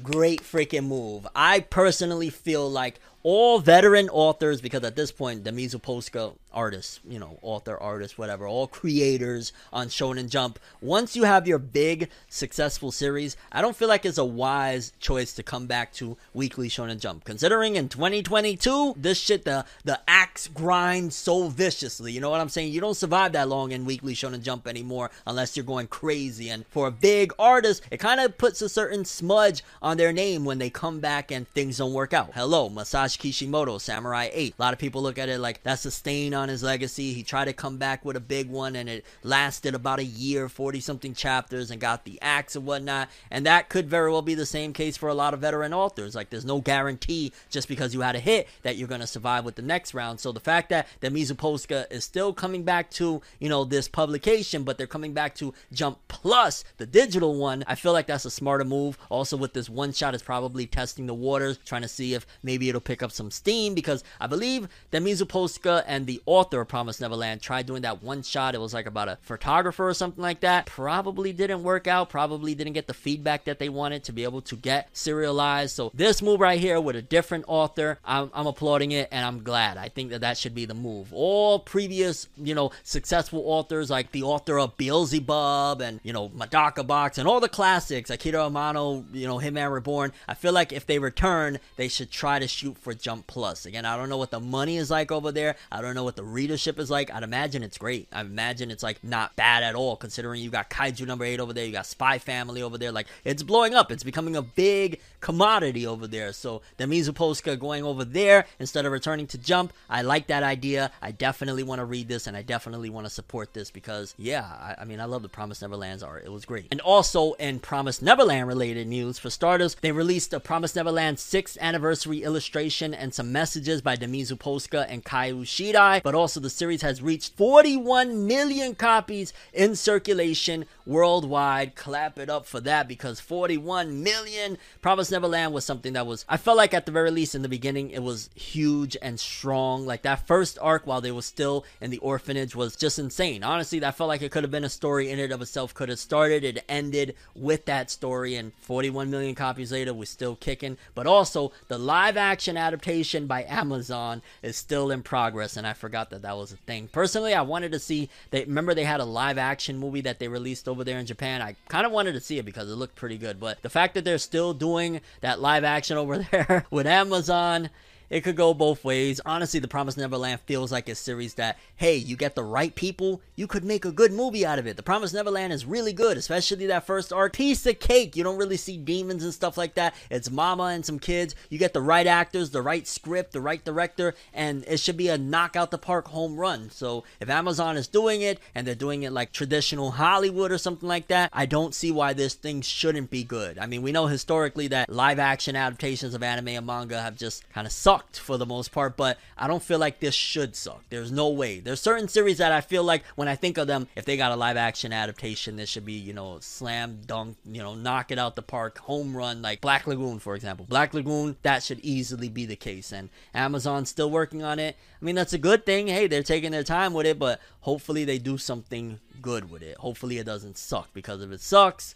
great 0.03 0.41
freaking 0.41 0.87
move. 0.87 1.27
I 1.35 1.61
personally 1.61 2.29
feel 2.29 2.69
like 2.69 2.99
all 3.29 3.59
veteran 3.59 4.07
authors, 4.07 4.61
because 4.61 4.85
at 4.85 4.95
this 4.95 5.11
point, 5.11 5.43
Demizu 5.43 5.81
Posuka 5.81 6.33
artists, 6.57 6.99
you 7.07 7.19
know, 7.19 7.37
author, 7.43 7.77
artist, 7.77 8.17
whatever, 8.17 8.47
all 8.47 8.65
creators 8.65 9.53
on 9.71 9.87
Shonen 9.89 10.27
Jump. 10.27 10.57
Once 10.81 11.15
you 11.15 11.23
have 11.23 11.47
your 11.47 11.59
big 11.59 12.09
successful 12.29 12.91
series, 12.91 13.37
I 13.51 13.61
don't 13.61 13.75
feel 13.75 13.87
like 13.87 14.07
it's 14.07 14.17
a 14.17 14.25
wise 14.25 14.91
choice 14.99 15.33
to 15.33 15.43
come 15.43 15.67
back 15.67 15.93
to 15.93 16.17
weekly 16.33 16.67
Shonen 16.67 16.99
Jump. 16.99 17.25
Considering 17.25 17.75
in 17.75 17.89
2022, 17.89 18.95
this 18.97 19.19
shit, 19.19 19.45
the 19.45 19.65
the 19.83 19.99
axe 20.07 20.47
grinds 20.47 21.15
so 21.15 21.47
viciously. 21.47 22.11
You 22.11 22.21
know 22.21 22.31
what 22.31 22.41
I'm 22.41 22.49
saying? 22.49 22.73
You 22.73 22.81
don't 22.81 22.97
survive 22.97 23.33
that 23.33 23.49
long 23.49 23.71
in 23.71 23.85
weekly 23.85 24.15
Shonen 24.15 24.41
Jump 24.41 24.67
anymore 24.67 25.11
unless 25.27 25.55
you're 25.55 25.63
going 25.63 25.85
crazy. 25.87 26.49
And 26.49 26.65
for 26.65 26.87
a 26.87 26.91
big 26.91 27.33
artist, 27.37 27.83
it 27.91 27.99
kind 27.99 28.19
of 28.19 28.35
puts 28.39 28.63
a 28.63 28.69
certain 28.69 29.05
smudge 29.05 29.63
on 29.79 29.97
their 29.97 30.11
name 30.11 30.43
when 30.43 30.57
they 30.57 30.71
come 30.71 31.01
back 31.01 31.29
and 31.29 31.47
things 31.49 31.77
don't 31.77 31.93
work 31.93 32.13
out. 32.13 32.31
Hello, 32.33 32.67
Masashi 32.67 33.19
Kishimoto, 33.19 33.77
Samurai 33.77 34.29
8. 34.33 34.55
A 34.57 34.61
lot 34.61 34.73
of 34.73 34.79
people 34.79 35.03
look 35.03 35.19
at 35.19 35.29
it 35.29 35.37
like 35.39 35.61
that's 35.61 35.85
a 35.85 35.91
stain 35.91 36.33
on 36.33 36.46
his 36.47 36.63
legacy. 36.63 37.13
He 37.13 37.23
tried 37.23 37.45
to 37.45 37.53
come 37.53 37.77
back 37.77 38.03
with 38.03 38.15
a 38.15 38.21
big 38.21 38.49
one 38.49 38.75
and 38.75 38.89
it 38.89 39.05
lasted 39.23 39.75
about 39.75 39.99
a 39.99 40.03
year, 40.03 40.49
40 40.49 40.79
something 40.79 41.13
chapters, 41.13 41.71
and 41.71 41.79
got 41.79 42.05
the 42.05 42.19
axe 42.21 42.55
and 42.55 42.65
whatnot. 42.65 43.09
And 43.31 43.45
that 43.45 43.69
could 43.69 43.89
very 43.89 44.11
well 44.11 44.21
be 44.21 44.35
the 44.35 44.45
same 44.45 44.73
case 44.73 44.97
for 44.97 45.09
a 45.09 45.13
lot 45.13 45.33
of 45.33 45.41
veteran 45.41 45.73
authors. 45.73 46.15
Like, 46.15 46.29
there's 46.29 46.45
no 46.45 46.61
guarantee 46.61 47.31
just 47.49 47.67
because 47.67 47.93
you 47.93 48.01
had 48.01 48.15
a 48.15 48.19
hit 48.19 48.47
that 48.63 48.77
you're 48.77 48.87
going 48.87 49.01
to 49.01 49.07
survive 49.07 49.45
with 49.45 49.55
the 49.55 49.61
next 49.61 49.93
round. 49.93 50.19
So 50.19 50.31
the 50.31 50.39
fact 50.39 50.69
that 50.69 50.87
Demizu 51.01 51.33
Posuka 51.33 51.91
is 51.91 52.03
still 52.03 52.33
coming 52.33 52.63
back 52.63 52.89
to, 52.91 53.21
you 53.39 53.49
know, 53.49 53.63
this 53.63 53.87
publication, 53.87 54.63
but 54.63 54.77
they're 54.77 54.87
coming 54.87 55.13
back 55.13 55.35
to 55.35 55.53
Jump 55.71 55.99
Plus, 56.07 56.63
the 56.77 56.85
digital 56.85 57.35
one, 57.35 57.63
I 57.67 57.75
feel 57.75 57.93
like 57.93 58.07
that's 58.07 58.25
a 58.25 58.31
smarter 58.31 58.63
move. 58.63 58.97
Also, 59.09 59.37
with 59.37 59.53
this 59.53 59.69
one 59.69 59.93
shot, 59.93 60.15
is 60.15 60.21
probably 60.21 60.65
testing 60.65 61.05
the 61.07 61.13
waters, 61.13 61.57
trying 61.65 61.81
to 61.81 61.87
see 61.87 62.13
if 62.13 62.25
maybe 62.43 62.69
it'll 62.69 62.81
pick 62.81 63.03
up 63.03 63.11
some 63.11 63.31
steam 63.31 63.73
because 63.73 64.03
I 64.19 64.27
believe 64.27 64.67
that 64.91 65.01
Mizuposka 65.01 65.83
and 65.87 66.05
the 66.05 66.21
author 66.27 66.61
of 66.61 66.67
Promise 66.67 67.01
Neverland 67.01 67.41
tried 67.41 67.65
doing 67.65 67.81
that 67.81 68.03
one 68.03 68.21
shot. 68.21 68.53
It 68.53 68.61
was 68.61 68.73
like 68.73 68.85
about 68.85 69.09
a 69.09 69.17
photographer 69.21 69.87
or 69.87 69.93
something 69.93 70.21
like 70.21 70.41
that. 70.41 70.67
Probably 70.67 71.33
didn't 71.33 71.63
work 71.63 71.87
out. 71.87 72.09
Probably 72.09 72.53
didn't 72.53 72.73
get 72.73 72.85
the 72.85 72.93
feedback 72.93 73.45
that 73.45 73.57
they 73.57 73.69
wanted 73.69 74.03
to 74.03 74.11
be 74.11 74.23
able 74.23 74.41
to 74.41 74.55
get 74.55 74.89
serialized. 74.95 75.75
So 75.75 75.91
this 75.93 76.21
move 76.21 76.39
right 76.39 76.59
here 76.59 76.79
with 76.79 76.95
a 76.95 77.01
different 77.01 77.45
author, 77.47 77.97
I'm, 78.05 78.29
I'm 78.33 78.45
applauding 78.45 78.91
it 78.91 79.07
and 79.11 79.25
I'm 79.25 79.43
glad. 79.43 79.77
I 79.77 79.89
think 79.89 80.11
that 80.11 80.21
that 80.21 80.37
should 80.37 80.53
be 80.53 80.65
the 80.65 80.73
move. 80.73 81.13
All 81.13 81.59
previous, 81.59 82.27
you 82.35 82.53
know, 82.53 82.71
successful 82.83 83.43
authors 83.45 83.89
like 83.89 84.11
the 84.11 84.23
author 84.23 84.59
of 84.59 84.77
Beelzebub 84.77 85.81
and 85.81 85.99
you 86.03 86.13
know 86.13 86.29
Medaka 86.29 86.85
Box 86.85 87.17
and 87.17 87.27
all 87.27 87.39
the 87.39 87.49
classics, 87.49 88.09
Akira 88.09 88.49
Amano, 88.49 89.05
you 89.13 89.27
know 89.27 89.37
Hitman 89.37 89.71
Reborn. 89.71 90.11
I 90.27 90.33
feel 90.33 90.53
like 90.53 90.73
if 90.73 90.85
they 90.85 90.99
return, 90.99 91.59
they 91.77 91.87
should 91.87 92.11
try 92.11 92.39
to 92.39 92.47
shoot 92.47 92.77
for 92.77 92.93
Jump 92.93 93.27
Plus. 93.27 93.65
Again, 93.65 93.85
I 93.85 93.95
don't 93.95 94.09
know 94.09 94.17
what 94.17 94.31
the 94.31 94.39
money 94.39 94.77
is 94.77 94.91
like 94.91 95.11
over 95.11 95.31
there. 95.31 95.55
I 95.71 95.81
don't 95.81 95.95
know 95.95 96.03
what 96.03 96.16
the 96.17 96.23
readership 96.23 96.79
is 96.79 96.91
like. 96.91 97.13
I'd 97.13 97.23
imagine 97.23 97.63
it's 97.63 97.77
great. 97.77 98.07
I 98.11 98.21
imagine 98.21 98.71
it's 98.71 98.83
like 98.83 99.01
not 99.03 99.35
bad 99.37 99.63
at 99.63 99.75
all, 99.75 99.95
considering 99.95 100.41
you 100.41 100.49
got 100.49 100.69
Kaiju 100.69 101.07
number 101.07 101.23
eight 101.23 101.39
over 101.39 101.53
there, 101.53 101.65
you 101.65 101.71
got 101.71 101.85
Spy 101.85 102.17
Family 102.17 102.61
over 102.61 102.77
there. 102.77 102.91
Like 102.91 103.07
it's 103.23 103.43
blowing 103.43 103.73
up. 103.73 103.91
It's 103.91 104.03
becoming 104.03 104.35
a 104.35 104.41
big 104.41 104.99
commodity 105.19 105.85
over 105.85 106.07
there. 106.07 106.33
So 106.33 106.61
Demizu 106.77 107.09
Posuka 107.09 107.59
going 107.59 107.83
over 107.83 108.05
there 108.05 108.45
instead 108.59 108.85
of 108.85 108.91
returning 108.91 109.27
to 109.27 109.37
Jump, 109.37 109.73
I 109.89 110.01
like 110.01 110.27
that 110.27 110.43
idea. 110.43 110.91
I 111.01 111.11
definitely 111.11 111.63
want 111.63 111.79
to 111.79 111.85
read 111.85 112.07
this 112.07 112.27
and 112.27 112.37
I 112.37 112.41
definitely 112.41 112.89
want 112.89 113.05
to 113.05 113.09
support 113.09 113.53
this 113.53 113.71
because 113.71 114.13
yeah, 114.17 114.43
I, 114.43 114.81
I 114.81 114.85
mean 114.85 114.99
I 114.99 115.05
love 115.05 115.21
the 115.21 115.29
Promise 115.29 115.61
Neverland's 115.61 116.03
art. 116.03 116.23
It 116.25 116.31
was 116.31 116.45
great. 116.45 116.67
And 116.71 116.81
also 116.81 117.33
in 117.33 117.59
Promise 117.59 118.01
Neverland 118.01 118.47
related 118.47 118.87
news, 118.87 119.17
for 119.19 119.29
starters, 119.29 119.75
they 119.81 119.91
released 119.91 120.33
a 120.33 120.39
Promise 120.39 120.75
Neverland 120.75 121.17
6th 121.17 121.57
anniversary 121.59 122.23
illustration 122.23 122.93
and 122.93 123.13
some 123.13 123.31
messages 123.31 123.81
by 123.81 123.95
Demizu 123.95 124.37
Posuka 124.37 124.85
and 124.87 125.03
Kaiu 125.03 125.41
Shirai. 125.41 126.03
But 126.03 126.15
also 126.15 126.39
the 126.39 126.49
series 126.49 126.81
has 126.81 127.01
reached 127.01 127.35
41 127.35 128.27
million 128.27 128.75
copies 128.75 129.33
in 129.53 129.75
circulation 129.75 130.65
worldwide. 130.85 131.75
Clap 131.75 132.19
it 132.19 132.29
up 132.29 132.45
for 132.45 132.59
that 132.61 132.87
because 132.87 133.19
41 133.19 134.03
million. 134.03 134.57
Promise 134.81 135.06
Neverland 135.11 135.53
was 135.53 135.65
something 135.65 135.93
that 135.93 136.07
was, 136.07 136.25
I 136.27 136.37
felt 136.37 136.57
like 136.57 136.73
at 136.73 136.85
the 136.85 136.91
very 136.91 137.11
least 137.11 137.35
in 137.35 137.41
the 137.41 137.49
beginning, 137.49 137.91
it 137.91 138.03
was 138.03 138.29
huge 138.35 138.97
and 139.01 139.19
strong. 139.19 139.85
Like 139.85 140.03
that 140.03 140.27
first 140.27 140.57
arc 140.61 140.85
while 140.87 141.01
they 141.01 141.11
were 141.11 141.21
still 141.21 141.65
in 141.81 141.89
the 141.89 141.97
orphanage 141.99 142.55
was 142.55 142.75
just 142.75 142.99
insane. 142.99 143.43
Honestly, 143.43 143.79
that 143.79 143.95
felt 143.95 144.07
like 144.07 144.21
it 144.21 144.31
could 144.31 144.43
have 144.43 144.51
been 144.51 144.63
a 144.63 144.69
story 144.69 145.09
in 145.09 145.19
and 145.19 145.31
of 145.31 145.41
itself. 145.41 145.73
Could 145.73 145.89
have 145.89 145.99
started, 145.99 146.43
it 146.43 146.63
ended 146.67 147.15
with 147.35 147.65
that 147.65 147.91
story, 147.91 148.35
and 148.35 148.53
41 148.55 149.09
million 149.09 149.35
copies 149.35 149.71
later, 149.71 149.93
we're 149.93 150.05
still 150.05 150.35
kicking. 150.35 150.77
But 150.95 151.07
also, 151.07 151.51
the 151.67 151.77
live 151.77 152.17
action 152.17 152.57
adaptation 152.57 153.27
by 153.27 153.43
Amazon 153.43 154.21
is 154.41 154.57
still 154.57 154.91
in 154.91 155.03
progress, 155.03 155.57
and 155.57 155.67
I 155.67 155.73
forgot 155.73 156.09
that 156.09 156.21
that 156.23 156.37
was 156.37 156.51
a 156.51 156.57
thing. 156.57 156.87
Personally, 156.91 157.33
I 157.33 157.41
wanted 157.41 157.71
to 157.71 157.79
see. 157.79 158.09
They 158.31 158.43
remember 158.43 158.73
they 158.73 158.83
had 158.83 158.99
a 158.99 159.05
live 159.05 159.37
action 159.37 159.77
movie 159.77 160.01
that 160.01 160.19
they 160.19 160.27
released 160.27 160.67
over 160.67 160.83
there 160.83 160.99
in 160.99 161.05
Japan. 161.05 161.41
I 161.41 161.55
kind 161.67 161.85
of 161.85 161.91
wanted 161.91 162.13
to 162.13 162.21
see 162.21 162.37
it 162.37 162.45
because 162.45 162.69
it 162.69 162.75
looked 162.75 162.95
pretty 162.95 163.17
good. 163.17 163.39
But 163.39 163.61
the 163.61 163.69
fact 163.69 163.93
that 163.93 164.03
they're 164.03 164.17
still 164.17 164.53
doing 164.53 164.96
that 165.21 165.39
live 165.39 165.63
action 165.63 165.97
over 165.97 166.17
there 166.31 166.65
with 166.71 166.87
Amazon 166.87 167.69
it 168.09 168.21
could 168.21 168.35
go 168.35 168.53
both 168.53 168.83
ways. 168.83 169.19
Honestly, 169.25 169.59
The 169.59 169.67
Promised 169.67 169.97
Neverland 169.97 170.41
feels 170.41 170.71
like 170.71 170.89
a 170.89 170.95
series 170.95 171.35
that, 171.35 171.57
hey, 171.75 171.95
you 171.95 172.15
get 172.15 172.35
the 172.35 172.43
right 172.43 172.73
people, 172.73 173.21
you 173.35 173.47
could 173.47 173.63
make 173.63 173.85
a 173.85 173.91
good 173.91 174.11
movie 174.11 174.45
out 174.45 174.59
of 174.59 174.67
it. 174.67 174.77
The 174.77 174.83
Promised 174.83 175.13
Neverland 175.13 175.53
is 175.53 175.65
really 175.65 175.93
good, 175.93 176.17
especially 176.17 176.67
that 176.67 176.85
first 176.85 177.13
arc. 177.13 177.33
Piece 177.33 177.65
of 177.65 177.79
cake. 177.79 178.15
You 178.15 178.23
don't 178.23 178.37
really 178.37 178.57
see 178.57 178.77
demons 178.77 179.23
and 179.23 179.33
stuff 179.33 179.57
like 179.57 179.75
that. 179.75 179.93
It's 180.09 180.31
mama 180.31 180.63
and 180.65 180.85
some 180.85 180.99
kids. 180.99 181.35
You 181.49 181.57
get 181.57 181.73
the 181.73 181.81
right 181.81 182.07
actors, 182.07 182.49
the 182.49 182.61
right 182.61 182.87
script, 182.87 183.33
the 183.33 183.41
right 183.41 183.63
director, 183.63 184.15
and 184.33 184.63
it 184.67 184.79
should 184.79 184.97
be 184.97 185.09
a 185.09 185.17
knockout 185.17 185.71
the 185.71 185.77
park 185.77 186.07
home 186.07 186.37
run. 186.37 186.69
So 186.69 187.03
if 187.19 187.29
Amazon 187.29 187.77
is 187.77 187.87
doing 187.87 188.21
it 188.21 188.39
and 188.55 188.65
they're 188.65 188.75
doing 188.75 189.03
it 189.03 189.11
like 189.11 189.31
traditional 189.31 189.91
Hollywood 189.91 190.51
or 190.51 190.57
something 190.57 190.87
like 190.87 191.07
that, 191.07 191.29
I 191.33 191.45
don't 191.45 191.75
see 191.75 191.91
why 191.91 192.13
this 192.13 192.33
thing 192.33 192.61
shouldn't 192.61 193.09
be 193.09 193.23
good. 193.23 193.59
I 193.59 193.65
mean, 193.65 193.81
we 193.81 193.91
know 193.91 194.07
historically 194.07 194.67
that 194.69 194.89
live 194.89 195.19
action 195.19 195.55
adaptations 195.55 196.13
of 196.13 196.23
anime 196.23 196.49
and 196.49 196.65
manga 196.65 197.01
have 197.01 197.15
just 197.15 197.47
kind 197.49 197.67
of 197.67 197.73
sucked 197.73 197.96
for 198.13 198.37
the 198.37 198.45
most 198.45 198.71
part, 198.71 198.97
but 198.97 199.17
I 199.37 199.47
don't 199.47 199.63
feel 199.63 199.79
like 199.79 199.99
this 199.99 200.15
should 200.15 200.55
suck. 200.55 200.83
There's 200.89 201.11
no 201.11 201.29
way. 201.29 201.59
There's 201.59 201.81
certain 201.81 202.07
series 202.07 202.37
that 202.37 202.51
I 202.51 202.61
feel 202.61 202.83
like 202.83 203.03
when 203.15 203.27
I 203.27 203.35
think 203.35 203.57
of 203.57 203.67
them, 203.67 203.87
if 203.95 204.05
they 204.05 204.17
got 204.17 204.31
a 204.31 204.35
live 204.35 204.57
action 204.57 204.93
adaptation, 204.93 205.55
this 205.55 205.69
should 205.69 205.85
be, 205.85 205.93
you 205.93 206.13
know, 206.13 206.39
slam 206.39 207.01
dunk, 207.05 207.37
you 207.45 207.61
know, 207.61 207.75
knock 207.75 208.11
it 208.11 208.19
out 208.19 208.35
the 208.35 208.41
park, 208.41 208.77
home 208.79 209.15
run, 209.15 209.41
like 209.41 209.61
Black 209.61 209.87
Lagoon, 209.87 210.19
for 210.19 210.35
example. 210.35 210.65
Black 210.67 210.93
Lagoon, 210.93 211.37
that 211.43 211.63
should 211.63 211.79
easily 211.81 212.29
be 212.29 212.45
the 212.45 212.55
case. 212.55 212.91
And 212.91 213.09
Amazon's 213.33 213.89
still 213.89 214.09
working 214.09 214.43
on 214.43 214.59
it. 214.59 214.75
I 215.01 215.05
mean, 215.05 215.15
that's 215.15 215.33
a 215.33 215.37
good 215.37 215.65
thing. 215.65 215.87
Hey, 215.87 216.07
they're 216.07 216.23
taking 216.23 216.51
their 216.51 216.63
time 216.63 216.93
with 216.93 217.05
it, 217.05 217.19
but 217.19 217.39
hopefully 217.61 218.05
they 218.05 218.17
do 218.17 218.37
something 218.37 218.99
good 219.21 219.49
with 219.49 219.61
it. 219.61 219.77
Hopefully 219.77 220.17
it 220.17 220.25
doesn't 220.25 220.57
suck 220.57 220.93
because 220.93 221.21
if 221.21 221.31
it 221.31 221.41
sucks, 221.41 221.95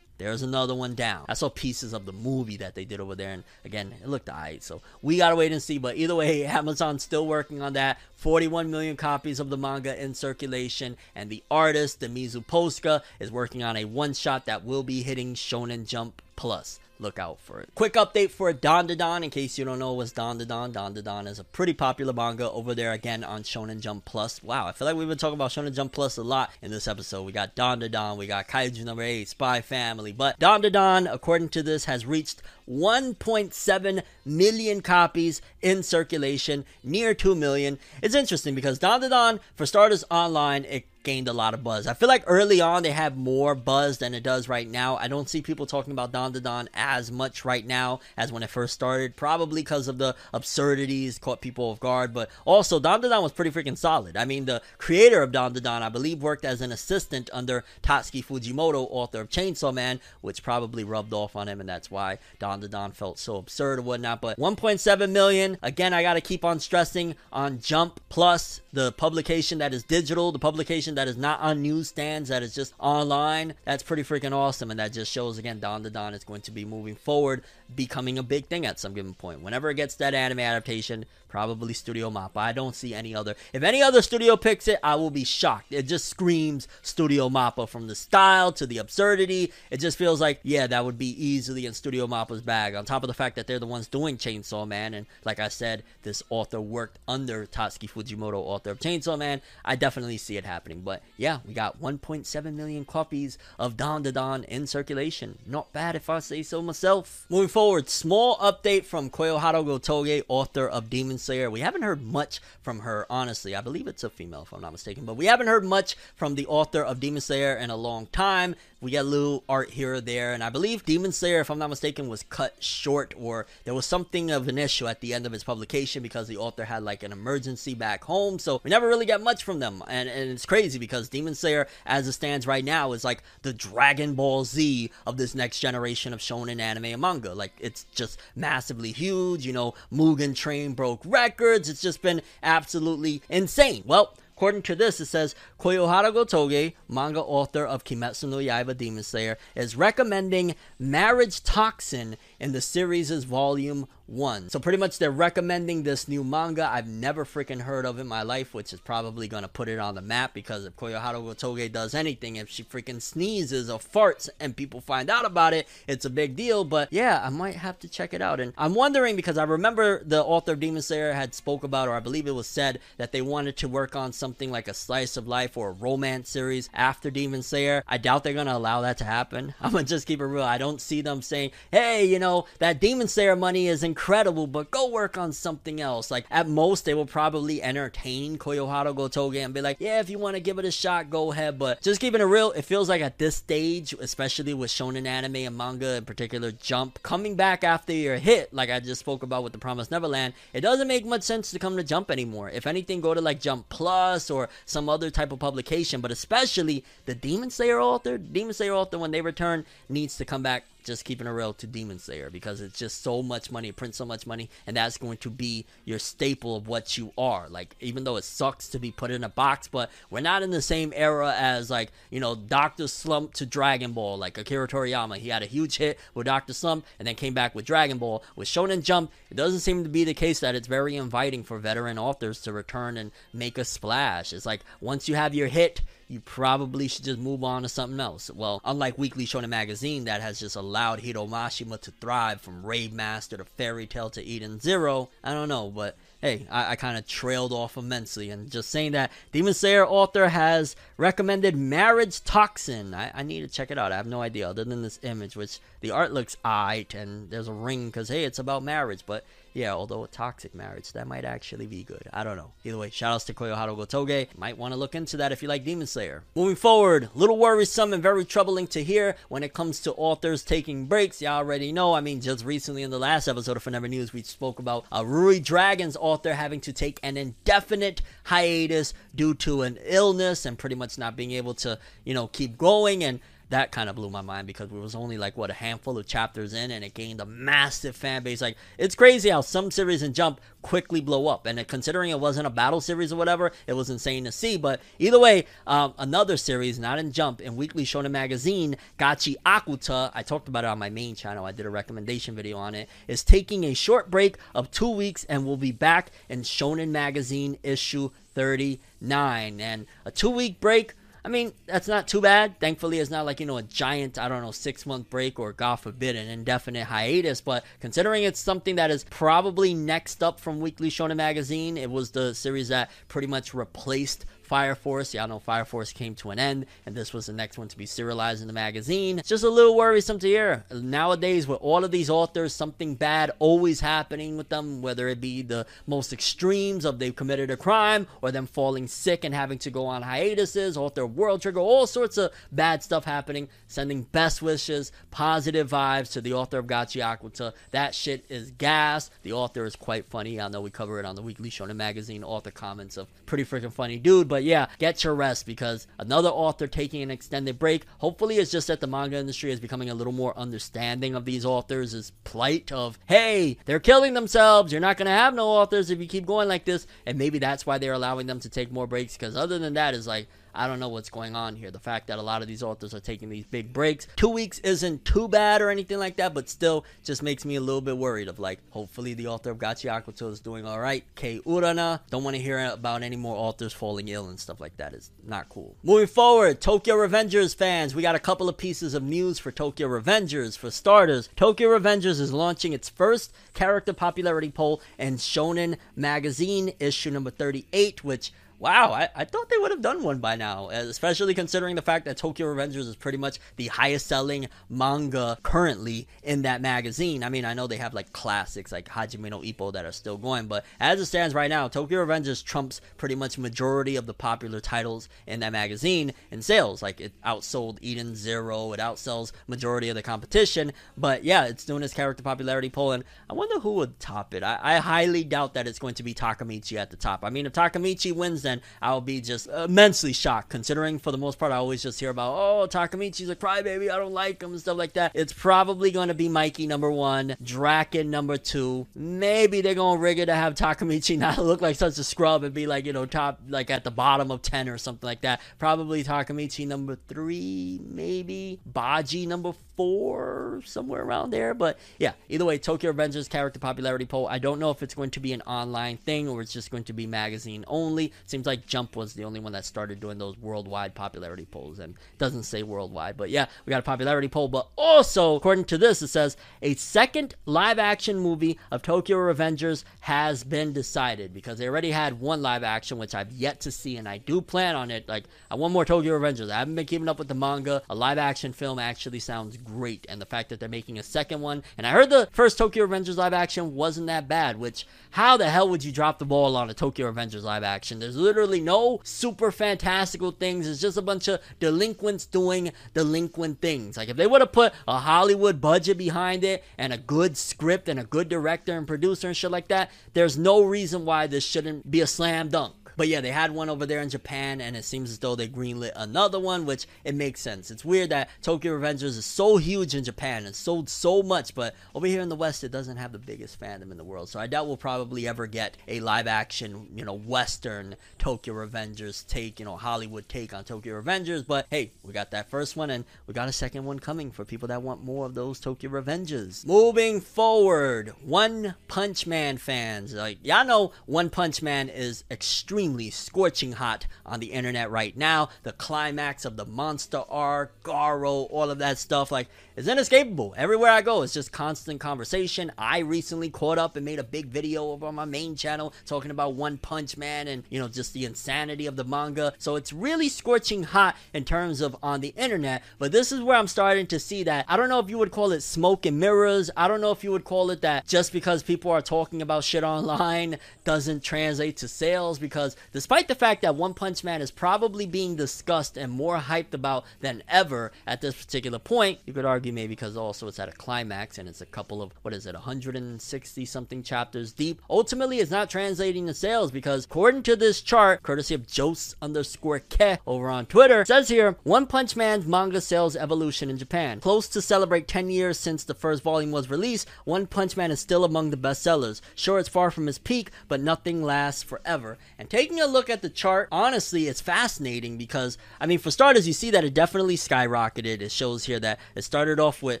There's 0.16 0.42
another 0.42 0.74
one 0.74 0.94
down. 0.94 1.24
I 1.28 1.34
saw 1.34 1.48
pieces 1.48 1.92
of 1.92 2.06
the 2.06 2.12
movie 2.12 2.56
that 2.58 2.74
they 2.74 2.84
did 2.84 3.00
over 3.00 3.14
there, 3.14 3.32
and 3.32 3.44
again, 3.64 3.94
it 4.00 4.08
looked 4.08 4.28
alright. 4.28 4.62
So 4.62 4.80
we 5.02 5.16
gotta 5.16 5.34
wait 5.34 5.52
and 5.52 5.62
see. 5.62 5.78
But 5.78 5.96
either 5.96 6.14
way, 6.14 6.44
Amazon's 6.46 7.02
still 7.02 7.26
working 7.26 7.62
on 7.62 7.72
that. 7.72 7.98
41 8.16 8.70
million 8.70 8.96
copies 8.96 9.40
of 9.40 9.50
the 9.50 9.56
manga 9.56 10.00
in 10.00 10.14
circulation, 10.14 10.96
and 11.14 11.30
the 11.30 11.42
artist, 11.50 12.00
Demizu 12.00 12.46
Posuka, 12.46 13.02
is 13.18 13.32
working 13.32 13.62
on 13.62 13.76
a 13.76 13.84
one 13.84 14.14
shot 14.14 14.46
that 14.46 14.64
will 14.64 14.82
be 14.82 15.02
hitting 15.02 15.34
Shonen 15.34 15.86
Jump 15.86 16.22
Plus 16.36 16.78
look 16.98 17.18
out 17.18 17.40
for 17.40 17.60
it. 17.60 17.70
Quick 17.74 17.94
update 17.94 18.30
for 18.30 18.52
Don 18.52 18.86
Don 18.86 19.24
in 19.24 19.30
case 19.30 19.58
you 19.58 19.64
don't 19.64 19.78
know 19.78 19.92
what's 19.92 20.12
Don 20.12 20.38
Don. 20.38 20.72
Don 20.72 20.94
Don 20.94 21.26
is 21.26 21.38
a 21.38 21.44
pretty 21.44 21.72
popular 21.72 22.12
manga 22.12 22.50
over 22.50 22.74
there 22.74 22.92
again 22.92 23.24
on 23.24 23.42
Shonen 23.42 23.80
Jump 23.80 24.04
Plus. 24.04 24.42
Wow, 24.42 24.66
I 24.66 24.72
feel 24.72 24.86
like 24.86 24.96
we've 24.96 25.08
been 25.08 25.18
talking 25.18 25.34
about 25.34 25.50
Shonen 25.50 25.74
Jump 25.74 25.92
Plus 25.92 26.16
a 26.16 26.22
lot 26.22 26.50
in 26.62 26.70
this 26.70 26.88
episode. 26.88 27.22
We 27.22 27.32
got 27.32 27.54
Don 27.54 27.80
Don, 27.80 28.18
we 28.18 28.26
got 28.26 28.48
Kaiju 28.48 28.84
number 28.84 29.02
8, 29.02 29.28
Spy 29.28 29.60
Family, 29.60 30.12
but 30.12 30.38
Don 30.38 30.62
Don, 30.62 31.06
according 31.06 31.50
to 31.50 31.62
this, 31.62 31.84
has 31.86 32.06
reached 32.06 32.42
1.7 32.68 34.02
million 34.24 34.80
copies 34.80 35.42
in 35.60 35.82
circulation, 35.82 36.64
near 36.82 37.14
2 37.14 37.34
million. 37.34 37.78
It's 38.02 38.14
interesting 38.14 38.54
because 38.54 38.78
Don 38.78 39.00
Don, 39.08 39.40
for 39.54 39.66
starters, 39.66 40.04
online, 40.10 40.64
it 40.64 40.86
gained 41.04 41.28
a 41.28 41.32
lot 41.32 41.54
of 41.54 41.62
buzz. 41.62 41.86
I 41.86 41.94
feel 41.94 42.08
like 42.08 42.24
early 42.26 42.60
on 42.60 42.82
they 42.82 42.90
have 42.90 43.16
more 43.16 43.54
buzz 43.54 43.98
than 43.98 44.14
it 44.14 44.22
does 44.22 44.48
right 44.48 44.68
now. 44.68 44.96
I 44.96 45.08
don't 45.08 45.28
see 45.28 45.42
people 45.42 45.66
talking 45.66 45.92
about 45.92 46.12
Don 46.12 46.32
Don 46.32 46.68
as 46.74 47.12
much 47.12 47.44
right 47.44 47.64
now 47.66 48.00
as 48.16 48.32
when 48.32 48.42
it 48.42 48.50
first 48.50 48.74
started, 48.74 49.14
probably 49.14 49.62
because 49.62 49.86
of 49.86 49.98
the 49.98 50.16
absurdities 50.32 51.18
caught 51.18 51.40
people 51.40 51.66
off 51.66 51.80
guard. 51.80 52.12
But 52.12 52.30
also, 52.44 52.80
Don 52.80 53.00
Don 53.00 53.22
was 53.22 53.32
pretty 53.32 53.50
freaking 53.50 53.78
solid. 53.78 54.16
I 54.16 54.24
mean, 54.24 54.46
the 54.46 54.62
creator 54.78 55.22
of 55.22 55.30
Don 55.30 55.52
Don, 55.52 55.82
I 55.82 55.88
believe, 55.88 56.22
worked 56.22 56.44
as 56.44 56.60
an 56.60 56.72
assistant 56.72 57.30
under 57.32 57.64
Tatsuki 57.82 58.24
Fujimoto, 58.24 58.88
author 58.90 59.20
of 59.20 59.28
Chainsaw 59.28 59.72
Man, 59.72 60.00
which 60.20 60.42
probably 60.42 60.82
rubbed 60.82 61.12
off 61.12 61.36
on 61.36 61.48
him, 61.48 61.60
and 61.60 61.68
that's 61.68 61.90
why 61.90 62.18
Don 62.38 62.60
Don 62.60 62.92
felt 62.92 63.18
so 63.18 63.36
absurd 63.36 63.78
or 63.78 63.82
whatnot. 63.82 64.20
But 64.20 64.38
1.7 64.38 65.10
million, 65.10 65.58
again, 65.62 65.92
I 65.92 66.02
gotta 66.02 66.20
keep 66.20 66.44
on 66.44 66.58
stressing 66.58 67.14
on 67.32 67.60
Jump 67.60 68.00
Plus, 68.08 68.60
the 68.72 68.92
publication 68.92 69.58
that 69.58 69.74
is 69.74 69.82
digital, 69.82 70.32
the 70.32 70.38
publication 70.38 70.93
that 70.94 71.08
is 71.08 71.16
not 71.16 71.40
on 71.40 71.62
newsstands, 71.62 72.28
that 72.28 72.42
is 72.42 72.54
just 72.54 72.74
online. 72.78 73.54
That's 73.64 73.82
pretty 73.82 74.02
freaking 74.02 74.32
awesome, 74.32 74.70
and 74.70 74.80
that 74.80 74.92
just 74.92 75.12
shows 75.12 75.38
again 75.38 75.60
Dandadan 75.60 76.14
is 76.14 76.24
going 76.24 76.42
to 76.42 76.50
be 76.50 76.64
moving 76.64 76.96
forward, 76.96 77.42
becoming 77.74 78.18
a 78.18 78.22
big 78.22 78.46
thing 78.46 78.66
at 78.66 78.78
some 78.78 78.94
given 78.94 79.14
point. 79.14 79.42
Whenever 79.42 79.70
it 79.70 79.74
gets 79.74 79.96
that 79.96 80.14
anime 80.14 80.40
adaptation, 80.40 81.04
probably 81.34 81.74
Studio 81.74 82.10
Mappa. 82.10 82.36
I 82.36 82.52
don't 82.52 82.76
see 82.76 82.94
any 82.94 83.12
other. 83.12 83.34
If 83.52 83.64
any 83.64 83.82
other 83.82 84.02
studio 84.02 84.36
picks 84.36 84.68
it, 84.68 84.78
I 84.84 84.94
will 84.94 85.10
be 85.10 85.24
shocked. 85.24 85.72
It 85.72 85.82
just 85.88 86.04
screams 86.04 86.68
Studio 86.80 87.28
Mappa 87.28 87.68
from 87.68 87.88
the 87.88 87.96
style 87.96 88.52
to 88.52 88.64
the 88.66 88.78
absurdity. 88.78 89.52
It 89.68 89.80
just 89.80 89.98
feels 89.98 90.20
like, 90.20 90.38
yeah, 90.44 90.68
that 90.68 90.84
would 90.84 90.96
be 90.96 91.08
easily 91.08 91.66
in 91.66 91.72
Studio 91.72 92.06
Mappa's 92.06 92.40
bag. 92.40 92.76
On 92.76 92.84
top 92.84 93.02
of 93.02 93.08
the 93.08 93.14
fact 93.14 93.34
that 93.34 93.48
they're 93.48 93.58
the 93.58 93.66
ones 93.66 93.88
doing 93.88 94.16
Chainsaw 94.16 94.64
Man, 94.64 94.94
and 94.94 95.06
like 95.24 95.40
I 95.40 95.48
said, 95.48 95.82
this 96.04 96.22
author 96.30 96.60
worked 96.60 97.00
under 97.08 97.46
Tatsuki 97.46 97.90
Fujimoto, 97.90 98.34
author 98.34 98.70
of 98.70 98.78
Chainsaw 98.78 99.18
Man. 99.18 99.40
I 99.64 99.74
definitely 99.74 100.18
see 100.18 100.36
it 100.36 100.46
happening. 100.46 100.82
But 100.82 101.02
yeah, 101.16 101.40
we 101.44 101.52
got 101.52 101.82
1.7 101.82 102.54
million 102.54 102.84
copies 102.84 103.38
of 103.58 103.76
Dandadan 103.76 104.44
in 104.44 104.68
circulation. 104.68 105.38
Not 105.44 105.72
bad 105.72 105.96
if 105.96 106.08
I 106.08 106.20
say 106.20 106.44
so 106.44 106.62
myself. 106.62 107.26
Moving 107.28 107.48
forward, 107.48 107.88
small 107.88 108.36
update 108.36 108.84
from 108.84 109.10
Koyoharu 109.10 109.64
Gotouge, 109.64 110.22
author 110.28 110.68
of 110.68 110.88
Demon 110.88 111.18
Slayer. 111.24 111.50
We 111.50 111.60
haven't 111.60 111.82
heard 111.82 112.02
much 112.02 112.40
from 112.62 112.80
her, 112.80 113.06
honestly. 113.10 113.56
I 113.56 113.60
believe 113.60 113.88
it's 113.88 114.04
a 114.04 114.10
female, 114.10 114.42
if 114.42 114.52
I'm 114.52 114.60
not 114.60 114.72
mistaken, 114.72 115.04
but 115.04 115.16
we 115.16 115.26
haven't 115.26 115.46
heard 115.46 115.64
much 115.64 115.96
from 116.14 116.34
the 116.34 116.46
author 116.46 116.82
of 116.82 117.00
Demon 117.00 117.20
Slayer 117.20 117.56
in 117.56 117.70
a 117.70 117.76
long 117.76 118.06
time. 118.06 118.54
We 118.80 118.90
get 118.90 119.06
a 119.06 119.08
little 119.08 119.44
art 119.48 119.70
here 119.70 119.94
or 119.94 120.00
there, 120.02 120.34
and 120.34 120.44
I 120.44 120.50
believe 120.50 120.84
Demon 120.84 121.12
Slayer, 121.12 121.40
if 121.40 121.50
I'm 121.50 121.58
not 121.58 121.70
mistaken, 121.70 122.08
was 122.08 122.22
cut 122.22 122.62
short, 122.62 123.14
or 123.16 123.46
there 123.64 123.72
was 123.72 123.86
something 123.86 124.30
of 124.30 124.46
an 124.46 124.58
issue 124.58 124.86
at 124.86 125.00
the 125.00 125.14
end 125.14 125.24
of 125.24 125.32
its 125.32 125.42
publication 125.42 126.02
because 126.02 126.28
the 126.28 126.36
author 126.36 126.64
had 126.64 126.82
like 126.82 127.02
an 127.02 127.10
emergency 127.10 127.72
back 127.72 128.04
home. 128.04 128.38
So 128.38 128.60
we 128.62 128.68
never 128.68 128.86
really 128.86 129.06
get 129.06 129.22
much 129.22 129.42
from 129.42 129.58
them, 129.58 129.82
and, 129.88 130.08
and 130.10 130.30
it's 130.30 130.44
crazy 130.44 130.78
because 130.78 131.08
Demon 131.08 131.34
Slayer, 131.34 131.66
as 131.86 132.06
it 132.06 132.12
stands 132.12 132.46
right 132.46 132.64
now, 132.64 132.92
is 132.92 133.04
like 133.04 133.22
the 133.40 133.54
Dragon 133.54 134.14
Ball 134.14 134.44
Z 134.44 134.90
of 135.06 135.16
this 135.16 135.34
next 135.34 135.60
generation 135.60 136.12
of 136.12 136.20
shonen 136.20 136.60
anime 136.60 136.84
and 136.84 137.00
manga. 137.00 137.32
Like 137.32 137.52
it's 137.58 137.84
just 137.94 138.20
massively 138.36 138.92
huge. 138.92 139.46
You 139.46 139.54
know, 139.54 139.74
Mugen 139.90 140.36
Train 140.36 140.74
broke 140.74 141.00
records. 141.14 141.68
It's 141.70 141.80
just 141.80 142.02
been 142.02 142.20
absolutely 142.42 143.22
insane. 143.30 143.82
Well. 143.86 144.16
According 144.36 144.62
to 144.62 144.74
this, 144.74 144.98
it 144.98 145.06
says 145.06 145.36
Koyoharu 145.60 146.12
Gotouge, 146.12 146.74
manga 146.88 147.20
author 147.20 147.64
of 147.64 147.84
Kimetsu 147.84 148.28
no 148.28 148.38
Yaiba 148.38 148.76
Demon 148.76 149.04
Slayer, 149.04 149.38
is 149.54 149.76
recommending 149.76 150.56
Marriage 150.76 151.44
Toxin 151.44 152.16
in 152.40 152.50
the 152.50 152.60
series' 152.60 153.22
volume 153.22 153.86
1. 154.06 154.50
So 154.50 154.58
pretty 154.58 154.78
much 154.78 154.98
they're 154.98 155.10
recommending 155.10 155.82
this 155.82 156.08
new 156.08 156.22
manga 156.22 156.68
I've 156.70 156.86
never 156.86 157.24
freaking 157.24 157.62
heard 157.62 157.86
of 157.86 157.98
in 157.98 158.06
my 158.06 158.22
life, 158.22 158.52
which 158.52 158.72
is 158.72 158.80
probably 158.80 159.28
going 159.28 159.42
to 159.42 159.48
put 159.48 159.68
it 159.68 159.78
on 159.78 159.94
the 159.94 160.02
map 160.02 160.34
because 160.34 160.64
if 160.64 160.76
Koyoharu 160.76 161.24
Gotouge 161.24 161.72
does 161.72 161.94
anything, 161.94 162.36
if 162.36 162.48
she 162.48 162.62
freaking 162.62 163.00
sneezes 163.00 163.70
or 163.70 163.78
farts 163.78 164.28
and 164.38 164.56
people 164.56 164.80
find 164.80 165.08
out 165.08 165.24
about 165.24 165.54
it, 165.54 165.66
it's 165.86 166.04
a 166.04 166.10
big 166.10 166.36
deal. 166.36 166.64
But 166.64 166.92
yeah, 166.92 167.22
I 167.24 167.30
might 167.30 167.56
have 167.56 167.78
to 167.80 167.88
check 167.88 168.12
it 168.12 168.20
out. 168.20 168.40
And 168.40 168.52
I'm 168.58 168.74
wondering 168.74 169.16
because 169.16 169.38
I 169.38 169.44
remember 169.44 170.02
the 170.04 170.22
author 170.22 170.52
of 170.52 170.60
Demon 170.60 170.82
Slayer 170.82 171.12
had 171.12 171.34
spoke 171.34 171.64
about, 171.64 171.88
or 171.88 171.94
I 171.94 172.00
believe 172.00 172.26
it 172.26 172.32
was 172.32 172.46
said, 172.46 172.80
that 172.98 173.12
they 173.12 173.22
wanted 173.22 173.56
to 173.58 173.68
work 173.68 173.96
on 173.96 174.12
something 174.12 174.50
like 174.50 174.68
a 174.68 174.74
slice 174.74 175.16
of 175.16 175.26
life 175.26 175.56
or 175.56 175.70
a 175.70 175.72
romance 175.72 176.28
series 176.28 176.68
after 176.74 177.10
Demon 177.10 177.42
Slayer. 177.42 177.82
I 177.88 177.98
doubt 177.98 178.24
they're 178.24 178.34
going 178.34 178.46
to 178.46 178.56
allow 178.56 178.82
that 178.82 178.98
to 178.98 179.04
happen. 179.04 179.54
I'm 179.60 179.72
going 179.72 179.84
to 179.84 179.88
just 179.88 180.06
keep 180.06 180.20
it 180.20 180.26
real. 180.26 180.42
I 180.42 180.58
don't 180.58 180.80
see 180.80 181.00
them 181.00 181.22
saying, 181.22 181.52
hey, 181.70 182.04
you 182.04 182.18
know, 182.18 182.46
that 182.58 182.80
Demon 182.80 183.08
Slayer 183.08 183.36
money 183.36 183.68
is 183.68 183.82
incredible, 183.94 184.48
but 184.48 184.72
go 184.72 184.88
work 184.88 185.16
on 185.16 185.32
something 185.32 185.80
else. 185.80 186.10
Like, 186.10 186.26
at 186.28 186.48
most, 186.48 186.84
they 186.84 186.94
will 186.94 187.06
probably 187.06 187.62
entertain 187.62 188.38
Koyoharu 188.38 188.92
Gotouge 188.92 189.44
and 189.44 189.54
be 189.54 189.60
like, 189.60 189.76
yeah, 189.78 190.00
if 190.00 190.10
you 190.10 190.18
want 190.18 190.34
to 190.34 190.40
give 190.40 190.58
it 190.58 190.64
a 190.64 190.72
shot, 190.72 191.10
go 191.10 191.30
ahead. 191.30 191.60
But 191.60 191.80
just 191.80 192.00
keeping 192.00 192.20
it 192.20 192.24
real, 192.24 192.50
it 192.50 192.62
feels 192.62 192.88
like 192.88 193.02
at 193.02 193.18
this 193.18 193.36
stage, 193.36 193.94
especially 194.00 194.52
with 194.52 194.72
shonen 194.72 195.06
anime 195.06 195.36
and 195.36 195.56
manga 195.56 195.94
in 195.94 196.04
particular, 196.04 196.50
Jump, 196.50 197.00
coming 197.04 197.36
back 197.36 197.62
after 197.62 197.92
your 197.92 198.16
hit, 198.16 198.52
like 198.52 198.68
I 198.68 198.80
just 198.80 198.98
spoke 198.98 199.22
about 199.22 199.44
with 199.44 199.52
The 199.52 199.60
Promised 199.60 199.92
Neverland, 199.92 200.34
it 200.52 200.62
doesn't 200.62 200.88
make 200.88 201.06
much 201.06 201.22
sense 201.22 201.52
to 201.52 201.60
come 201.60 201.76
to 201.76 201.84
Jump 201.84 202.10
anymore. 202.10 202.50
If 202.50 202.66
anything, 202.66 203.00
go 203.00 203.14
to 203.14 203.20
like 203.20 203.40
Jump 203.40 203.68
Plus 203.68 204.28
or 204.28 204.48
some 204.66 204.88
other 204.88 205.08
type 205.08 205.30
of 205.30 205.38
publication, 205.38 206.00
but 206.00 206.10
especially 206.10 206.84
the 207.06 207.14
Demon 207.14 207.50
Slayer 207.50 207.80
author, 207.80 208.18
Demon 208.18 208.54
Slayer 208.54 208.74
author, 208.74 208.98
when 208.98 209.12
they 209.12 209.20
return, 209.20 209.64
needs 209.88 210.16
to 210.16 210.24
come 210.24 210.42
back 210.42 210.64
just 210.84 211.04
keeping 211.04 211.26
it 211.26 211.30
real 211.30 211.54
to 211.54 211.66
Demon 211.66 211.98
Slayer 211.98 212.30
because 212.30 212.60
it's 212.60 212.78
just 212.78 213.02
so 213.02 213.22
much 213.22 213.50
money, 213.50 213.68
it 213.68 213.76
prints 213.76 213.98
so 213.98 214.04
much 214.04 214.26
money, 214.26 214.50
and 214.66 214.76
that's 214.76 214.98
going 214.98 215.16
to 215.18 215.30
be 215.30 215.66
your 215.84 215.98
staple 215.98 216.56
of 216.56 216.68
what 216.68 216.96
you 216.96 217.12
are. 217.18 217.48
Like, 217.48 217.74
even 217.80 218.04
though 218.04 218.16
it 218.16 218.24
sucks 218.24 218.68
to 218.70 218.78
be 218.78 218.92
put 218.92 219.10
in 219.10 219.24
a 219.24 219.28
box, 219.28 219.68
but 219.68 219.90
we're 220.10 220.20
not 220.20 220.42
in 220.42 220.50
the 220.50 220.62
same 220.62 220.92
era 220.94 221.34
as, 221.36 221.70
like, 221.70 221.90
you 222.10 222.20
know, 222.20 222.34
Dr. 222.34 222.86
Slump 222.86 223.34
to 223.34 223.46
Dragon 223.46 223.92
Ball. 223.92 224.18
Like, 224.18 224.38
Akira 224.38 224.68
Toriyama, 224.68 225.16
he 225.16 225.30
had 225.30 225.42
a 225.42 225.46
huge 225.46 225.78
hit 225.78 225.98
with 226.14 226.26
Dr. 226.26 226.52
Slump 226.52 226.84
and 226.98 227.08
then 227.08 227.14
came 227.14 227.34
back 227.34 227.54
with 227.54 227.64
Dragon 227.64 227.98
Ball. 227.98 228.22
With 228.36 228.48
Shonen 228.48 228.82
Jump, 228.82 229.10
it 229.30 229.36
doesn't 229.36 229.60
seem 229.60 229.82
to 229.82 229.88
be 229.88 230.04
the 230.04 230.14
case 230.14 230.40
that 230.40 230.54
it's 230.54 230.68
very 230.68 230.96
inviting 230.96 231.42
for 231.42 231.58
veteran 231.58 231.98
authors 231.98 232.40
to 232.42 232.52
return 232.52 232.96
and 232.96 233.10
make 233.32 233.58
a 233.58 233.64
splash. 233.64 234.32
It's 234.32 234.46
like, 234.46 234.60
once 234.80 235.08
you 235.08 235.14
have 235.14 235.34
your 235.34 235.48
hit, 235.48 235.80
you 236.08 236.20
probably 236.20 236.88
should 236.88 237.04
just 237.04 237.18
move 237.18 237.42
on 237.42 237.62
to 237.62 237.68
something 237.68 238.00
else. 238.00 238.30
Well, 238.30 238.60
unlike 238.64 238.98
Weekly 238.98 239.26
Shonen 239.26 239.48
Magazine 239.48 240.04
that 240.04 240.20
has 240.20 240.40
just 240.40 240.56
allowed 240.56 241.00
Hiro 241.00 241.26
Mashima 241.26 241.80
to 241.80 241.90
thrive 241.90 242.40
from 242.40 242.64
Rave 242.64 242.92
Master 242.92 243.36
to 243.36 243.44
Fairy 243.44 243.86
Tail 243.86 244.10
to 244.10 244.22
Eden 244.22 244.60
Zero, 244.60 245.08
I 245.22 245.32
don't 245.32 245.48
know, 245.48 245.70
but 245.70 245.96
hey, 246.20 246.46
I, 246.50 246.72
I 246.72 246.76
kind 246.76 246.96
of 246.96 247.06
trailed 247.06 247.52
off 247.52 247.76
immensely. 247.76 248.30
And 248.30 248.50
just 248.50 248.70
saying 248.70 248.92
that 248.92 249.12
Demon 249.32 249.54
Slayer 249.54 249.86
author 249.86 250.28
has 250.28 250.76
recommended 250.96 251.56
Marriage 251.56 252.22
Toxin. 252.24 252.94
I, 252.94 253.10
I 253.14 253.22
need 253.22 253.40
to 253.40 253.48
check 253.48 253.70
it 253.70 253.78
out. 253.78 253.92
I 253.92 253.96
have 253.96 254.06
no 254.06 254.22
idea 254.22 254.48
other 254.48 254.64
than 254.64 254.82
this 254.82 254.98
image, 255.02 255.36
which 255.36 255.58
the 255.80 255.90
art 255.90 256.12
looks 256.12 256.36
alright, 256.44 256.92
and 256.94 257.30
there's 257.30 257.48
a 257.48 257.52
ring 257.52 257.86
because 257.86 258.08
hey, 258.08 258.24
it's 258.24 258.38
about 258.38 258.62
marriage, 258.62 259.04
but 259.06 259.24
yeah, 259.54 259.72
although 259.72 260.02
a 260.02 260.08
toxic 260.08 260.52
marriage, 260.52 260.92
that 260.92 261.06
might 261.06 261.24
actually 261.24 261.66
be 261.66 261.84
good. 261.84 262.08
I 262.12 262.24
don't 262.24 262.36
know. 262.36 262.50
Either 262.64 262.76
way, 262.76 262.90
shoutouts 262.90 263.24
to 263.26 263.34
Koyoharu 263.34 263.78
Gotouge. 263.78 264.26
Might 264.36 264.58
want 264.58 264.74
to 264.74 264.78
look 264.78 264.96
into 264.96 265.16
that 265.18 265.30
if 265.30 265.42
you 265.42 265.48
like 265.48 265.64
Demon 265.64 265.86
Slayer. 265.86 266.24
Moving 266.34 266.56
forward, 266.56 267.08
little 267.14 267.38
worrisome 267.38 267.92
and 267.92 268.02
very 268.02 268.24
troubling 268.24 268.66
to 268.68 268.82
hear 268.82 269.14
when 269.28 269.44
it 269.44 269.54
comes 269.54 269.78
to 269.82 269.92
authors 269.92 270.42
taking 270.42 270.86
breaks. 270.86 271.22
Y'all 271.22 271.34
already 271.34 271.70
know. 271.70 271.94
I 271.94 272.00
mean, 272.00 272.20
just 272.20 272.44
recently 272.44 272.82
in 272.82 272.90
the 272.90 272.98
last 272.98 273.28
episode 273.28 273.56
of 273.56 273.62
Forever 273.62 273.86
News, 273.86 274.12
we 274.12 274.22
spoke 274.22 274.58
about 274.58 274.86
a 274.90 275.04
Ruri 275.04 275.42
Dragon's 275.42 275.96
author 275.96 276.34
having 276.34 276.60
to 276.62 276.72
take 276.72 276.98
an 277.04 277.16
indefinite 277.16 278.02
hiatus 278.24 278.92
due 279.14 279.34
to 279.34 279.62
an 279.62 279.78
illness 279.84 280.46
and 280.46 280.58
pretty 280.58 280.74
much 280.74 280.98
not 280.98 281.14
being 281.14 281.30
able 281.30 281.54
to, 281.54 281.78
you 282.04 282.12
know, 282.12 282.26
keep 282.26 282.58
going 282.58 283.04
and 283.04 283.20
that 283.54 283.70
kind 283.70 283.88
of 283.88 283.94
blew 283.94 284.10
my 284.10 284.20
mind 284.20 284.48
because 284.48 284.68
it 284.68 284.74
was 284.74 284.96
only 284.96 285.16
like 285.16 285.36
what 285.36 285.48
a 285.48 285.54
handful 285.54 285.96
of 285.96 286.04
chapters 286.08 286.52
in 286.52 286.72
and 286.72 286.84
it 286.84 286.92
gained 286.92 287.20
a 287.20 287.24
massive 287.24 287.94
fan 287.94 288.24
base. 288.24 288.40
Like 288.40 288.56
it's 288.78 288.96
crazy 288.96 289.30
how 289.30 289.42
some 289.42 289.70
series 289.70 290.02
in 290.02 290.12
Jump 290.12 290.40
quickly 290.62 291.00
blow 291.00 291.28
up. 291.28 291.46
And 291.46 291.64
considering 291.68 292.10
it 292.10 292.18
wasn't 292.18 292.48
a 292.48 292.50
battle 292.50 292.80
series 292.80 293.12
or 293.12 293.16
whatever, 293.16 293.52
it 293.68 293.74
was 293.74 293.90
insane 293.90 294.24
to 294.24 294.32
see. 294.32 294.56
But 294.56 294.80
either 294.98 295.20
way, 295.20 295.46
um, 295.68 295.94
another 295.98 296.36
series, 296.36 296.80
not 296.80 296.98
in 296.98 297.12
Jump, 297.12 297.40
in 297.40 297.54
Weekly 297.54 297.84
Shonen 297.84 298.10
Magazine, 298.10 298.76
Gachi 298.98 299.36
Akuta, 299.46 300.10
I 300.12 300.24
talked 300.24 300.48
about 300.48 300.64
it 300.64 300.68
on 300.68 300.80
my 300.80 300.90
main 300.90 301.14
channel. 301.14 301.44
I 301.44 301.52
did 301.52 301.64
a 301.64 301.70
recommendation 301.70 302.34
video 302.34 302.58
on 302.58 302.74
it, 302.74 302.88
is 303.06 303.22
taking 303.22 303.62
a 303.62 303.74
short 303.74 304.10
break 304.10 304.36
of 304.52 304.72
two 304.72 304.90
weeks 304.90 305.22
and 305.28 305.46
will 305.46 305.56
be 305.56 305.70
back 305.70 306.10
in 306.28 306.42
Shonen 306.42 306.88
Magazine 306.88 307.56
issue 307.62 308.10
39. 308.34 309.60
And 309.60 309.86
a 310.04 310.10
two 310.10 310.30
week 310.30 310.58
break. 310.58 310.94
I 311.24 311.30
mean, 311.30 311.54
that's 311.64 311.88
not 311.88 312.06
too 312.06 312.20
bad. 312.20 312.60
Thankfully, 312.60 312.98
it's 312.98 313.10
not 313.10 313.24
like, 313.24 313.40
you 313.40 313.46
know, 313.46 313.56
a 313.56 313.62
giant, 313.62 314.18
I 314.18 314.28
don't 314.28 314.42
know, 314.42 314.50
six 314.50 314.84
month 314.84 315.08
break 315.08 315.38
or, 315.38 315.54
God 315.54 315.76
forbid, 315.76 316.16
an 316.16 316.28
indefinite 316.28 316.84
hiatus. 316.84 317.40
But 317.40 317.64
considering 317.80 318.24
it's 318.24 318.38
something 318.38 318.76
that 318.76 318.90
is 318.90 319.04
probably 319.04 319.72
next 319.72 320.22
up 320.22 320.38
from 320.38 320.60
Weekly 320.60 320.90
Shonen 320.90 321.16
Magazine, 321.16 321.78
it 321.78 321.90
was 321.90 322.10
the 322.10 322.34
series 322.34 322.68
that 322.68 322.90
pretty 323.08 323.26
much 323.26 323.54
replaced 323.54 324.26
Fire 324.44 324.74
Force. 324.74 325.14
Y'all 325.14 325.28
know 325.28 325.38
Fire 325.38 325.64
Force 325.64 325.92
came 325.92 326.14
to 326.16 326.30
an 326.30 326.38
end, 326.38 326.66
and 326.86 326.94
this 326.94 327.12
was 327.12 327.26
the 327.26 327.32
next 327.32 327.58
one 327.58 327.68
to 327.68 327.76
be 327.76 327.86
serialized 327.86 328.40
in 328.40 328.46
the 328.46 328.52
magazine. 328.52 329.18
It's 329.18 329.28
just 329.28 329.44
a 329.44 329.48
little 329.48 329.76
worrisome 329.76 330.18
to 330.18 330.26
hear. 330.26 330.64
Nowadays, 330.70 331.46
with 331.46 331.60
all 331.60 331.84
of 331.84 331.90
these 331.90 332.10
authors, 332.10 332.54
something 332.54 332.94
bad 332.94 333.30
always 333.38 333.80
happening 333.80 334.36
with 334.36 334.48
them, 334.48 334.82
whether 334.82 335.08
it 335.08 335.20
be 335.20 335.42
the 335.42 335.66
most 335.86 336.12
extremes 336.12 336.84
of 336.84 336.98
they've 336.98 337.14
committed 337.14 337.50
a 337.50 337.56
crime, 337.56 338.06
or 338.22 338.30
them 338.30 338.46
falling 338.46 338.86
sick 338.86 339.24
and 339.24 339.34
having 339.34 339.58
to 339.58 339.70
go 339.70 339.86
on 339.86 340.02
hiatuses, 340.02 340.76
author 340.76 341.06
world 341.06 341.42
trigger, 341.42 341.60
all 341.60 341.86
sorts 341.86 342.18
of 342.18 342.32
bad 342.52 342.82
stuff 342.82 343.04
happening. 343.04 343.48
Sending 343.66 344.02
best 344.02 344.42
wishes, 344.42 344.92
positive 345.10 345.70
vibes 345.70 346.12
to 346.12 346.20
the 346.20 346.34
author 346.34 346.58
of 346.58 346.66
Gachi 346.66 347.02
Akuta. 347.02 347.52
That 347.70 347.94
shit 347.94 348.24
is 348.28 348.50
gas. 348.52 349.10
The 349.22 349.32
author 349.32 349.64
is 349.64 349.76
quite 349.76 350.06
funny. 350.06 350.40
I 350.40 350.48
know 350.48 350.60
we 350.60 350.70
cover 350.70 351.00
it 351.00 351.06
on 351.06 351.16
the 351.16 351.22
Weekly 351.22 351.50
Shonen 351.50 351.76
Magazine 351.76 352.22
author 352.22 352.50
comments 352.50 352.96
of 352.96 353.08
pretty 353.26 353.44
freaking 353.44 353.72
funny 353.72 353.98
dude, 353.98 354.28
but 354.34 354.42
yeah, 354.42 354.66
get 354.80 355.04
your 355.04 355.14
rest 355.14 355.46
because 355.46 355.86
another 355.96 356.28
author 356.28 356.66
taking 356.66 357.02
an 357.02 357.10
extended 357.12 357.56
break. 357.56 357.84
Hopefully, 357.98 358.38
it's 358.38 358.50
just 358.50 358.66
that 358.66 358.80
the 358.80 358.88
manga 358.88 359.16
industry 359.16 359.52
is 359.52 359.60
becoming 359.60 359.90
a 359.90 359.94
little 359.94 360.12
more 360.12 360.36
understanding 360.36 361.14
of 361.14 361.24
these 361.24 361.44
authors' 361.44 362.10
plight 362.24 362.72
of, 362.72 362.98
hey, 363.06 363.58
they're 363.64 363.78
killing 363.78 364.14
themselves. 364.14 364.72
You're 364.72 364.80
not 364.80 364.96
going 364.96 365.06
to 365.06 365.12
have 365.12 365.34
no 365.34 365.46
authors 365.46 365.88
if 365.88 366.00
you 366.00 366.08
keep 366.08 366.26
going 366.26 366.48
like 366.48 366.64
this. 366.64 366.88
And 367.06 367.16
maybe 367.16 367.38
that's 367.38 367.64
why 367.64 367.78
they're 367.78 367.92
allowing 367.92 368.26
them 368.26 368.40
to 368.40 368.48
take 368.48 368.72
more 368.72 368.88
breaks 368.88 369.16
because 369.16 369.36
other 369.36 369.60
than 369.60 369.74
that, 369.74 369.94
is 369.94 370.08
like, 370.08 370.26
I 370.54 370.66
don't 370.66 370.78
know 370.78 370.88
what's 370.88 371.10
going 371.10 371.34
on 371.34 371.56
here. 371.56 371.70
The 371.70 371.78
fact 371.78 372.06
that 372.06 372.18
a 372.18 372.22
lot 372.22 372.42
of 372.42 372.48
these 372.48 372.62
authors 372.62 372.94
are 372.94 373.00
taking 373.00 373.28
these 373.28 373.44
big 373.44 373.72
breaks. 373.72 374.06
Two 374.16 374.28
weeks 374.28 374.58
isn't 374.60 375.04
too 375.04 375.28
bad 375.28 375.60
or 375.60 375.70
anything 375.70 375.98
like 375.98 376.16
that, 376.16 376.34
but 376.34 376.48
still 376.48 376.84
just 377.02 377.22
makes 377.22 377.44
me 377.44 377.56
a 377.56 377.60
little 377.60 377.80
bit 377.80 377.96
worried 377.96 378.28
of 378.28 378.38
like, 378.38 378.60
hopefully 378.70 379.14
the 379.14 379.26
author 379.26 379.50
of 379.50 379.58
Gachi 379.58 379.90
Akuta 379.90 380.30
is 380.30 380.40
doing 380.40 380.66
all 380.66 380.80
right. 380.80 381.04
Kei 381.16 381.40
Urana. 381.40 382.00
Don't 382.10 382.24
want 382.24 382.36
to 382.36 382.42
hear 382.42 382.58
about 382.66 383.02
any 383.02 383.16
more 383.16 383.36
authors 383.36 383.72
falling 383.72 384.08
ill 384.08 384.28
and 384.28 384.38
stuff 384.38 384.60
like 384.60 384.76
that. 384.76 384.92
It's 384.94 385.10
not 385.26 385.48
cool. 385.48 385.76
Moving 385.82 386.06
forward, 386.06 386.60
Tokyo 386.60 386.94
Revengers 386.96 387.54
fans, 387.54 387.94
we 387.94 388.02
got 388.02 388.14
a 388.14 388.20
couple 388.20 388.48
of 388.48 388.56
pieces 388.56 388.94
of 388.94 389.02
news 389.02 389.38
for 389.38 389.50
Tokyo 389.50 389.88
Revengers. 389.88 390.56
For 390.56 390.70
starters, 390.70 391.28
Tokyo 391.36 391.76
Revengers 391.76 392.20
is 392.20 392.32
launching 392.32 392.72
its 392.72 392.88
first 392.88 393.32
character 393.54 393.92
popularity 393.92 394.50
poll 394.50 394.80
in 394.98 395.16
Shonen 395.16 395.76
Magazine 395.96 396.72
issue 396.78 397.10
number 397.10 397.30
38, 397.30 398.04
which 398.04 398.32
Wow, 398.64 398.92
I, 398.94 399.10
I 399.14 399.24
thought 399.26 399.50
they 399.50 399.58
would 399.58 399.72
have 399.72 399.82
done 399.82 400.02
one 400.02 400.20
by 400.20 400.36
now, 400.36 400.70
especially 400.70 401.34
considering 401.34 401.76
the 401.76 401.82
fact 401.82 402.06
that 402.06 402.16
Tokyo 402.16 402.46
Revengers 402.46 402.76
is 402.88 402.96
pretty 402.96 403.18
much 403.18 403.38
the 403.56 403.66
highest 403.66 404.06
selling 404.06 404.48
manga 404.70 405.36
currently 405.42 406.08
in 406.22 406.40
that 406.42 406.62
magazine. 406.62 407.22
I 407.22 407.28
mean, 407.28 407.44
I 407.44 407.52
know 407.52 407.66
they 407.66 407.76
have 407.76 407.92
like 407.92 408.14
classics 408.14 408.72
like 408.72 408.88
Hajime 408.88 409.28
no 409.28 409.40
Ippo 409.40 409.70
that 409.74 409.84
are 409.84 409.92
still 409.92 410.16
going, 410.16 410.46
but 410.46 410.64
as 410.80 410.98
it 410.98 411.04
stands 411.04 411.34
right 411.34 411.50
now, 411.50 411.68
Tokyo 411.68 412.06
Revengers 412.06 412.42
trumps 412.42 412.80
pretty 412.96 413.14
much 413.14 413.36
majority 413.36 413.96
of 413.96 414.06
the 414.06 414.14
popular 414.14 414.60
titles 414.60 415.10
in 415.26 415.40
that 415.40 415.52
magazine 415.52 416.14
in 416.30 416.40
sales. 416.40 416.80
Like 416.80 417.02
it 417.02 417.12
outsold 417.20 417.76
Eden 417.82 418.16
Zero, 418.16 418.72
it 418.72 418.80
outsells 418.80 419.32
majority 419.46 419.90
of 419.90 419.94
the 419.94 420.02
competition. 420.02 420.72
But 420.96 421.22
yeah, 421.22 421.44
it's 421.44 421.66
doing 421.66 421.82
its 421.82 421.92
character 421.92 422.22
popularity 422.22 422.70
poll, 422.70 422.92
and 422.92 423.04
I 423.28 423.34
wonder 423.34 423.60
who 423.60 423.74
would 423.74 424.00
top 424.00 424.32
it. 424.32 424.42
I, 424.42 424.58
I 424.62 424.76
highly 424.76 425.22
doubt 425.22 425.52
that 425.52 425.68
it's 425.68 425.78
going 425.78 425.96
to 425.96 426.02
be 426.02 426.14
Takemichi 426.14 426.78
at 426.78 426.88
the 426.88 426.96
top. 426.96 427.24
I 427.24 427.28
mean, 427.28 427.44
if 427.44 427.52
Takemichi 427.52 428.10
wins, 428.10 428.40
then 428.40 428.53
I'll 428.82 429.00
be 429.00 429.20
just 429.20 429.48
immensely 429.48 430.12
shocked, 430.12 430.50
considering 430.50 430.98
for 430.98 431.10
the 431.10 431.18
most 431.18 431.38
part 431.38 431.52
I 431.52 431.56
always 431.56 431.82
just 431.82 432.00
hear 432.00 432.10
about, 432.10 432.34
oh, 432.34 432.66
Takemichi's 432.68 433.28
a 433.28 433.36
crybaby, 433.36 433.90
I 433.90 433.96
don't 433.96 434.12
like 434.12 434.42
him, 434.42 434.52
and 434.52 434.60
stuff 434.60 434.76
like 434.76 434.94
that. 434.94 435.12
It's 435.14 435.32
probably 435.32 435.90
going 435.90 436.08
to 436.08 436.14
be 436.14 436.28
Mikey 436.28 436.66
number 436.66 436.90
one, 436.90 437.36
Draken 437.42 438.10
number 438.10 438.36
two. 438.36 438.86
Maybe 438.94 439.60
they're 439.60 439.74
going 439.74 439.98
to 439.98 440.02
rig 440.02 440.18
it 440.18 440.26
to 440.26 440.34
have 440.34 440.54
Takemichi 440.54 441.18
not 441.24 441.38
look 441.38 441.60
like 441.60 441.76
such 441.76 441.98
a 441.98 442.04
scrub 442.04 442.44
and 442.44 442.54
be 442.54 442.66
like, 442.66 442.86
you 442.86 442.92
know, 442.92 443.06
top, 443.06 443.40
like 443.48 443.70
at 443.70 443.84
the 443.84 443.90
bottom 443.90 444.30
of 444.30 444.42
10 444.42 444.68
or 444.68 444.78
something 444.78 445.06
like 445.06 445.22
that. 445.22 445.40
Probably 445.58 446.04
Takemichi 446.04 446.66
number 446.66 446.96
three, 447.08 447.80
maybe. 447.82 448.60
Baji 448.66 449.26
number 449.26 449.52
four, 449.76 450.62
somewhere 450.64 451.02
around 451.02 451.30
there. 451.30 451.54
But 451.54 451.78
yeah, 451.98 452.12
either 452.28 452.44
way, 452.44 452.58
Tokyo 452.58 452.92
Revengers 452.92 453.28
character 453.28 453.58
popularity 453.58 454.06
poll. 454.06 454.26
I 454.28 454.38
don't 454.38 454.58
know 454.58 454.70
if 454.70 454.82
it's 454.82 454.94
going 454.94 455.10
to 455.10 455.20
be 455.20 455.32
an 455.32 455.42
online 455.42 455.96
thing 455.96 456.28
or 456.28 456.40
it's 456.40 456.52
just 456.52 456.70
going 456.70 456.84
to 456.84 456.92
be 456.92 457.06
magazine 457.06 457.64
only. 457.66 458.12
Seems 458.26 458.46
like 458.46 458.66
Jump 458.66 458.96
was 458.96 459.14
the 459.14 459.24
only 459.24 459.40
one 459.40 459.52
that 459.52 459.64
started 459.64 460.00
doing 460.00 460.18
those 460.18 460.38
worldwide 460.38 460.94
popularity 460.94 461.44
polls, 461.44 461.78
and 461.78 461.94
doesn't 462.18 462.44
say 462.44 462.62
worldwide, 462.62 463.16
but 463.16 463.30
yeah, 463.30 463.46
we 463.64 463.70
got 463.70 463.80
a 463.80 463.82
popularity 463.82 464.28
poll. 464.28 464.48
But 464.48 464.68
also, 464.76 465.36
according 465.36 465.64
to 465.66 465.78
this, 465.78 466.02
it 466.02 466.08
says 466.08 466.36
a 466.62 466.74
second 466.74 467.34
live 467.46 467.78
action 467.78 468.18
movie 468.18 468.58
of 468.70 468.82
Tokyo 468.82 469.18
Revengers 469.18 469.84
has 470.00 470.44
been 470.44 470.72
decided 470.72 471.32
because 471.32 471.58
they 471.58 471.68
already 471.68 471.90
had 471.90 472.20
one 472.20 472.42
live 472.42 472.62
action, 472.62 472.98
which 472.98 473.14
I've 473.14 473.32
yet 473.32 473.60
to 473.60 473.70
see, 473.70 473.96
and 473.96 474.08
I 474.08 474.18
do 474.18 474.40
plan 474.40 474.76
on 474.76 474.90
it. 474.90 475.08
Like, 475.08 475.24
I 475.50 475.54
want 475.54 475.72
more 475.72 475.84
Tokyo 475.84 476.18
Revengers. 476.18 476.50
I 476.50 476.58
haven't 476.58 476.74
been 476.74 476.86
keeping 476.86 477.08
up 477.08 477.18
with 477.18 477.28
the 477.28 477.34
manga. 477.34 477.82
A 477.90 477.94
live 477.94 478.18
action 478.18 478.52
film 478.52 478.78
actually 478.78 479.20
sounds 479.20 479.56
great, 479.64 480.06
and 480.08 480.20
the 480.20 480.26
fact 480.26 480.48
that 480.48 480.60
they're 480.60 480.68
making 480.68 480.98
a 480.98 481.02
second 481.02 481.40
one, 481.40 481.62
and 481.76 481.86
I 481.86 481.90
heard 481.90 482.10
the 482.10 482.28
first 482.32 482.58
Tokyo 482.58 482.86
Revengers 482.86 483.16
live 483.16 483.32
action 483.32 483.74
wasn't 483.74 484.06
that 484.06 484.28
bad, 484.28 484.58
which, 484.58 484.86
how 485.10 485.36
the 485.36 485.50
hell 485.50 485.68
would 485.68 485.84
you 485.84 485.92
drop 485.92 486.18
the 486.18 486.24
ball 486.24 486.56
on 486.56 486.70
a 486.70 486.74
Tokyo 486.74 487.10
Revengers 487.10 487.42
live 487.42 487.62
action? 487.62 487.98
There's 487.98 488.16
literally 488.16 488.60
no 488.60 489.00
super 489.02 489.50
fantastical 489.50 490.30
things. 490.30 490.68
It's 490.68 490.80
just 490.80 490.96
a 490.96 491.02
bunch 491.02 491.28
of 491.28 491.40
delinquents 491.60 492.26
doing 492.26 492.72
delinquent 492.92 493.60
things. 493.60 493.96
Like 493.96 494.08
if 494.08 494.16
they 494.16 494.26
would 494.26 494.40
have 494.40 494.52
put 494.52 494.72
a 494.86 494.98
Hollywood 494.98 495.60
budget 495.60 495.98
behind 495.98 496.44
it 496.44 496.64
and 496.78 496.92
a 496.92 496.98
good 496.98 497.36
script 497.36 497.88
and 497.88 497.98
a 497.98 498.04
good 498.04 498.28
director 498.28 498.76
and 498.76 498.86
producer 498.86 499.28
and 499.28 499.36
shit 499.36 499.50
like 499.50 499.68
that, 499.68 499.90
there's 500.12 500.38
no 500.38 500.62
reason 500.62 501.04
why 501.04 501.26
this 501.26 501.44
shouldn't 501.44 501.90
be 501.90 502.00
a 502.00 502.06
slam 502.06 502.48
dunk. 502.48 502.74
But 502.96 503.08
yeah, 503.08 503.20
they 503.20 503.30
had 503.30 503.50
one 503.50 503.68
over 503.68 503.86
there 503.86 504.00
in 504.00 504.10
Japan, 504.10 504.60
and 504.60 504.76
it 504.76 504.84
seems 504.84 505.10
as 505.10 505.18
though 505.18 505.34
they 505.34 505.48
greenlit 505.48 505.92
another 505.96 506.38
one, 506.38 506.66
which 506.66 506.86
it 507.04 507.14
makes 507.14 507.40
sense. 507.40 507.70
It's 507.70 507.84
weird 507.84 508.10
that 508.10 508.30
Tokyo 508.42 508.78
Revengers 508.78 509.02
is 509.02 509.26
so 509.26 509.56
huge 509.56 509.94
in 509.94 510.04
Japan 510.04 510.46
and 510.46 510.54
sold 510.54 510.88
so 510.88 511.22
much, 511.22 511.54
but 511.54 511.74
over 511.94 512.06
here 512.06 512.20
in 512.20 512.28
the 512.28 512.36
West, 512.36 512.64
it 512.64 512.72
doesn't 512.72 512.96
have 512.96 513.12
the 513.12 513.18
biggest 513.18 513.60
fandom 513.60 513.90
in 513.90 513.96
the 513.96 514.04
world. 514.04 514.28
So 514.28 514.38
I 514.38 514.46
doubt 514.46 514.66
we'll 514.66 514.76
probably 514.76 515.26
ever 515.26 515.46
get 515.46 515.76
a 515.88 516.00
live 516.00 516.26
action, 516.26 516.88
you 516.94 517.04
know, 517.04 517.14
Western 517.14 517.96
Tokyo 518.18 518.54
Revengers 518.54 519.26
take, 519.26 519.58
you 519.58 519.64
know, 519.64 519.76
Hollywood 519.76 520.28
take 520.28 520.54
on 520.54 520.64
Tokyo 520.64 521.00
Revengers. 521.00 521.46
But 521.46 521.66
hey, 521.70 521.92
we 522.02 522.12
got 522.12 522.30
that 522.30 522.50
first 522.50 522.76
one, 522.76 522.90
and 522.90 523.04
we 523.26 523.34
got 523.34 523.48
a 523.48 523.52
second 523.52 523.84
one 523.84 523.98
coming 523.98 524.30
for 524.30 524.44
people 524.44 524.68
that 524.68 524.82
want 524.82 525.04
more 525.04 525.26
of 525.26 525.34
those 525.34 525.58
Tokyo 525.58 525.90
Revengers. 525.90 526.66
Moving 526.66 527.20
forward, 527.20 528.12
One 528.24 528.74
Punch 528.88 529.26
Man 529.26 529.56
fans, 529.56 530.14
like 530.14 530.38
y'all 530.42 530.64
know, 530.64 530.92
One 531.06 531.30
Punch 531.30 531.62
Man 531.62 531.88
is 531.88 532.24
extremely 532.30 532.83
scorching 533.10 533.72
hot 533.72 534.06
on 534.26 534.40
the 534.40 534.52
internet 534.52 534.90
right 534.90 535.16
now. 535.16 535.48
The 535.62 535.72
climax 535.72 536.44
of 536.44 536.56
the 536.56 536.66
monster 536.66 537.22
arc, 537.28 537.82
Garou, 537.82 538.44
all 538.44 538.70
of 538.70 538.78
that 538.78 538.98
stuff, 538.98 539.32
like, 539.32 539.48
is 539.76 539.88
inescapable. 539.88 540.54
Everywhere 540.56 540.92
I 540.92 541.02
go, 541.02 541.22
it's 541.22 541.34
just 541.34 541.50
constant 541.50 542.00
conversation. 542.00 542.70
I 542.78 542.98
recently 542.98 543.50
caught 543.50 543.78
up 543.78 543.96
and 543.96 544.04
made 544.04 544.18
a 544.18 544.24
big 544.24 544.46
video 544.46 544.84
over 544.90 545.06
on 545.06 545.14
my 545.14 545.24
main 545.24 545.56
channel 545.56 545.92
talking 546.06 546.30
about 546.30 546.54
One 546.54 546.76
Punch 546.78 547.16
Man 547.16 547.48
and, 547.48 547.64
you 547.70 547.80
know, 547.80 547.88
just 547.88 548.12
the 548.12 548.24
insanity 548.24 548.86
of 548.86 548.96
the 548.96 549.04
manga. 549.04 549.52
So 549.58 549.76
it's 549.76 549.92
really 549.92 550.28
scorching 550.28 550.84
hot 550.84 551.16
in 551.32 551.44
terms 551.44 551.80
of 551.80 551.96
on 552.02 552.20
the 552.20 552.34
internet. 552.36 552.82
But 552.98 553.12
this 553.12 553.32
is 553.32 553.40
where 553.40 553.56
I'm 553.56 553.66
starting 553.66 554.06
to 554.08 554.20
see 554.20 554.44
that. 554.44 554.64
I 554.68 554.76
don't 554.76 554.88
know 554.88 555.00
if 555.00 555.10
you 555.10 555.18
would 555.18 555.32
call 555.32 555.52
it 555.52 555.62
smoke 555.62 556.06
and 556.06 556.20
mirrors. 556.20 556.70
I 556.76 556.86
don't 556.86 557.00
know 557.00 557.10
if 557.10 557.24
you 557.24 557.32
would 557.32 557.44
call 557.44 557.70
it 557.70 557.80
that 557.80 558.06
just 558.06 558.32
because 558.32 558.62
people 558.62 558.90
are 558.90 559.02
talking 559.02 559.42
about 559.42 559.64
shit 559.64 559.82
online 559.82 560.58
doesn't 560.84 561.24
translate 561.24 561.76
to 561.78 561.88
sales 561.88 562.38
because 562.38 562.73
because 562.74 562.92
despite 562.92 563.28
the 563.28 563.34
fact 563.34 563.62
that 563.62 563.76
One 563.76 563.94
Punch 563.94 564.24
Man 564.24 564.40
is 564.40 564.50
probably 564.50 565.06
being 565.06 565.36
discussed 565.36 565.96
and 565.96 566.12
more 566.12 566.38
hyped 566.38 566.74
about 566.74 567.04
than 567.20 567.42
ever 567.48 567.92
at 568.06 568.20
this 568.20 568.34
particular 568.34 568.78
point, 568.78 569.20
you 569.26 569.32
could 569.32 569.44
argue 569.44 569.72
maybe 569.72 569.88
because 569.88 570.16
also 570.16 570.48
it's 570.48 570.58
at 570.58 570.68
a 570.68 570.72
climax 570.72 571.38
and 571.38 571.48
it's 571.48 571.60
a 571.60 571.66
couple 571.66 572.02
of, 572.02 572.12
what 572.22 572.34
is 572.34 572.46
it, 572.46 572.54
160 572.54 573.64
something 573.64 574.02
chapters 574.02 574.52
deep. 574.52 574.80
Ultimately, 574.88 575.40
it's 575.40 575.50
not 575.50 575.70
translating 575.70 576.26
to 576.26 576.34
sales 576.34 576.70
because 576.70 577.04
according 577.04 577.42
to 577.44 577.56
this 577.56 577.80
chart, 577.80 578.22
courtesy 578.22 578.54
of 578.54 578.66
Jose 578.74 579.14
underscore 579.20 579.80
Ke 579.80 580.20
over 580.26 580.48
on 580.48 580.66
Twitter, 580.66 581.04
says 581.04 581.28
here 581.28 581.56
One 581.62 581.86
Punch 581.86 582.16
Man's 582.16 582.46
manga 582.46 582.80
sales 582.80 583.16
evolution 583.16 583.70
in 583.70 583.78
Japan. 583.78 584.20
Close 584.20 584.48
to 584.48 584.62
celebrate 584.62 585.08
10 585.08 585.30
years 585.30 585.58
since 585.58 585.84
the 585.84 585.94
first 585.94 586.22
volume 586.22 586.50
was 586.50 586.70
released, 586.70 587.08
One 587.24 587.46
Punch 587.46 587.76
Man 587.76 587.90
is 587.90 588.00
still 588.00 588.24
among 588.24 588.50
the 588.50 588.56
bestsellers. 588.56 589.20
Sure, 589.34 589.58
it's 589.58 589.68
far 589.68 589.90
from 589.90 590.06
his 590.06 590.18
peak, 590.18 590.50
but 590.68 590.80
nothing 590.80 591.22
lasts 591.22 591.62
forever. 591.62 592.18
And 592.38 592.48
taking 592.64 592.80
a 592.80 592.86
look 592.86 593.10
at 593.10 593.20
the 593.20 593.28
chart, 593.28 593.68
honestly, 593.70 594.26
it's 594.26 594.40
fascinating 594.40 595.18
because, 595.18 595.58
I 595.78 595.86
mean, 595.86 595.98
for 595.98 596.10
starters, 596.10 596.46
you 596.46 596.54
see 596.54 596.70
that 596.70 596.82
it 596.82 596.94
definitely 596.94 597.36
skyrocketed. 597.36 598.22
It 598.22 598.32
shows 598.32 598.64
here 598.64 598.80
that 598.80 598.98
it 599.14 599.20
started 599.20 599.60
off 599.60 599.82
with 599.82 600.00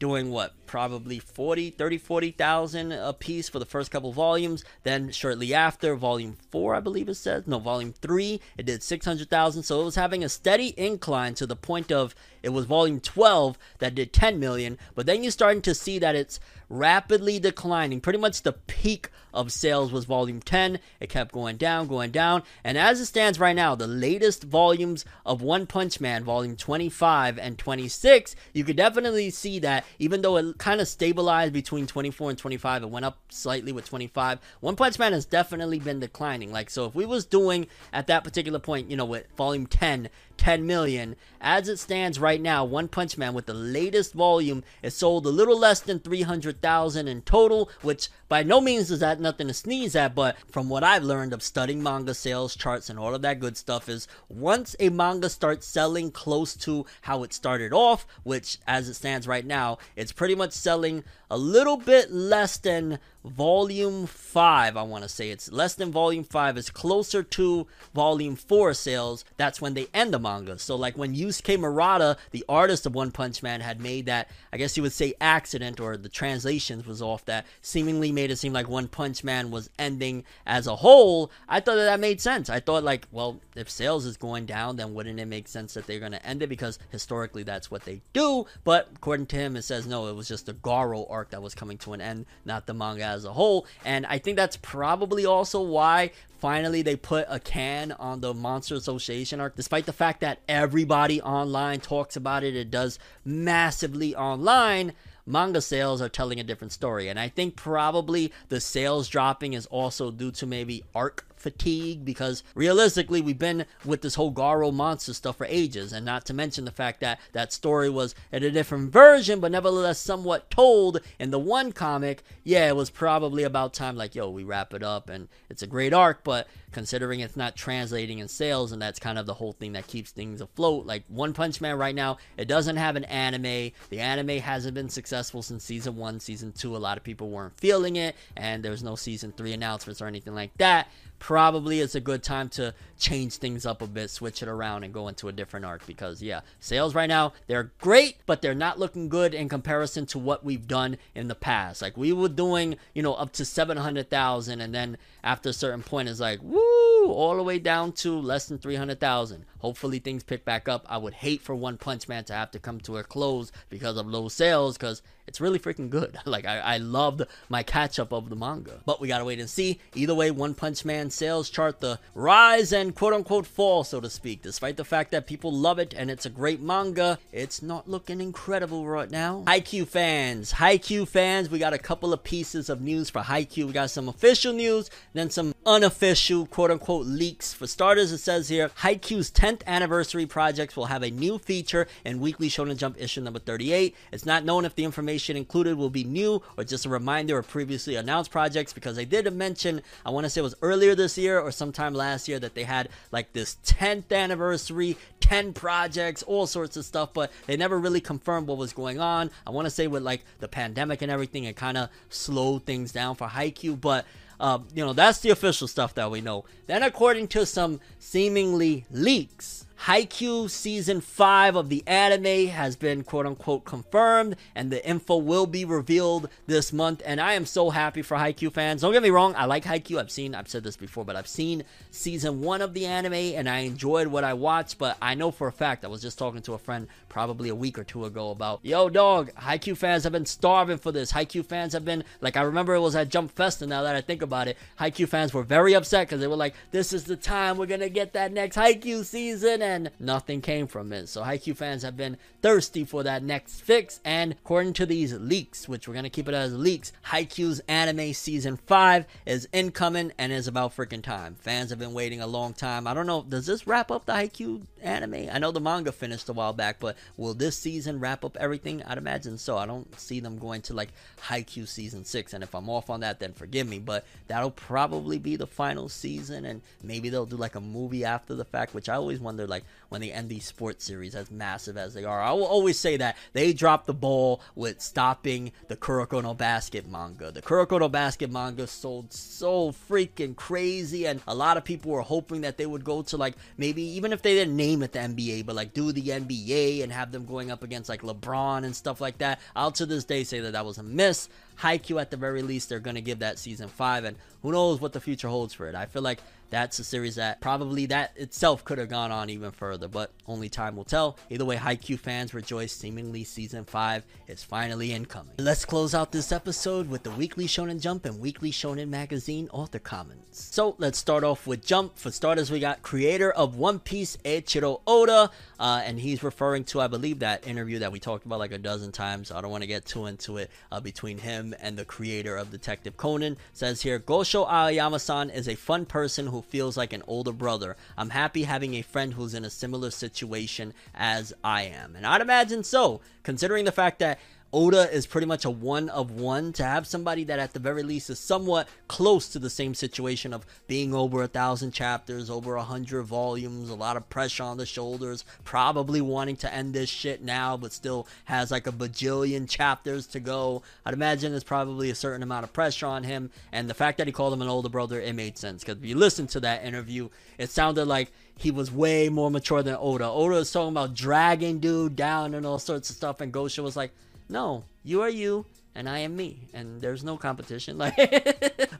doing 0.00 0.32
what 0.32 0.52
probably 0.66 1.20
40 1.20 1.70
30 1.70 1.98
40,000 1.98 2.90
a 2.90 3.12
piece 3.12 3.48
for 3.48 3.60
the 3.60 3.64
first 3.64 3.92
couple 3.92 4.12
volumes. 4.12 4.64
Then 4.82 5.12
shortly 5.12 5.54
after 5.54 5.94
volume 5.94 6.36
4 6.50 6.74
I 6.74 6.80
believe 6.80 7.08
it 7.08 7.14
says 7.14 7.46
no 7.46 7.60
volume 7.60 7.94
3 8.02 8.40
it 8.58 8.66
did 8.66 8.82
600,000 8.82 9.62
so 9.62 9.80
it 9.80 9.84
was 9.84 9.94
having 9.94 10.24
a 10.24 10.28
steady 10.28 10.74
incline 10.76 11.34
to 11.34 11.46
the 11.46 11.54
point 11.54 11.92
of 11.92 12.16
it 12.42 12.48
was 12.48 12.66
volume 12.66 12.98
12 12.98 13.56
that 13.78 13.94
did 13.94 14.12
10 14.12 14.40
million. 14.40 14.76
But 14.96 15.06
then 15.06 15.22
you're 15.22 15.30
starting 15.30 15.62
to 15.62 15.74
see 15.76 16.00
that 16.00 16.16
it's 16.16 16.40
rapidly 16.68 17.38
declining 17.38 18.00
pretty 18.00 18.18
much 18.18 18.42
the 18.42 18.54
peak 18.54 19.10
of 19.34 19.52
sales 19.52 19.92
was 19.92 20.06
volume 20.06 20.40
10 20.40 20.78
it 21.00 21.10
kept 21.10 21.32
going 21.32 21.56
down 21.56 21.86
going 21.86 22.10
down. 22.10 22.42
And 22.62 22.78
as 22.78 23.00
it 23.00 23.06
stands 23.06 23.38
right 23.38 23.54
now 23.54 23.74
the 23.74 23.86
latest 23.86 24.44
volumes 24.44 25.04
of 25.26 25.42
One 25.42 25.66
Punch 25.66 26.00
Man 26.00 26.24
volume 26.24 26.56
25 26.56 27.38
and 27.38 27.58
26 27.58 28.36
you 28.52 28.64
could 28.64 28.76
definitely 28.76 29.30
see 29.30 29.58
that 29.58 29.84
even 29.98 30.22
though 30.22 30.36
it 30.36 30.58
kind 30.58 30.80
of 30.80 30.88
stabilized 30.88 31.52
between 31.52 31.86
24 31.86 32.30
and 32.30 32.38
25 32.38 32.84
it 32.84 32.90
went 32.90 33.04
up 33.04 33.18
slightly 33.28 33.72
with 33.72 33.86
25 33.86 34.38
one 34.60 34.76
punch 34.76 34.98
man 34.98 35.12
has 35.12 35.26
definitely 35.26 35.80
been 35.80 36.00
declining. 36.00 36.52
Like 36.52 36.70
so 36.70 36.86
if 36.86 36.94
we 36.94 37.04
was 37.04 37.26
doing 37.26 37.66
at 37.92 38.06
that 38.06 38.24
particular 38.24 38.58
point 38.58 38.90
you 38.90 38.96
know 38.96 39.04
with 39.04 39.26
volume 39.36 39.66
10 39.66 40.08
10 40.36 40.66
million 40.66 41.16
as 41.40 41.68
it 41.68 41.78
stands 41.78 42.18
right 42.18 42.40
now 42.40 42.64
one 42.64 42.88
punch 42.88 43.16
man 43.16 43.34
with 43.34 43.46
the 43.46 43.54
latest 43.54 44.14
volume 44.14 44.64
is 44.82 44.94
sold 44.94 45.26
a 45.26 45.30
little 45.30 45.58
less 45.58 45.80
than 45.80 45.98
300000 45.98 47.08
in 47.08 47.22
total 47.22 47.70
which 47.82 48.08
by 48.28 48.42
no 48.42 48.60
means 48.60 48.90
is 48.90 49.00
that 49.00 49.20
nothing 49.24 49.48
to 49.48 49.54
sneeze 49.54 49.96
at 49.96 50.14
but 50.14 50.36
from 50.50 50.68
what 50.68 50.84
i've 50.84 51.02
learned 51.02 51.32
of 51.32 51.42
studying 51.42 51.82
manga 51.82 52.14
sales 52.14 52.54
charts 52.54 52.88
and 52.88 52.98
all 52.98 53.14
of 53.14 53.22
that 53.22 53.40
good 53.40 53.56
stuff 53.56 53.88
is 53.88 54.06
once 54.28 54.76
a 54.78 54.88
manga 54.90 55.28
starts 55.28 55.66
selling 55.66 56.10
close 56.10 56.54
to 56.54 56.86
how 57.02 57.22
it 57.22 57.32
started 57.32 57.72
off 57.72 58.06
which 58.22 58.58
as 58.66 58.88
it 58.88 58.94
stands 58.94 59.26
right 59.26 59.46
now 59.46 59.78
it's 59.96 60.12
pretty 60.12 60.34
much 60.34 60.52
selling 60.52 61.02
a 61.30 61.36
little 61.36 61.76
bit 61.76 62.12
less 62.12 62.58
than 62.58 62.98
volume 63.24 64.06
5 64.06 64.76
i 64.76 64.82
want 64.82 65.02
to 65.02 65.08
say. 65.08 65.30
It's 65.30 65.50
less 65.50 65.74
than 65.74 65.90
volume 65.90 66.24
5 66.24 66.56
it's 66.56 66.70
closer 66.70 67.22
to 67.22 67.66
volume 67.94 68.36
4 68.36 68.74
sales. 68.74 69.24
That's 69.36 69.60
when 69.60 69.74
they 69.74 69.86
end 69.94 70.12
the 70.12 70.18
manga. 70.18 70.58
So 70.58 70.76
like 70.76 70.98
when 70.98 71.14
yusuke 71.14 71.58
murata 71.58 72.16
the 72.30 72.44
artist 72.48 72.86
of 72.86 72.94
one 72.94 73.10
punch 73.10 73.42
man 73.42 73.60
had 73.60 73.80
made 73.80 74.06
that 74.06 74.30
i 74.52 74.56
guess 74.56 74.76
you 74.76 74.82
would 74.82 74.92
say 74.92 75.14
accident 75.20 75.80
or 75.80 75.96
the 75.96 76.08
translations 76.08 76.86
was 76.86 77.00
off 77.00 77.24
that 77.24 77.46
seemingly 77.62 78.12
made 78.12 78.30
it 78.30 78.36
seem 78.36 78.52
like 78.52 78.68
one 78.68 78.88
punch 78.88 79.24
man 79.24 79.50
was 79.50 79.70
ending 79.78 80.24
as 80.46 80.66
a 80.66 80.76
whole 80.76 81.30
i 81.48 81.60
thought 81.60 81.76
that 81.76 81.84
that 81.84 82.00
made 82.00 82.20
sense. 82.20 82.50
I 82.50 82.60
thought 82.60 82.84
like 82.84 83.06
well 83.12 83.40
if 83.54 83.70
sales 83.70 84.04
is 84.04 84.16
going 84.16 84.46
down 84.46 84.76
then 84.76 84.94
wouldn't 84.94 85.20
it 85.20 85.26
make 85.26 85.48
sense 85.48 85.74
that 85.74 85.86
they're 85.86 86.00
going 86.00 86.12
to 86.12 86.26
end 86.26 86.42
it? 86.42 86.48
Because 86.48 86.78
historically 86.90 87.42
that's 87.42 87.70
what 87.70 87.84
they 87.84 88.02
do. 88.12 88.46
But 88.64 88.90
according 88.96 89.26
to 89.26 89.36
him 89.36 89.56
it 89.56 89.62
says 89.62 89.86
no 89.86 90.08
it 90.08 90.14
was 90.14 90.28
just 90.28 90.46
the 90.46 90.52
garou 90.52 91.06
arc 91.08 91.30
that 91.30 91.42
was 91.42 91.54
coming 91.54 91.78
to 91.78 91.92
an 91.92 92.00
end 92.00 92.26
not 92.44 92.66
the 92.66 92.74
manga 92.74 93.13
as 93.14 93.24
a 93.24 93.32
whole. 93.32 93.66
And 93.84 94.04
I 94.06 94.18
think 94.18 94.36
that's 94.36 94.56
probably 94.56 95.24
also 95.24 95.62
why 95.62 96.10
finally 96.38 96.82
they 96.82 96.96
put 96.96 97.26
a 97.28 97.40
can 97.40 97.92
on 97.92 98.20
the 98.20 98.34
Monster 98.34 98.74
Association 98.74 99.40
arc, 99.40 99.56
despite 99.56 99.86
the 99.86 99.92
fact 99.92 100.20
that 100.20 100.40
everybody 100.48 101.22
online 101.22 101.80
talks 101.80 102.16
about 102.16 102.44
it. 102.44 102.54
It 102.54 102.70
does 102.70 102.98
massively 103.24 104.14
online. 104.14 104.92
Manga 105.26 105.62
sales 105.62 106.02
are 106.02 106.08
telling 106.10 106.38
a 106.38 106.44
different 106.44 106.72
story. 106.72 107.08
And 107.08 107.18
I 107.18 107.28
think 107.28 107.56
probably 107.56 108.30
the 108.50 108.60
sales 108.60 109.08
dropping 109.08 109.54
is 109.54 109.66
also 109.66 110.10
due 110.10 110.30
to 110.32 110.46
maybe 110.46 110.84
arc 110.94 111.26
fatigue 111.44 112.06
because 112.06 112.42
realistically 112.54 113.20
we've 113.20 113.38
been 113.38 113.66
with 113.84 114.00
this 114.00 114.14
whole 114.14 114.30
Garou 114.30 114.72
monster 114.72 115.12
stuff 115.12 115.36
for 115.36 115.46
ages. 115.46 115.92
And 115.92 116.06
not 116.06 116.24
to 116.26 116.34
mention 116.34 116.64
the 116.64 116.70
fact 116.70 117.00
that 117.00 117.20
that 117.32 117.52
story 117.52 117.90
was 117.90 118.14
in 118.32 118.42
a 118.42 118.50
different 118.50 118.90
version 118.90 119.40
but 119.40 119.52
nevertheless 119.52 119.98
somewhat 120.00 120.50
told 120.50 121.00
in 121.18 121.30
the 121.30 121.38
one 121.38 121.70
comic. 121.70 122.24
Yeah 122.44 122.68
it 122.68 122.76
was 122.76 122.88
probably 122.88 123.42
about 123.42 123.74
time 123.74 123.94
like 123.94 124.14
yo 124.14 124.30
we 124.30 124.42
wrap 124.42 124.72
it 124.72 124.82
up 124.82 125.10
and 125.10 125.28
it's 125.50 125.62
a 125.62 125.66
great 125.66 125.92
arc 125.92 126.24
but 126.24 126.48
considering 126.72 127.20
it's 127.20 127.36
not 127.36 127.54
translating 127.54 128.18
in 128.20 128.26
sales 128.26 128.72
and 128.72 128.80
that's 128.80 128.98
kind 128.98 129.18
of 129.18 129.26
the 129.26 129.34
whole 129.34 129.52
thing 129.52 129.72
that 129.74 129.86
keeps 129.86 130.10
things 130.10 130.40
afloat 130.40 130.86
like 130.86 131.04
One 131.08 131.34
Punch 131.34 131.60
Man 131.60 131.76
right 131.76 131.94
now 131.94 132.16
it 132.38 132.48
doesn't 132.48 132.76
have 132.76 132.96
an 132.96 133.04
anime. 133.04 133.70
The 133.90 134.00
anime 134.00 134.40
hasn't 134.40 134.74
been 134.74 134.88
successful 134.88 135.42
since 135.42 135.62
season 135.62 135.96
1 135.96 136.20
season 136.20 136.52
2 136.52 136.74
a 136.74 136.78
lot 136.78 136.96
of 136.96 137.04
people 137.04 137.28
weren't 137.28 137.60
feeling 137.60 137.96
it 137.96 138.16
and 138.34 138.64
there's 138.64 138.82
no 138.82 138.96
season 138.96 139.32
3 139.36 139.52
announcements 139.52 140.00
or 140.00 140.06
anything 140.06 140.34
like 140.34 140.50
that 140.56 140.88
probably 141.24 141.80
it's 141.80 141.94
a 141.94 142.00
good 142.00 142.22
time 142.22 142.50
to 142.50 142.74
change 142.98 143.36
things 143.36 143.64
up 143.64 143.80
a 143.80 143.86
bit, 143.86 144.10
switch 144.10 144.42
it 144.42 144.48
around, 144.48 144.84
and 144.84 144.92
go 144.92 145.08
into 145.08 145.26
a 145.26 145.32
different 145.32 145.64
arc. 145.64 145.86
Because 145.86 146.22
yeah, 146.22 146.42
sales 146.60 146.94
right 146.94 147.08
now 147.08 147.32
they're 147.46 147.72
great, 147.80 148.18
but 148.26 148.42
they're 148.42 148.54
not 148.54 148.78
looking 148.78 149.08
good 149.08 149.32
in 149.32 149.48
comparison 149.48 150.04
to 150.04 150.18
what 150.18 150.44
we've 150.44 150.68
done 150.68 150.98
in 151.14 151.28
the 151.28 151.34
past. 151.34 151.80
Like 151.80 151.96
we 151.96 152.12
were 152.12 152.28
doing, 152.28 152.76
you 152.94 153.02
know, 153.02 153.14
up 153.14 153.32
to 153.32 153.46
seven 153.46 153.78
hundred 153.78 154.10
thousand, 154.10 154.60
and 154.60 154.74
then 154.74 154.98
after 155.22 155.48
a 155.48 155.54
certain 155.54 155.82
point, 155.82 156.10
it's 156.10 156.20
like 156.20 156.40
woo, 156.42 157.06
all 157.06 157.36
the 157.36 157.42
way 157.42 157.58
down 157.58 157.92
to 157.92 158.20
less 158.20 158.44
than 158.44 158.58
three 158.58 158.76
hundred 158.76 159.00
thousand. 159.00 159.46
Hopefully 159.60 160.00
things 160.00 160.22
pick 160.22 160.44
back 160.44 160.68
up. 160.68 160.84
I 160.90 160.98
would 160.98 161.14
hate 161.14 161.40
for 161.40 161.54
One 161.54 161.78
Punch 161.78 162.06
Man 162.06 162.24
to 162.24 162.34
have 162.34 162.50
to 162.50 162.58
come 162.58 162.80
to 162.80 162.98
a 162.98 163.02
close 163.02 163.50
because 163.70 163.96
of 163.96 164.06
low 164.06 164.28
sales, 164.28 164.76
because 164.76 165.00
it's 165.26 165.40
really 165.40 165.58
freaking 165.58 165.90
good. 165.90 166.18
Like 166.26 166.46
I, 166.46 166.58
I 166.58 166.76
loved 166.78 167.22
my 167.48 167.62
catch 167.62 167.98
up 167.98 168.12
of 168.12 168.28
the 168.28 168.34
manga. 168.34 168.80
But 168.84 169.00
we 169.00 169.06
gotta 169.08 169.24
wait 169.24 169.38
and 169.38 169.48
see. 169.48 169.78
Either 169.94 170.14
way, 170.14 170.30
One 170.30 170.54
Punch 170.54 170.84
Man 170.84 171.10
sales 171.10 171.48
chart 171.48 171.80
the 171.80 172.00
rise 172.14 172.72
and 172.72 172.94
quote 172.94 173.12
unquote 173.12 173.46
fall, 173.46 173.84
so 173.84 174.00
to 174.00 174.10
speak. 174.10 174.42
Despite 174.42 174.76
the 174.76 174.84
fact 174.84 175.12
that 175.12 175.26
people 175.26 175.52
love 175.52 175.78
it 175.78 175.94
and 175.94 176.10
it's 176.10 176.26
a 176.26 176.30
great 176.30 176.60
manga, 176.60 177.18
it's 177.30 177.62
not 177.62 177.88
looking 177.88 178.20
incredible 178.20 178.86
right 178.86 179.10
now. 179.10 179.44
Haikyuu 179.46 179.86
fans, 179.86 180.54
Haikyuu 180.54 181.06
fans, 181.06 181.50
we 181.50 181.58
got 181.58 181.72
a 181.72 181.78
couple 181.78 182.12
of 182.12 182.24
pieces 182.24 182.68
of 182.68 182.80
news 182.80 183.10
for 183.10 183.20
Haikyuu. 183.20 183.66
We 183.66 183.72
got 183.72 183.90
some 183.90 184.08
official 184.08 184.52
news, 184.52 184.90
then 185.12 185.30
some 185.30 185.54
unofficial 185.64 186.46
quote 186.46 186.70
unquote 186.70 187.06
leaks. 187.06 187.52
For 187.52 187.66
starters, 187.66 188.10
it 188.10 188.18
says 188.18 188.48
here 188.48 188.70
Haikyuu's 188.80 189.30
10th 189.30 189.62
anniversary 189.66 190.26
projects 190.26 190.76
will 190.76 190.86
have 190.86 191.02
a 191.02 191.10
new 191.10 191.38
feature 191.38 191.86
in 192.04 192.18
Weekly 192.18 192.48
Shonen 192.48 192.76
Jump 192.76 192.96
issue 192.98 193.20
number 193.20 193.38
38. 193.38 193.94
It's 194.10 194.26
not 194.26 194.44
known 194.44 194.64
if 194.64 194.74
the 194.74 194.84
information 194.84 195.13
included 195.36 195.76
will 195.76 195.90
be 195.90 196.04
new 196.04 196.42
or 196.56 196.64
just 196.64 196.86
a 196.86 196.88
reminder 196.88 197.38
of 197.38 197.48
previously 197.48 197.96
announced 197.96 198.30
projects 198.30 198.72
because 198.72 198.96
they 198.96 199.04
did 199.04 199.32
mention, 199.32 199.82
I 200.04 200.10
want 200.10 200.24
to 200.24 200.30
say 200.30 200.40
it 200.40 200.44
was 200.44 200.54
earlier 200.62 200.94
this 200.94 201.16
year 201.16 201.38
or 201.38 201.50
sometime 201.50 201.94
last 201.94 202.28
year, 202.28 202.38
that 202.38 202.54
they 202.54 202.64
had 202.64 202.88
like 203.12 203.32
this 203.32 203.56
10th 203.64 204.12
anniversary, 204.12 204.96
10 205.20 205.52
projects, 205.52 206.22
all 206.22 206.46
sorts 206.46 206.76
of 206.76 206.84
stuff, 206.84 207.12
but 207.12 207.32
they 207.46 207.56
never 207.56 207.78
really 207.78 208.00
confirmed 208.00 208.46
what 208.46 208.58
was 208.58 208.72
going 208.72 209.00
on. 209.00 209.30
I 209.46 209.50
want 209.50 209.66
to 209.66 209.70
say 209.70 209.86
with 209.86 210.02
like 210.02 210.24
the 210.40 210.48
pandemic 210.48 211.02
and 211.02 211.10
everything, 211.10 211.44
it 211.44 211.56
kind 211.56 211.78
of 211.78 211.88
slowed 212.08 212.64
things 212.64 212.92
down 212.92 213.16
for 213.16 213.28
Haikyuu, 213.28 213.80
but 213.80 214.04
um, 214.40 214.66
you 214.74 214.84
know, 214.84 214.92
that's 214.92 215.20
the 215.20 215.30
official 215.30 215.68
stuff 215.68 215.94
that 215.94 216.10
we 216.10 216.20
know. 216.20 216.44
Then, 216.66 216.82
according 216.82 217.28
to 217.28 217.46
some 217.46 217.80
seemingly 217.98 218.84
leaks, 218.90 219.64
Haikyuu 219.82 220.48
season 220.48 221.00
5 221.00 221.56
of 221.56 221.68
the 221.68 221.82
anime 221.86 222.46
has 222.48 222.74
been 222.74 223.02
quote 223.02 223.26
unquote 223.26 223.64
confirmed 223.64 224.36
and 224.54 224.70
the 224.70 224.86
info 224.86 225.16
will 225.16 225.46
be 225.46 225.64
revealed 225.64 226.28
this 226.46 226.72
month 226.72 227.02
and 227.04 227.20
I 227.20 227.34
am 227.34 227.44
so 227.44 227.68
happy 227.70 228.00
for 228.00 228.16
Haikyuu 228.16 228.52
fans. 228.52 228.80
Don't 228.80 228.92
get 228.92 229.02
me 229.02 229.10
wrong, 229.10 229.34
I 229.36 229.44
like 229.44 229.64
Haikyuu. 229.64 229.98
I've 229.98 230.10
seen 230.10 230.34
I've 230.34 230.48
said 230.48 230.64
this 230.64 230.76
before, 230.76 231.04
but 231.04 231.16
I've 231.16 231.26
seen 231.28 231.64
season 231.90 232.40
1 232.40 232.62
of 232.62 232.72
the 232.72 232.86
anime 232.86 233.12
and 233.12 233.48
I 233.48 233.58
enjoyed 233.60 234.06
what 234.06 234.24
I 234.24 234.32
watched, 234.32 234.78
but 234.78 234.96
I 235.02 235.14
know 235.14 235.30
for 235.30 235.48
a 235.48 235.52
fact 235.52 235.84
I 235.84 235.88
was 235.88 236.00
just 236.00 236.18
talking 236.18 236.40
to 236.42 236.54
a 236.54 236.58
friend 236.58 236.86
probably 237.08 237.48
a 237.48 237.54
week 237.54 237.78
or 237.78 237.84
two 237.84 238.06
ago 238.06 238.30
about, 238.30 238.60
"Yo 238.62 238.88
dog, 238.88 239.32
Haikyuu 239.34 239.76
fans 239.76 240.04
have 240.04 240.12
been 240.12 240.24
starving 240.24 240.78
for 240.78 240.92
this. 240.92 241.12
Haikyuu 241.12 241.44
fans 241.44 241.72
have 241.74 241.84
been 241.84 242.04
like 242.22 242.36
I 242.36 242.42
remember 242.42 242.74
it 242.74 242.80
was 242.80 242.96
at 242.96 243.10
Jump 243.10 243.32
Fest 243.36 243.60
and 243.60 243.70
now 243.70 243.82
that 243.82 243.96
I 243.96 244.00
think 244.00 244.22
about 244.22 244.48
it, 244.48 244.56
Haikyuu 244.80 245.08
fans 245.08 245.34
were 245.34 245.42
very 245.42 245.74
upset 245.74 246.08
cuz 246.08 246.20
they 246.20 246.26
were 246.26 246.36
like, 246.36 246.54
"This 246.70 246.92
is 246.92 247.04
the 247.04 247.16
time 247.16 247.58
we're 247.58 247.66
going 247.66 247.80
to 247.80 247.90
get 247.90 248.12
that 248.14 248.32
next 248.32 248.56
Haikyuu 248.56 249.04
season." 249.04 249.62
And 249.64 249.90
nothing 249.98 250.42
came 250.42 250.66
from 250.66 250.92
it. 250.92 251.08
So 251.08 251.22
Haikyuu 251.22 251.56
fans 251.56 251.84
have 251.84 251.96
been 251.96 252.18
thirsty 252.42 252.84
for 252.84 253.02
that 253.02 253.22
next 253.22 253.62
fix, 253.62 253.98
and 254.04 254.32
according 254.32 254.74
to 254.74 254.84
these 254.84 255.14
leaks, 255.14 255.66
which 255.66 255.88
we're 255.88 255.94
gonna 255.94 256.10
keep 256.10 256.28
it 256.28 256.34
as 256.34 256.52
leaks, 256.52 256.92
Haikyuu's 257.06 257.62
anime 257.66 258.12
season 258.12 258.58
5 258.58 259.06
is 259.24 259.48
incoming 259.54 260.12
and 260.18 260.32
is 260.32 260.46
about 260.46 260.76
freaking 260.76 261.02
time. 261.02 261.36
Fans 261.36 261.70
have 261.70 261.78
been 261.78 261.94
waiting 261.94 262.20
a 262.20 262.26
long 262.26 262.52
time. 262.52 262.86
I 262.86 262.92
don't 262.92 263.06
know, 263.06 263.24
does 263.26 263.46
this 263.46 263.66
wrap 263.66 263.90
up 263.90 264.04
the 264.04 264.12
Haikyuu 264.12 264.66
anime? 264.82 265.30
I 265.32 265.38
know 265.38 265.50
the 265.50 265.60
manga 265.60 265.92
finished 265.92 266.28
a 266.28 266.34
while 266.34 266.52
back, 266.52 266.78
but 266.78 266.98
will 267.16 267.32
this 267.32 267.56
season 267.56 268.00
wrap 268.00 268.22
up 268.22 268.36
everything? 268.38 268.82
I'd 268.82 268.98
imagine 268.98 269.38
so. 269.38 269.56
I 269.56 269.64
don't 269.64 269.98
see 269.98 270.20
them 270.20 270.36
going 270.36 270.60
to 270.62 270.74
like 270.74 270.90
Haikyuu 271.22 271.66
season 271.66 272.04
6, 272.04 272.34
and 272.34 272.44
if 272.44 272.54
I'm 272.54 272.68
off 272.68 272.90
on 272.90 273.00
that, 273.00 273.18
then 273.18 273.32
forgive 273.32 273.66
me, 273.66 273.78
but 273.78 274.04
that'll 274.28 274.50
probably 274.50 275.18
be 275.18 275.36
the 275.36 275.46
final 275.46 275.88
season, 275.88 276.44
and 276.44 276.60
maybe 276.82 277.08
they'll 277.08 277.24
do 277.24 277.36
like 277.36 277.54
a 277.54 277.60
movie 277.62 278.04
after 278.04 278.34
the 278.34 278.44
fact, 278.44 278.74
which 278.74 278.90
I 278.90 278.96
always 278.96 279.20
wonder 279.20 279.46
like 279.46 279.53
like 279.54 279.64
when 279.94 280.00
they 280.00 280.10
end 280.10 280.28
these 280.28 280.44
sports 280.44 280.84
series 280.84 281.14
as 281.14 281.30
massive 281.30 281.76
as 281.76 281.94
they 281.94 282.02
are. 282.02 282.20
I 282.20 282.32
will 282.32 282.46
always 282.46 282.76
say 282.76 282.96
that 282.96 283.16
they 283.32 283.52
dropped 283.52 283.86
the 283.86 283.94
ball 283.94 284.40
with 284.56 284.80
stopping 284.80 285.52
the 285.68 285.76
Kuroko 285.76 286.20
no 286.20 286.34
Basket 286.34 286.88
manga. 286.88 287.30
The 287.30 287.42
Kuroko 287.42 287.78
no 287.78 287.88
Basket 287.88 288.28
manga 288.28 288.66
sold 288.66 289.12
so 289.12 289.70
freaking 289.70 290.34
crazy, 290.34 291.06
and 291.06 291.20
a 291.28 291.34
lot 291.36 291.56
of 291.56 291.62
people 291.62 291.92
were 291.92 292.02
hoping 292.02 292.40
that 292.40 292.56
they 292.56 292.66
would 292.66 292.82
go 292.82 293.02
to 293.02 293.16
like 293.16 293.36
maybe 293.56 293.82
even 293.82 294.12
if 294.12 294.20
they 294.20 294.34
didn't 294.34 294.56
name 294.56 294.82
it 294.82 294.90
the 294.90 294.98
NBA, 294.98 295.46
but 295.46 295.54
like 295.54 295.72
do 295.74 295.92
the 295.92 296.02
NBA 296.02 296.82
and 296.82 296.90
have 296.90 297.12
them 297.12 297.24
going 297.24 297.52
up 297.52 297.62
against 297.62 297.88
like 297.88 298.02
LeBron 298.02 298.64
and 298.64 298.74
stuff 298.74 299.00
like 299.00 299.18
that. 299.18 299.38
I'll 299.54 299.70
to 299.70 299.86
this 299.86 300.04
day 300.04 300.24
say 300.24 300.40
that 300.40 300.54
that 300.54 300.66
was 300.66 300.78
a 300.78 300.82
miss. 300.82 301.28
Haikyuu 301.60 302.00
at 302.00 302.10
the 302.10 302.16
very 302.16 302.42
least, 302.42 302.68
they're 302.68 302.80
gonna 302.80 303.00
give 303.00 303.20
that 303.20 303.38
season 303.38 303.68
five, 303.68 304.02
and 304.02 304.16
who 304.42 304.50
knows 304.50 304.80
what 304.80 304.92
the 304.92 305.00
future 305.00 305.28
holds 305.28 305.54
for 305.54 305.68
it. 305.68 305.76
I 305.76 305.86
feel 305.86 306.02
like 306.02 306.18
that's 306.50 306.78
a 306.78 306.84
series 306.84 307.16
that 307.16 307.40
probably 307.40 307.86
that 307.86 308.12
itself 308.16 308.64
could 308.64 308.78
have 308.78 308.88
gone 308.88 309.10
on 309.10 309.30
even 309.30 309.50
further, 309.50 309.83
but 309.88 310.12
only 310.26 310.48
time 310.48 310.76
will 310.76 310.84
tell. 310.84 311.18
Either 311.30 311.44
way, 311.44 311.56
Haikyuu 311.56 311.98
fans 311.98 312.34
rejoice. 312.34 312.72
Seemingly, 312.72 313.24
season 313.24 313.64
five 313.64 314.04
is 314.28 314.42
finally 314.42 314.92
incoming. 314.92 315.34
Let's 315.38 315.64
close 315.64 315.94
out 315.94 316.12
this 316.12 316.32
episode 316.32 316.88
with 316.88 317.02
the 317.02 317.10
Weekly 317.10 317.46
Shonen 317.46 317.80
Jump 317.80 318.04
and 318.04 318.20
Weekly 318.20 318.50
Shonen 318.50 318.88
Magazine 318.88 319.48
author 319.52 319.78
comments. 319.78 320.44
So 320.52 320.74
let's 320.78 320.98
start 320.98 321.24
off 321.24 321.46
with 321.46 321.64
Jump. 321.64 321.96
For 321.96 322.10
starters, 322.10 322.50
we 322.50 322.60
got 322.60 322.82
creator 322.82 323.30
of 323.30 323.56
One 323.56 323.78
Piece, 323.78 324.16
Eiichiro 324.24 324.80
Oda, 324.86 325.30
uh, 325.60 325.82
and 325.84 325.98
he's 325.98 326.22
referring 326.22 326.64
to, 326.64 326.80
I 326.80 326.88
believe, 326.88 327.20
that 327.20 327.46
interview 327.46 327.78
that 327.80 327.92
we 327.92 328.00
talked 328.00 328.26
about 328.26 328.38
like 328.38 328.52
a 328.52 328.58
dozen 328.58 328.92
times. 328.92 329.28
So 329.28 329.36
I 329.36 329.40
don't 329.40 329.50
want 329.50 329.62
to 329.62 329.68
get 329.68 329.84
too 329.84 330.06
into 330.06 330.38
it 330.38 330.50
uh, 330.72 330.80
between 330.80 331.18
him 331.18 331.54
and 331.60 331.78
the 331.78 331.84
creator 331.84 332.36
of 332.36 332.50
Detective 332.50 332.96
Conan. 332.96 333.36
Says 333.52 333.82
here, 333.82 333.98
Gosho 333.98 334.46
Aoyama-san 334.48 335.30
is 335.30 335.48
a 335.48 335.54
fun 335.54 335.86
person 335.86 336.26
who 336.26 336.42
feels 336.42 336.76
like 336.76 336.92
an 336.92 337.02
older 337.06 337.32
brother. 337.32 337.76
I'm 337.96 338.10
happy 338.10 338.42
having 338.42 338.74
a 338.74 338.82
friend 338.82 339.14
who's 339.14 339.34
in 339.34 339.44
a 339.44 339.50
similar 339.64 339.90
situation 339.90 340.74
as 340.94 341.32
I 341.42 341.62
am. 341.62 341.96
And 341.96 342.06
I'd 342.06 342.20
imagine 342.20 342.64
so, 342.64 343.00
considering 343.22 343.64
the 343.64 343.72
fact 343.72 343.98
that 344.00 344.18
Oda 344.54 344.88
is 344.94 345.04
pretty 345.04 345.26
much 345.26 345.44
a 345.44 345.50
one 345.50 345.88
of 345.88 346.12
one 346.12 346.52
to 346.52 346.64
have 346.64 346.86
somebody 346.86 347.24
that 347.24 347.40
at 347.40 347.54
the 347.54 347.58
very 347.58 347.82
least 347.82 348.08
is 348.08 348.20
somewhat 348.20 348.68
close 348.86 349.28
to 349.30 349.40
the 349.40 349.50
same 349.50 349.74
situation 349.74 350.32
of 350.32 350.46
being 350.68 350.94
over 350.94 351.24
a 351.24 351.26
thousand 351.26 351.72
chapters, 351.72 352.30
over 352.30 352.54
a 352.54 352.62
hundred 352.62 353.02
volumes, 353.02 353.68
a 353.68 353.74
lot 353.74 353.96
of 353.96 354.08
pressure 354.08 354.44
on 354.44 354.56
the 354.56 354.64
shoulders, 354.64 355.24
probably 355.42 356.00
wanting 356.00 356.36
to 356.36 356.54
end 356.54 356.72
this 356.72 356.88
shit 356.88 357.20
now, 357.20 357.56
but 357.56 357.72
still 357.72 358.06
has 358.26 358.52
like 358.52 358.68
a 358.68 358.72
bajillion 358.72 359.48
chapters 359.48 360.06
to 360.06 360.20
go. 360.20 360.62
I'd 360.86 360.94
imagine 360.94 361.32
there's 361.32 361.42
probably 361.42 361.90
a 361.90 361.96
certain 361.96 362.22
amount 362.22 362.44
of 362.44 362.52
pressure 362.52 362.86
on 362.86 363.02
him, 363.02 363.30
and 363.50 363.68
the 363.68 363.74
fact 363.74 363.98
that 363.98 364.06
he 364.06 364.12
called 364.12 364.34
him 364.34 364.42
an 364.42 364.46
older 364.46 364.68
brother, 364.68 365.00
it 365.00 365.16
made 365.16 365.36
sense 365.36 365.64
because 365.64 365.78
if 365.78 365.84
you 365.84 365.96
listen 365.96 366.28
to 366.28 366.38
that 366.40 366.64
interview, 366.64 367.08
it 367.38 367.50
sounded 367.50 367.86
like 367.86 368.12
he 368.36 368.50
was 368.50 368.70
way 368.70 369.08
more 369.08 369.30
mature 369.30 369.62
than 369.62 369.76
Oda. 369.78 370.06
Oda 370.06 370.36
was 370.36 370.52
talking 370.52 370.70
about 370.70 370.94
dragging 370.94 371.60
dude 371.60 371.96
down 371.96 372.34
and 372.34 372.44
all 372.44 372.58
sorts 372.58 372.90
of 372.90 372.96
stuff, 372.96 373.20
and 373.20 373.32
Gosho 373.32 373.62
was 373.62 373.76
like, 373.76 373.92
no, 374.28 374.64
you 374.82 375.02
are 375.02 375.10
you 375.10 375.46
and 375.74 375.88
I 375.88 375.98
am 375.98 376.16
me, 376.16 376.48
and 376.52 376.80
there's 376.80 377.04
no 377.04 377.16
competition. 377.16 377.78
Like, 377.84 377.98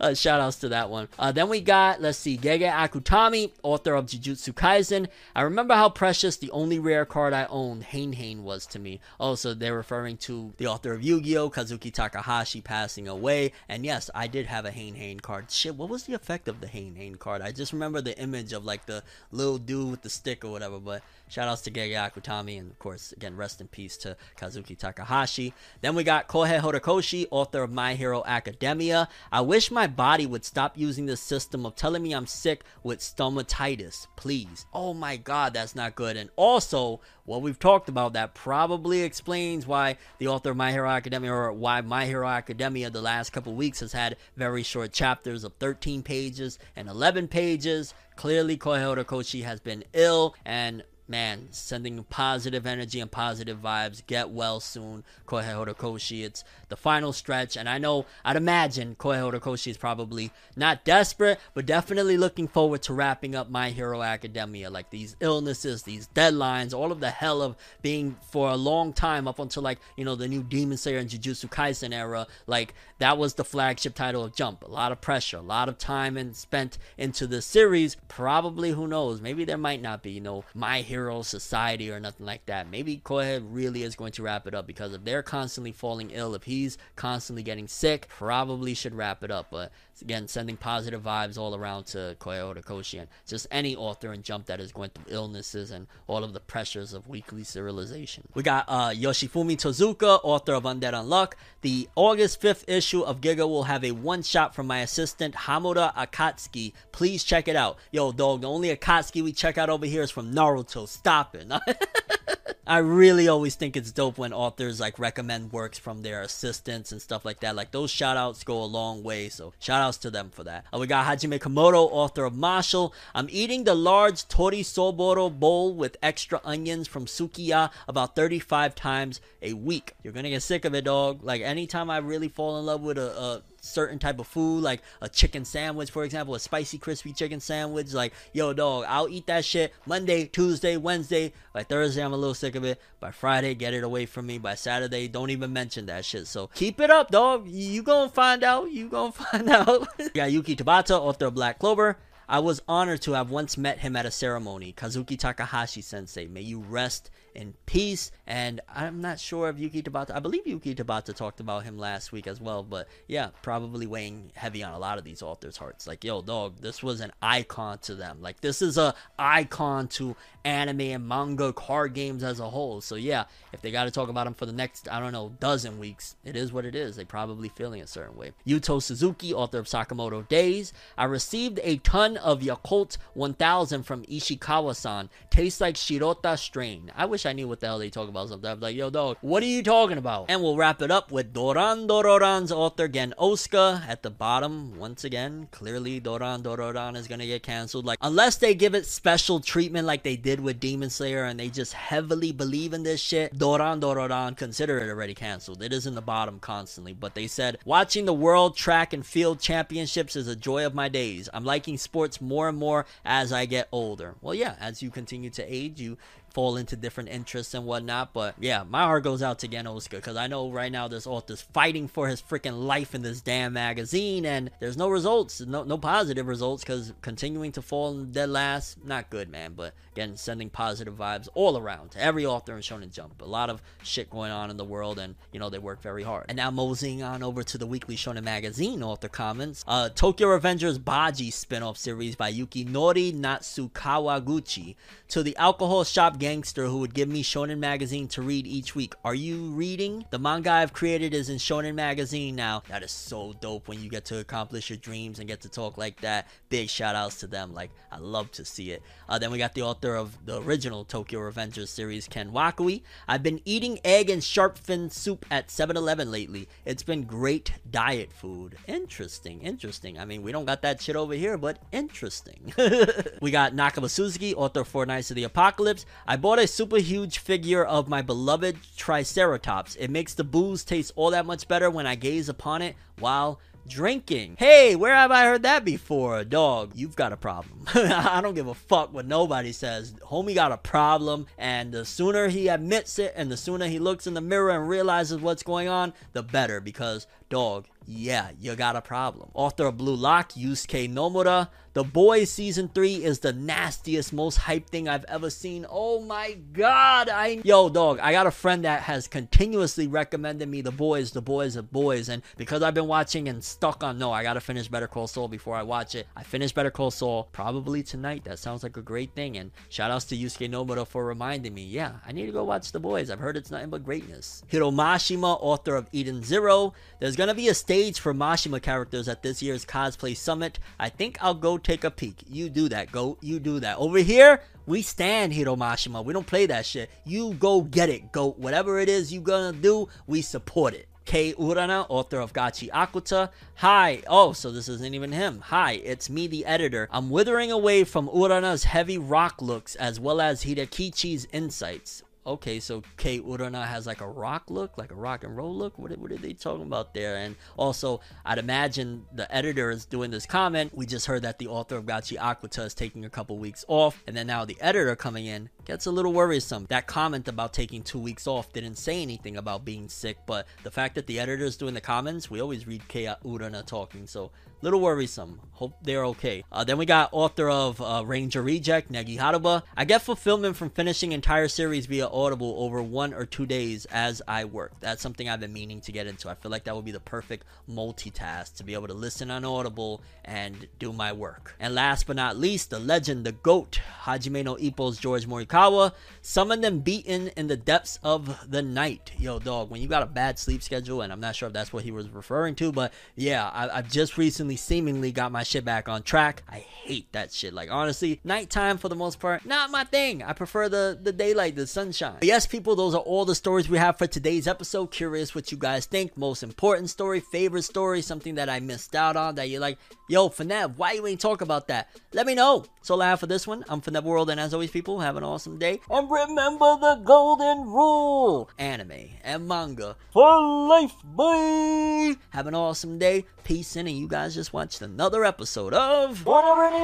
uh, 0.00 0.14
shout 0.14 0.40
outs 0.40 0.56
to 0.58 0.68
that 0.70 0.88
one. 0.88 1.08
Uh, 1.18 1.32
then 1.32 1.48
we 1.48 1.60
got, 1.60 2.00
let's 2.00 2.16
see, 2.16 2.38
Gege 2.38 2.70
Akutami, 2.70 3.50
author 3.62 3.94
of 3.94 4.06
Jujutsu 4.06 4.54
Kaisen. 4.54 5.08
I 5.34 5.42
remember 5.42 5.74
how 5.74 5.88
precious 5.88 6.36
the 6.36 6.50
only 6.52 6.78
rare 6.78 7.04
card 7.04 7.32
I 7.32 7.46
owned, 7.50 7.82
Hain 7.84 8.12
Hain, 8.12 8.44
was 8.44 8.66
to 8.66 8.78
me. 8.78 9.00
Also, 9.18 9.52
they're 9.52 9.76
referring 9.76 10.16
to 10.18 10.54
the 10.56 10.66
author 10.66 10.92
of 10.92 11.02
Yu 11.02 11.20
Gi 11.20 11.36
Oh!, 11.36 11.50
Kazuki 11.50 11.92
Takahashi, 11.92 12.60
passing 12.60 13.08
away. 13.08 13.52
And 13.68 13.84
yes, 13.84 14.08
I 14.14 14.26
did 14.26 14.46
have 14.46 14.64
a 14.64 14.70
Hain 14.70 14.94
Hain 14.94 15.20
card. 15.20 15.50
Shit, 15.50 15.74
what 15.74 15.88
was 15.88 16.04
the 16.04 16.14
effect 16.14 16.48
of 16.48 16.60
the 16.60 16.68
Hain 16.68 16.94
Hain 16.94 17.16
card? 17.16 17.42
I 17.42 17.52
just 17.52 17.72
remember 17.72 18.00
the 18.00 18.18
image 18.18 18.52
of 18.52 18.64
like 18.64 18.86
the 18.86 19.02
little 19.32 19.58
dude 19.58 19.90
with 19.90 20.02
the 20.02 20.10
stick 20.10 20.44
or 20.44 20.50
whatever, 20.50 20.78
but 20.78 21.02
shout 21.28 21.48
outs 21.48 21.62
to 21.62 21.70
Gege 21.70 21.94
Akutami, 21.94 22.58
and 22.58 22.70
of 22.70 22.78
course, 22.78 23.12
again, 23.12 23.36
rest 23.36 23.60
in 23.60 23.68
peace 23.68 23.96
to 23.98 24.16
Kazuki 24.38 24.76
Takahashi. 24.76 25.52
Then 25.80 25.94
we 25.94 26.04
got 26.04 26.28
Kohei 26.28 26.60
Horikoshi, 26.60 27.26
author 27.30 27.62
of 27.62 27.72
My 27.72 27.94
Hero 27.94 28.22
Academia. 28.26 29.08
I 29.32 29.40
wish 29.40 29.70
my 29.70 29.86
body 29.86 30.26
would 30.26 30.44
stop 30.44 30.78
using 30.78 31.06
this 31.06 31.20
system 31.20 31.64
of 31.66 31.74
telling 31.74 32.02
me 32.02 32.12
I'm 32.12 32.26
sick 32.26 32.64
with 32.82 33.00
stomatitis, 33.00 34.06
please. 34.16 34.66
Oh 34.72 34.94
my 34.94 35.16
god, 35.16 35.54
that's 35.54 35.74
not 35.74 35.94
good. 35.94 36.16
And 36.16 36.30
also, 36.36 37.00
what 37.24 37.42
we've 37.42 37.58
talked 37.58 37.88
about 37.88 38.12
that 38.12 38.34
probably 38.34 39.02
explains 39.02 39.66
why 39.66 39.96
the 40.18 40.28
author 40.28 40.50
of 40.50 40.56
My 40.56 40.72
Hero 40.72 40.88
Academia 40.88 41.32
or 41.32 41.52
why 41.52 41.80
My 41.80 42.06
Hero 42.06 42.28
Academia 42.28 42.90
the 42.90 43.00
last 43.00 43.30
couple 43.30 43.54
weeks 43.54 43.80
has 43.80 43.92
had 43.92 44.16
very 44.36 44.62
short 44.62 44.92
chapters 44.92 45.42
of 45.44 45.54
13 45.54 46.02
pages 46.02 46.58
and 46.76 46.88
11 46.88 47.28
pages. 47.28 47.94
Clearly, 48.16 48.56
Kohei 48.56 48.82
Horikoshi 48.82 49.42
has 49.44 49.58
been 49.60 49.84
ill 49.92 50.34
and 50.44 50.84
man, 51.06 51.48
sending 51.50 52.02
positive 52.04 52.66
energy 52.66 53.00
and 53.00 53.10
positive 53.10 53.58
vibes. 53.58 54.06
Get 54.06 54.30
well 54.30 54.60
soon, 54.60 55.04
Kohei 55.26 55.44
Horikoshi. 55.44 56.24
It's 56.24 56.44
the 56.68 56.76
final 56.76 57.12
stretch, 57.12 57.56
and 57.56 57.68
I 57.68 57.78
know, 57.78 58.06
I'd 58.24 58.36
imagine 58.36 58.96
Kohei 58.98 59.20
Horikoshi 59.20 59.68
is 59.68 59.76
probably 59.76 60.30
not 60.56 60.84
desperate, 60.84 61.38
but 61.52 61.66
definitely 61.66 62.16
looking 62.16 62.48
forward 62.48 62.82
to 62.82 62.94
wrapping 62.94 63.34
up 63.34 63.50
My 63.50 63.70
Hero 63.70 64.02
Academia. 64.02 64.70
Like 64.70 64.90
these 64.90 65.16
illnesses, 65.20 65.82
these 65.82 66.08
deadlines, 66.14 66.72
all 66.74 66.92
of 66.92 67.00
the 67.00 67.10
hell 67.10 67.42
of 67.42 67.56
being 67.82 68.16
for 68.30 68.50
a 68.50 68.56
long 68.56 68.92
time 68.92 69.28
up 69.28 69.38
until 69.38 69.62
like, 69.62 69.78
you 69.96 70.04
know, 70.04 70.14
the 70.14 70.28
new 70.28 70.42
Demon 70.42 70.76
Slayer 70.76 70.98
and 70.98 71.10
Jujutsu 71.10 71.48
Kaisen 71.50 71.92
era. 71.92 72.26
Like, 72.46 72.74
that 72.98 73.18
was 73.18 73.34
the 73.34 73.44
flagship 73.44 73.94
title 73.94 74.24
of 74.24 74.34
Jump. 74.34 74.62
A 74.62 74.70
lot 74.70 74.92
of 74.92 75.00
pressure, 75.00 75.38
a 75.38 75.42
lot 75.42 75.68
of 75.68 75.78
time 75.78 76.16
and 76.16 76.34
spent 76.34 76.78
into 76.96 77.26
the 77.26 77.42
series. 77.42 77.96
Probably, 78.08 78.70
who 78.70 78.86
knows? 78.86 79.20
Maybe 79.20 79.44
there 79.44 79.58
might 79.58 79.82
not 79.82 80.02
be, 80.02 80.12
you 80.12 80.20
know, 80.20 80.44
My 80.54 80.80
Hero 80.80 80.93
Society 81.22 81.90
or 81.90 82.00
nothing 82.00 82.26
like 82.26 82.46
that. 82.46 82.70
Maybe 82.70 82.98
Kohei 82.98 83.44
really 83.46 83.82
is 83.82 83.96
going 83.96 84.12
to 84.12 84.22
wrap 84.22 84.46
it 84.46 84.54
up 84.54 84.66
because 84.66 84.92
if 84.92 85.04
they're 85.04 85.22
constantly 85.22 85.72
falling 85.72 86.10
ill, 86.10 86.34
if 86.34 86.44
he's 86.44 86.78
constantly 86.96 87.42
getting 87.42 87.68
sick, 87.68 88.08
probably 88.08 88.74
should 88.74 88.94
wrap 88.94 89.22
it 89.24 89.30
up. 89.30 89.48
But 89.50 89.72
again, 90.02 90.28
sending 90.28 90.56
positive 90.56 91.02
vibes 91.02 91.38
all 91.38 91.54
around 91.54 91.84
to 91.86 92.16
Kohei 92.20 92.40
Horikoshi 92.40 93.00
and 93.00 93.08
just 93.26 93.46
any 93.50 93.76
author 93.76 94.12
and 94.12 94.22
Jump 94.24 94.46
that 94.46 94.60
is 94.60 94.72
going 94.72 94.90
through 94.90 95.04
illnesses 95.08 95.70
and 95.70 95.86
all 96.06 96.24
of 96.24 96.32
the 96.32 96.40
pressures 96.40 96.92
of 96.92 97.08
weekly 97.08 97.42
serialization. 97.42 98.20
We 98.34 98.42
got 98.42 98.64
uh, 98.68 98.90
Yoshifumi 98.90 99.56
Tozuka, 99.56 100.20
author 100.22 100.54
of 100.54 100.64
Undead 100.64 100.92
Unluck. 100.92 101.34
The 101.60 101.88
August 101.94 102.40
5th 102.40 102.64
issue 102.68 103.02
of 103.02 103.20
Giga 103.20 103.48
will 103.48 103.64
have 103.64 103.84
a 103.84 103.92
one 103.92 104.22
shot 104.22 104.54
from 104.54 104.66
my 104.66 104.80
assistant 104.80 105.34
Hamura 105.34 105.94
Akatsuki. 105.94 106.72
Please 106.92 107.24
check 107.24 107.48
it 107.48 107.56
out. 107.56 107.78
Yo, 107.90 108.12
dog, 108.12 108.42
the 108.42 108.48
only 108.48 108.74
Akatsuki 108.74 109.22
we 109.22 109.32
check 109.32 109.58
out 109.58 109.70
over 109.70 109.86
here 109.86 110.02
is 110.02 110.10
from 110.10 110.34
Naruto. 110.34 110.88
Stop 110.88 111.34
it. 111.34 111.50
I 112.66 112.78
really 112.78 113.28
always 113.28 113.56
think 113.56 113.76
it's 113.76 113.92
dope 113.92 114.16
when 114.16 114.32
authors 114.32 114.80
like 114.80 114.98
recommend 114.98 115.52
works 115.52 115.78
from 115.78 116.00
their 116.00 116.22
assistants 116.22 116.92
and 116.92 117.02
stuff 117.02 117.24
like 117.24 117.40
that. 117.40 117.54
Like 117.54 117.72
those 117.72 117.90
shout 117.90 118.16
outs 118.16 118.42
go 118.42 118.62
a 118.62 118.64
long 118.64 119.02
way. 119.02 119.28
So 119.28 119.52
shout 119.58 119.82
to 119.92 120.10
them 120.10 120.30
for 120.30 120.44
that. 120.44 120.66
Uh, 120.72 120.78
we 120.78 120.86
got 120.86 121.06
Hajime 121.06 121.38
Komoto, 121.38 121.88
author 121.90 122.24
of 122.24 122.32
Mashle. 122.32 122.92
I'm 123.14 123.28
eating 123.30 123.64
the 123.64 123.74
large 123.74 124.26
tori 124.28 124.62
soboro 124.62 125.30
bowl 125.30 125.74
with 125.74 125.96
extra 126.02 126.40
onions 126.44 126.88
from 126.88 127.06
Sukiya 127.06 127.70
about 127.86 128.16
35 128.16 128.74
times 128.74 129.20
a 129.42 129.52
week. 129.52 129.94
You're 130.02 130.12
gonna 130.12 130.30
get 130.30 130.42
sick 130.42 130.64
of 130.64 130.74
it, 130.74 130.84
dog. 130.84 131.22
Like 131.22 131.42
anytime 131.42 131.90
I 131.90 131.98
really 131.98 132.28
fall 132.28 132.58
in 132.58 132.66
love 132.66 132.80
with 132.80 132.98
a, 132.98 133.18
a 133.18 133.42
certain 133.64 133.98
type 133.98 134.18
of 134.18 134.26
food, 134.26 134.62
like 134.62 134.82
a 135.00 135.08
chicken 135.08 135.44
sandwich, 135.44 135.90
for 135.90 136.04
example, 136.04 136.34
a 136.34 136.40
spicy 136.40 136.78
crispy 136.78 137.12
chicken 137.12 137.40
sandwich. 137.40 137.92
Like, 137.92 138.12
yo, 138.32 138.52
dog, 138.52 138.84
I'll 138.88 139.08
eat 139.08 139.26
that 139.26 139.44
shit 139.44 139.72
Monday, 139.86 140.26
Tuesday, 140.26 140.76
Wednesday. 140.76 141.32
By 141.52 141.62
Thursday, 141.62 142.04
I'm 142.04 142.12
a 142.12 142.16
little 142.16 142.34
sick 142.34 142.54
of 142.54 142.64
it. 142.64 142.80
By 143.00 143.10
Friday, 143.10 143.54
get 143.54 143.74
it 143.74 143.84
away 143.84 144.06
from 144.06 144.26
me. 144.26 144.38
By 144.38 144.54
Saturday, 144.54 145.08
don't 145.08 145.30
even 145.30 145.52
mention 145.52 145.86
that 145.86 146.04
shit. 146.04 146.26
So 146.26 146.48
keep 146.48 146.80
it 146.80 146.90
up, 146.90 147.10
dog. 147.10 147.48
You 147.48 147.82
gonna 147.82 148.10
find 148.10 148.42
out. 148.44 148.70
You 148.70 148.88
gonna 148.88 149.12
find 149.12 149.48
out. 149.48 149.88
got 150.14 150.30
Yuki 150.32 150.56
Tabata, 150.56 150.98
author 150.98 151.26
of 151.26 151.34
Black 151.34 151.58
Clover. 151.58 151.98
I 152.28 152.38
was 152.38 152.62
honored 152.66 153.02
to 153.02 153.12
have 153.12 153.30
once 153.30 153.56
met 153.58 153.78
him 153.78 153.96
at 153.96 154.06
a 154.06 154.10
ceremony. 154.10 154.72
Kazuki 154.72 155.18
Takahashi 155.18 155.82
sensei. 155.82 156.26
May 156.26 156.40
you 156.40 156.60
rest 156.60 157.10
in 157.34 157.54
peace. 157.66 158.10
And 158.26 158.60
I'm 158.68 159.00
not 159.00 159.18
sure 159.18 159.48
if 159.48 159.58
Yuki 159.58 159.82
Tabata, 159.82 160.12
I 160.14 160.20
believe 160.20 160.46
Yuki 160.46 160.74
Tabata 160.74 161.14
talked 161.14 161.40
about 161.40 161.64
him 161.64 161.78
last 161.78 162.12
week 162.12 162.26
as 162.26 162.40
well. 162.40 162.62
But 162.62 162.88
yeah, 163.08 163.30
probably 163.42 163.86
weighing 163.86 164.30
heavy 164.34 164.62
on 164.62 164.72
a 164.72 164.78
lot 164.78 164.98
of 164.98 165.04
these 165.04 165.22
authors' 165.22 165.56
hearts. 165.56 165.86
Like, 165.86 166.04
yo, 166.04 166.22
dog, 166.22 166.60
this 166.60 166.82
was 166.82 167.00
an 167.00 167.12
icon 167.20 167.78
to 167.78 167.94
them. 167.94 168.18
Like, 168.20 168.40
this 168.40 168.62
is 168.62 168.78
a 168.78 168.94
icon 169.18 169.88
to 169.88 170.16
anime 170.44 170.80
and 170.80 171.08
manga, 171.08 171.52
card 171.52 171.94
games 171.94 172.22
as 172.22 172.40
a 172.40 172.48
whole. 172.48 172.80
So 172.80 172.94
yeah, 172.96 173.24
if 173.52 173.62
they 173.62 173.70
got 173.70 173.84
to 173.84 173.90
talk 173.90 174.08
about 174.08 174.26
him 174.26 174.34
for 174.34 174.46
the 174.46 174.52
next, 174.52 174.88
I 174.90 175.00
don't 175.00 175.12
know, 175.12 175.32
dozen 175.40 175.78
weeks, 175.78 176.16
it 176.24 176.36
is 176.36 176.52
what 176.52 176.64
it 176.64 176.74
is. 176.74 176.96
They 176.96 177.04
probably 177.04 177.48
feeling 177.48 177.80
a 177.80 177.86
certain 177.86 178.16
way. 178.16 178.32
Yuto 178.46 178.82
Suzuki, 178.82 179.32
author 179.34 179.58
of 179.58 179.66
Sakamoto 179.66 180.26
Days. 180.28 180.72
I 180.96 181.04
received 181.04 181.60
a 181.62 181.78
ton 181.78 182.13
of 182.16 182.40
Yakult 182.40 182.96
1000 183.14 183.82
from 183.82 184.04
Ishikawa-san. 184.04 185.10
Tastes 185.30 185.60
like 185.60 185.74
Shirota 185.74 186.38
strain. 186.38 186.90
I 186.96 187.06
wish 187.06 187.26
I 187.26 187.32
knew 187.32 187.48
what 187.48 187.60
the 187.60 187.66
hell 187.66 187.78
they 187.78 187.90
talk 187.90 188.08
about 188.08 188.28
sometimes. 188.28 188.62
Like, 188.62 188.76
yo, 188.76 188.90
dog, 188.90 189.16
what 189.20 189.42
are 189.42 189.46
you 189.46 189.62
talking 189.62 189.98
about? 189.98 190.26
And 190.28 190.42
we'll 190.42 190.56
wrap 190.56 190.82
it 190.82 190.90
up 190.90 191.10
with 191.10 191.32
Dorondororon's 191.32 192.52
author, 192.52 192.88
Gen 192.88 193.14
Osuka, 193.18 193.86
at 193.88 194.02
the 194.02 194.10
bottom. 194.10 194.78
Once 194.78 195.04
again, 195.04 195.48
clearly 195.50 196.00
Dorondororon 196.00 196.96
is 196.96 197.08
gonna 197.08 197.26
get 197.26 197.42
canceled. 197.42 197.84
Like, 197.84 197.98
unless 198.02 198.36
they 198.36 198.54
give 198.54 198.74
it 198.74 198.86
special 198.86 199.40
treatment 199.40 199.86
like 199.86 200.02
they 200.02 200.16
did 200.16 200.40
with 200.40 200.60
Demon 200.60 200.90
Slayer 200.90 201.24
and 201.24 201.40
they 201.40 201.48
just 201.48 201.72
heavily 201.72 202.32
believe 202.32 202.74
in 202.74 202.82
this 202.82 203.00
shit, 203.00 203.34
Dorondororon, 203.38 204.36
consider 204.36 204.78
it 204.78 204.90
already 204.90 205.14
canceled. 205.14 205.62
It 205.62 205.72
is 205.72 205.86
in 205.86 205.94
the 205.94 206.02
bottom 206.02 206.38
constantly. 206.38 206.92
But 206.92 207.14
they 207.14 207.26
said, 207.26 207.58
watching 207.64 208.04
the 208.04 208.12
World 208.12 208.56
Track 208.56 208.92
and 208.92 209.04
Field 209.04 209.40
Championships 209.40 210.16
is 210.16 210.28
a 210.28 210.36
joy 210.36 210.66
of 210.66 210.74
my 210.74 210.88
days. 210.88 211.28
I'm 211.32 211.44
liking 211.44 211.78
sports 211.78 212.03
more 212.20 212.48
and 212.48 212.58
more 212.58 212.86
as 213.04 213.32
I 213.32 213.46
get 213.46 213.68
older. 213.72 214.14
Well, 214.20 214.34
yeah, 214.34 214.54
as 214.60 214.82
you 214.82 214.90
continue 214.90 215.30
to 215.30 215.42
age, 215.42 215.80
you 215.80 215.96
fall 216.34 216.56
into 216.56 216.76
different 216.76 217.08
interests 217.08 217.54
and 217.54 217.64
whatnot. 217.64 218.12
But 218.12 218.34
yeah, 218.38 218.64
my 218.68 218.82
heart 218.82 219.04
goes 219.04 219.22
out 219.22 219.38
to 219.38 219.48
Gen 219.48 219.64
Osuka 219.64 219.90
because 219.90 220.16
I 220.16 220.26
know 220.26 220.50
right 220.50 220.70
now 220.70 220.88
this 220.88 221.06
author's 221.06 221.40
fighting 221.40 221.88
for 221.88 222.08
his 222.08 222.20
freaking 222.20 222.66
life 222.66 222.94
in 222.94 223.02
this 223.02 223.20
damn 223.20 223.54
magazine, 223.54 224.26
and 224.26 224.50
there's 224.60 224.76
no 224.76 224.88
results, 224.88 225.40
no 225.40 225.62
no 225.64 225.78
positive 225.78 226.26
results 226.26 226.62
because 226.62 226.92
continuing 227.00 227.52
to 227.52 227.62
fall 227.62 227.92
in 227.92 228.12
dead 228.12 228.28
last, 228.28 228.84
not 228.84 229.08
good, 229.08 229.30
man. 229.30 229.54
But 229.56 229.74
again, 229.92 230.16
sending 230.16 230.50
positive 230.50 230.94
vibes 230.94 231.28
all 231.34 231.56
around 231.56 231.92
to 231.92 232.02
every 232.02 232.26
author 232.26 232.54
in 232.54 232.60
Shonen 232.60 232.92
Jump. 232.92 233.22
A 233.22 233.24
lot 233.24 233.48
of 233.48 233.62
shit 233.82 234.10
going 234.10 234.32
on 234.32 234.50
in 234.50 234.56
the 234.56 234.64
world, 234.64 234.98
and 234.98 235.14
you 235.32 235.40
know 235.40 235.48
they 235.48 235.58
work 235.58 235.80
very 235.80 236.02
hard. 236.02 236.26
And 236.28 236.36
now 236.36 236.50
moseying 236.50 237.02
on 237.02 237.22
over 237.22 237.42
to 237.44 237.56
the 237.56 237.66
Weekly 237.66 237.96
Shonen 237.96 238.24
Magazine 238.24 238.82
author 238.82 239.08
comments. 239.08 239.64
Uh, 239.66 239.88
Tokyo 239.88 240.28
Revengers 240.28 240.82
Baji 240.82 241.30
spin-off 241.30 241.78
series 241.78 242.16
by 242.16 242.32
Yukinori 242.32 243.14
Natsukawaguchi 243.14 244.74
to 245.08 245.22
the 245.22 245.36
alcohol 245.36 245.84
shop 245.84 246.18
gangster 246.24 246.64
who 246.64 246.78
would 246.78 246.94
give 246.94 247.06
me 247.06 247.22
Shonen 247.22 247.58
Magazine 247.58 248.08
to 248.08 248.22
read 248.22 248.46
each 248.46 248.74
week. 248.74 248.94
Are 249.04 249.14
you 249.14 249.50
reading? 249.50 250.06
The 250.08 250.18
manga 250.18 250.50
I've 250.50 250.72
created 250.72 251.12
is 251.12 251.28
in 251.28 251.36
Shonen 251.36 251.74
Magazine 251.74 252.34
now. 252.34 252.62
That 252.70 252.82
is 252.82 252.92
so 252.92 253.34
dope 253.42 253.68
when 253.68 253.82
you 253.82 253.90
get 253.90 254.06
to 254.06 254.20
accomplish 254.20 254.70
your 254.70 254.78
dreams 254.78 255.18
and 255.18 255.28
get 255.28 255.42
to 255.42 255.50
talk 255.50 255.76
like 255.76 256.00
that. 256.00 256.26
Big 256.48 256.70
shout 256.70 256.96
outs 256.96 257.20
to 257.20 257.26
them. 257.26 257.52
Like, 257.52 257.72
I 257.92 257.98
love 257.98 258.32
to 258.32 258.44
see 258.46 258.70
it. 258.70 258.82
Uh, 259.06 259.18
then 259.18 259.32
we 259.32 259.36
got 259.36 259.52
the 259.52 259.60
author 259.60 259.94
of 259.94 260.16
the 260.24 260.40
original 260.40 260.86
Tokyo 260.86 261.20
Revengers 261.20 261.68
series, 261.68 262.08
Ken 262.08 262.30
Wakui. 262.30 262.80
I've 263.06 263.22
been 263.22 263.42
eating 263.44 263.78
egg 263.84 264.08
and 264.08 264.24
shark 264.24 264.56
fin 264.56 264.88
soup 264.88 265.26
at 265.30 265.50
7 265.50 265.76
Eleven 265.76 266.10
lately. 266.10 266.48
It's 266.64 266.82
been 266.82 267.02
great 267.02 267.52
diet 267.70 268.14
food. 268.14 268.56
Interesting, 268.66 269.42
interesting. 269.42 269.98
I 269.98 270.06
mean, 270.06 270.22
we 270.22 270.32
don't 270.32 270.46
got 270.46 270.62
that 270.62 270.80
shit 270.80 270.96
over 270.96 271.12
here, 271.12 271.36
but 271.36 271.58
interesting. 271.70 272.54
we 273.20 273.30
got 273.30 273.52
Nakaba 273.52 273.90
Suzuki, 273.90 274.34
author 274.34 274.60
of 274.60 274.68
Four 274.68 274.86
Knights 274.86 275.10
of 275.10 275.16
the 275.16 275.24
Apocalypse. 275.24 275.84
Bought 276.16 276.38
a 276.38 276.46
super 276.46 276.78
huge 276.78 277.18
figure 277.18 277.64
of 277.64 277.88
my 277.88 278.02
beloved 278.02 278.58
Triceratops. 278.76 279.76
It 279.76 279.90
makes 279.90 280.14
the 280.14 280.24
booze 280.24 280.64
taste 280.64 280.92
all 280.96 281.10
that 281.10 281.26
much 281.26 281.48
better 281.48 281.70
when 281.70 281.86
I 281.86 281.94
gaze 281.94 282.28
upon 282.28 282.62
it 282.62 282.76
while 282.98 283.40
drinking. 283.66 284.36
Hey, 284.38 284.76
where 284.76 284.94
have 284.94 285.10
I 285.10 285.24
heard 285.24 285.42
that 285.42 285.64
before? 285.64 286.24
Dog, 286.24 286.72
you've 286.74 286.96
got 286.96 287.12
a 287.12 287.16
problem. 287.16 287.64
I 287.74 288.20
don't 288.20 288.34
give 288.34 288.46
a 288.46 288.54
fuck 288.54 288.92
what 288.92 289.06
nobody 289.06 289.52
says. 289.52 289.94
Homie 290.02 290.34
got 290.34 290.52
a 290.52 290.58
problem, 290.58 291.26
and 291.38 291.72
the 291.72 291.84
sooner 291.84 292.28
he 292.28 292.48
admits 292.48 292.98
it 292.98 293.12
and 293.16 293.30
the 293.30 293.36
sooner 293.36 293.66
he 293.66 293.78
looks 293.78 294.06
in 294.06 294.14
the 294.14 294.20
mirror 294.20 294.50
and 294.50 294.68
realizes 294.68 295.20
what's 295.20 295.42
going 295.42 295.68
on, 295.68 295.92
the 296.12 296.22
better. 296.22 296.60
Because, 296.60 297.06
dog, 297.28 297.66
yeah, 297.86 298.30
you 298.40 298.54
got 298.56 298.76
a 298.76 298.80
problem. 298.80 299.30
Author 299.34 299.66
of 299.66 299.76
Blue 299.76 299.94
Lock, 299.94 300.32
Yusuke 300.32 300.92
Nomura. 300.92 301.48
The 301.74 301.82
Boys 301.82 302.30
Season 302.30 302.70
3 302.72 303.04
is 303.04 303.18
the 303.18 303.32
nastiest, 303.32 304.12
most 304.12 304.38
hyped 304.38 304.68
thing 304.68 304.88
I've 304.88 305.04
ever 305.06 305.28
seen. 305.28 305.66
Oh 305.68 306.00
my 306.00 306.38
god, 306.52 307.08
I 307.08 307.40
Yo, 307.42 307.68
dog, 307.68 307.98
I 308.00 308.12
got 308.12 308.28
a 308.28 308.30
friend 308.30 308.64
that 308.64 308.82
has 308.82 309.08
continuously 309.08 309.88
recommended 309.88 310.48
me 310.48 310.60
The 310.60 310.70
Boys, 310.70 311.10
The 311.10 311.20
Boys, 311.20 311.54
The 311.54 311.64
Boys, 311.64 312.08
and 312.08 312.22
because 312.36 312.62
I've 312.62 312.74
been 312.74 312.86
watching 312.86 313.28
and 313.28 313.42
stuck 313.42 313.82
on 313.82 313.98
no, 313.98 314.12
I 314.12 314.22
gotta 314.22 314.40
finish 314.40 314.68
Better 314.68 314.86
Call 314.86 315.08
Saul 315.08 315.26
before 315.26 315.56
I 315.56 315.64
watch 315.64 315.96
it. 315.96 316.06
I 316.14 316.22
finished 316.22 316.54
Better 316.54 316.70
Call 316.70 316.92
Saul 316.92 317.28
probably 317.32 317.82
tonight. 317.82 318.22
That 318.22 318.38
sounds 318.38 318.62
like 318.62 318.76
a 318.76 318.82
great 318.82 319.12
thing, 319.16 319.36
and 319.36 319.50
shout 319.68 319.90
outs 319.90 320.04
to 320.06 320.16
Yusuke 320.16 320.48
Nomura 320.48 320.86
for 320.86 321.04
reminding 321.04 321.54
me. 321.54 321.64
Yeah, 321.64 321.94
I 322.06 322.12
need 322.12 322.26
to 322.26 322.32
go 322.32 322.44
watch 322.44 322.70
The 322.70 322.78
Boys. 322.78 323.10
I've 323.10 323.18
heard 323.18 323.36
it's 323.36 323.50
nothing 323.50 323.70
but 323.70 323.82
greatness. 323.82 324.44
Hiro 324.46 324.70
Mashima, 324.70 325.38
author 325.40 325.74
of 325.74 325.88
Eden 325.90 326.22
Zero. 326.22 326.72
There's 327.00 327.16
gonna 327.16 327.34
be 327.34 327.48
a 327.48 327.54
stage 327.74 327.98
for 327.98 328.14
Mashima 328.14 328.62
characters 328.62 329.08
at 329.08 329.24
this 329.24 329.42
year's 329.42 329.64
cosplay 329.64 330.16
summit. 330.16 330.60
I 330.78 330.88
think 330.88 331.18
I'll 331.20 331.34
go 331.34 331.58
take 331.58 331.82
a 331.82 331.90
peek. 331.90 332.22
You 332.28 332.48
do 332.48 332.68
that, 332.68 332.92
go. 332.92 333.18
You 333.20 333.40
do 333.40 333.58
that. 333.58 333.78
Over 333.78 333.98
here, 333.98 334.42
we 334.64 334.80
stand 334.80 335.32
Hiro 335.32 335.56
Mashima. 335.56 336.04
We 336.04 336.12
don't 336.12 336.24
play 336.24 336.46
that 336.46 336.66
shit. 336.66 336.88
You 337.04 337.34
go 337.34 337.62
get 337.62 337.88
it, 337.88 338.12
go. 338.12 338.30
Whatever 338.30 338.78
it 338.78 338.88
is 338.88 339.12
you 339.12 339.20
gonna 339.20 339.52
do, 339.52 339.88
we 340.06 340.22
support 340.22 340.74
it. 340.74 340.86
Kei 341.04 341.34
Urana, 341.36 341.84
author 341.88 342.20
of 342.20 342.32
Gachi 342.32 342.70
Akuta. 342.70 343.30
Hi. 343.56 344.04
Oh, 344.06 344.32
so 344.32 344.52
this 344.52 344.68
isn't 344.68 344.94
even 344.94 345.10
him. 345.10 345.40
Hi, 345.46 345.72
it's 345.72 346.08
me, 346.08 346.28
the 346.28 346.46
editor. 346.46 346.88
I'm 346.92 347.10
withering 347.10 347.50
away 347.50 347.82
from 347.82 348.06
Urana's 348.06 348.62
heavy 348.62 348.98
rock 348.98 349.42
looks 349.42 349.74
as 349.74 349.98
well 349.98 350.20
as 350.20 350.44
Hidekichi's 350.44 351.26
insights. 351.32 352.04
Okay, 352.26 352.58
so 352.58 352.82
Kei 352.96 353.18
Urana 353.18 353.66
has 353.66 353.86
like 353.86 354.00
a 354.00 354.08
rock 354.08 354.44
look, 354.48 354.78
like 354.78 354.90
a 354.90 354.94
rock 354.94 355.24
and 355.24 355.36
roll 355.36 355.54
look. 355.54 355.78
What, 355.78 355.96
what 355.98 356.10
are 356.10 356.16
they 356.16 356.32
talking 356.32 356.62
about 356.62 356.94
there? 356.94 357.16
And 357.16 357.36
also, 357.58 358.00
I'd 358.24 358.38
imagine 358.38 359.04
the 359.12 359.32
editor 359.34 359.70
is 359.70 359.84
doing 359.84 360.10
this 360.10 360.24
comment. 360.24 360.74
We 360.74 360.86
just 360.86 361.04
heard 361.04 361.20
that 361.22 361.38
the 361.38 361.48
author 361.48 361.76
of 361.76 361.84
Gachi 361.84 362.16
Akuta 362.16 362.64
is 362.64 362.72
taking 362.72 363.04
a 363.04 363.10
couple 363.10 363.36
weeks 363.36 363.62
off, 363.68 364.02
and 364.06 364.16
then 364.16 364.26
now 364.26 364.46
the 364.46 364.56
editor 364.62 364.96
coming 364.96 365.26
in 365.26 365.50
gets 365.66 365.84
a 365.84 365.90
little 365.90 366.14
worrisome. 366.14 366.64
That 366.70 366.86
comment 366.86 367.28
about 367.28 367.52
taking 367.52 367.82
two 367.82 367.98
weeks 367.98 368.26
off 368.26 368.50
didn't 368.54 368.76
say 368.76 369.02
anything 369.02 369.36
about 369.36 369.66
being 369.66 369.90
sick, 369.90 370.16
but 370.26 370.46
the 370.62 370.70
fact 370.70 370.94
that 370.94 371.06
the 371.06 371.20
editor 371.20 371.44
is 371.44 371.58
doing 371.58 371.74
the 371.74 371.82
comments, 371.82 372.30
we 372.30 372.40
always 372.40 372.66
read 372.66 372.88
Kei 372.88 373.14
Urana 373.22 373.62
talking, 373.64 374.06
so 374.06 374.30
little 374.64 374.80
worrisome. 374.80 375.40
Hope 375.52 375.76
they're 375.82 376.06
okay. 376.06 376.42
Uh, 376.50 376.64
then 376.64 376.78
we 376.78 376.86
got 376.86 377.10
author 377.12 377.48
of 377.48 377.80
uh, 377.80 378.02
Ranger 378.04 378.42
Reject, 378.42 378.90
Negi 378.90 379.18
Haruba. 379.18 379.62
I 379.76 379.84
get 379.84 380.02
fulfillment 380.02 380.56
from 380.56 380.70
finishing 380.70 381.12
entire 381.12 381.48
series 381.48 381.86
via 381.86 382.08
Audible 382.08 382.56
over 382.58 382.82
one 382.82 383.12
or 383.14 383.24
two 383.26 383.46
days 383.46 383.84
as 383.92 384.20
I 384.26 384.46
work. 384.46 384.72
That's 384.80 385.02
something 385.02 385.28
I've 385.28 385.38
been 385.38 385.52
meaning 385.52 385.82
to 385.82 385.92
get 385.92 386.06
into. 386.06 386.30
I 386.30 386.34
feel 386.34 386.50
like 386.50 386.64
that 386.64 386.74
would 386.74 386.86
be 386.86 386.90
the 386.92 386.98
perfect 386.98 387.44
multitask 387.70 388.56
to 388.56 388.64
be 388.64 388.72
able 388.72 388.88
to 388.88 388.94
listen 388.94 389.30
on 389.30 389.44
Audible 389.44 390.02
and 390.24 390.66
do 390.78 390.92
my 390.92 391.12
work. 391.12 391.54
And 391.60 391.74
last 391.74 392.06
but 392.06 392.16
not 392.16 392.36
least, 392.36 392.70
the 392.70 392.80
legend, 392.80 393.24
the 393.24 393.32
GOAT, 393.32 393.80
Hajime 394.04 394.44
no 394.44 394.56
Ippo's 394.56 394.98
George 394.98 395.28
Morikawa, 395.28 395.92
summoned 396.22 396.64
and 396.64 396.82
beaten 396.82 397.28
in 397.36 397.46
the 397.46 397.56
depths 397.56 397.98
of 398.02 398.50
the 398.50 398.62
night. 398.62 399.12
Yo, 399.18 399.38
dog, 399.38 399.70
when 399.70 399.82
you 399.82 399.88
got 399.88 400.02
a 400.02 400.06
bad 400.06 400.38
sleep 400.38 400.62
schedule, 400.62 401.02
and 401.02 401.12
I'm 401.12 401.20
not 401.20 401.36
sure 401.36 401.48
if 401.48 401.52
that's 401.52 401.72
what 401.72 401.84
he 401.84 401.92
was 401.92 402.08
referring 402.08 402.54
to, 402.56 402.72
but 402.72 402.92
yeah, 403.14 403.48
I, 403.48 403.78
I've 403.78 403.90
just 403.90 404.18
recently 404.18 404.53
seemingly 404.56 405.12
got 405.12 405.32
my 405.32 405.42
shit 405.42 405.64
back 405.64 405.88
on 405.88 406.02
track. 406.02 406.42
I 406.48 406.58
hate 406.58 407.12
that 407.12 407.32
shit. 407.32 407.54
Like 407.54 407.70
honestly, 407.70 408.20
nighttime 408.24 408.78
for 408.78 408.88
the 408.88 408.96
most 408.96 409.20
part, 409.20 409.46
not 409.46 409.70
my 409.70 409.84
thing. 409.84 410.22
I 410.22 410.32
prefer 410.32 410.68
the 410.68 410.98
the 411.00 411.12
daylight, 411.12 411.56
the 411.56 411.66
sunshine. 411.66 412.16
But 412.20 412.28
yes, 412.28 412.46
people, 412.46 412.76
those 412.76 412.94
are 412.94 413.00
all 413.00 413.24
the 413.24 413.34
stories 413.34 413.68
we 413.68 413.78
have 413.78 413.98
for 413.98 414.06
today's 414.06 414.48
episode. 414.48 414.90
Curious 414.90 415.34
what 415.34 415.52
you 415.52 415.58
guys 415.58 415.86
think. 415.86 416.16
Most 416.16 416.42
important 416.42 416.90
story, 416.90 417.20
favorite 417.20 417.62
story, 417.62 418.02
something 418.02 418.34
that 418.34 418.48
I 418.48 418.60
missed 418.60 418.94
out 418.94 419.16
on 419.16 419.36
that 419.36 419.48
you're 419.48 419.60
like, 419.60 419.78
yo, 420.08 420.28
Fnev, 420.28 420.76
why 420.76 420.92
you 420.92 421.06
ain't 421.06 421.20
talk 421.20 421.40
about 421.40 421.68
that? 421.68 421.88
Let 422.12 422.26
me 422.26 422.34
know. 422.34 422.64
So 422.82 422.98
have 423.00 423.20
for 423.20 423.26
this 423.26 423.46
one. 423.46 423.64
I'm 423.68 423.80
Fnev 423.80 424.02
World, 424.02 424.30
and 424.30 424.40
as 424.40 424.52
always, 424.52 424.70
people, 424.70 425.00
have 425.00 425.16
an 425.16 425.24
awesome 425.24 425.58
day. 425.58 425.80
And 425.90 426.10
remember 426.10 426.76
the 426.80 427.00
golden 427.04 427.66
rule: 427.66 428.50
anime 428.58 429.10
and 429.22 429.46
manga 429.46 429.96
for 430.12 430.40
life, 430.68 430.94
boy. 431.04 432.14
Have 432.30 432.46
an 432.46 432.54
awesome 432.54 432.98
day. 432.98 433.26
Peace 433.44 433.76
in, 433.76 433.86
and 433.86 433.98
you 433.98 434.08
guys 434.08 434.34
just 434.34 434.54
watched 434.54 434.80
another 434.80 435.22
episode 435.22 435.74
of 435.74 436.24
Whatever 436.24 436.70
News. 436.70 436.80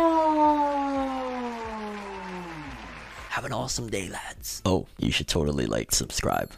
Have 3.30 3.46
an 3.46 3.52
awesome 3.54 3.88
day, 3.88 4.10
lads. 4.10 4.60
Oh, 4.66 4.86
you 4.98 5.10
should 5.10 5.26
totally 5.26 5.64
like 5.64 5.90
subscribe. 5.90 6.52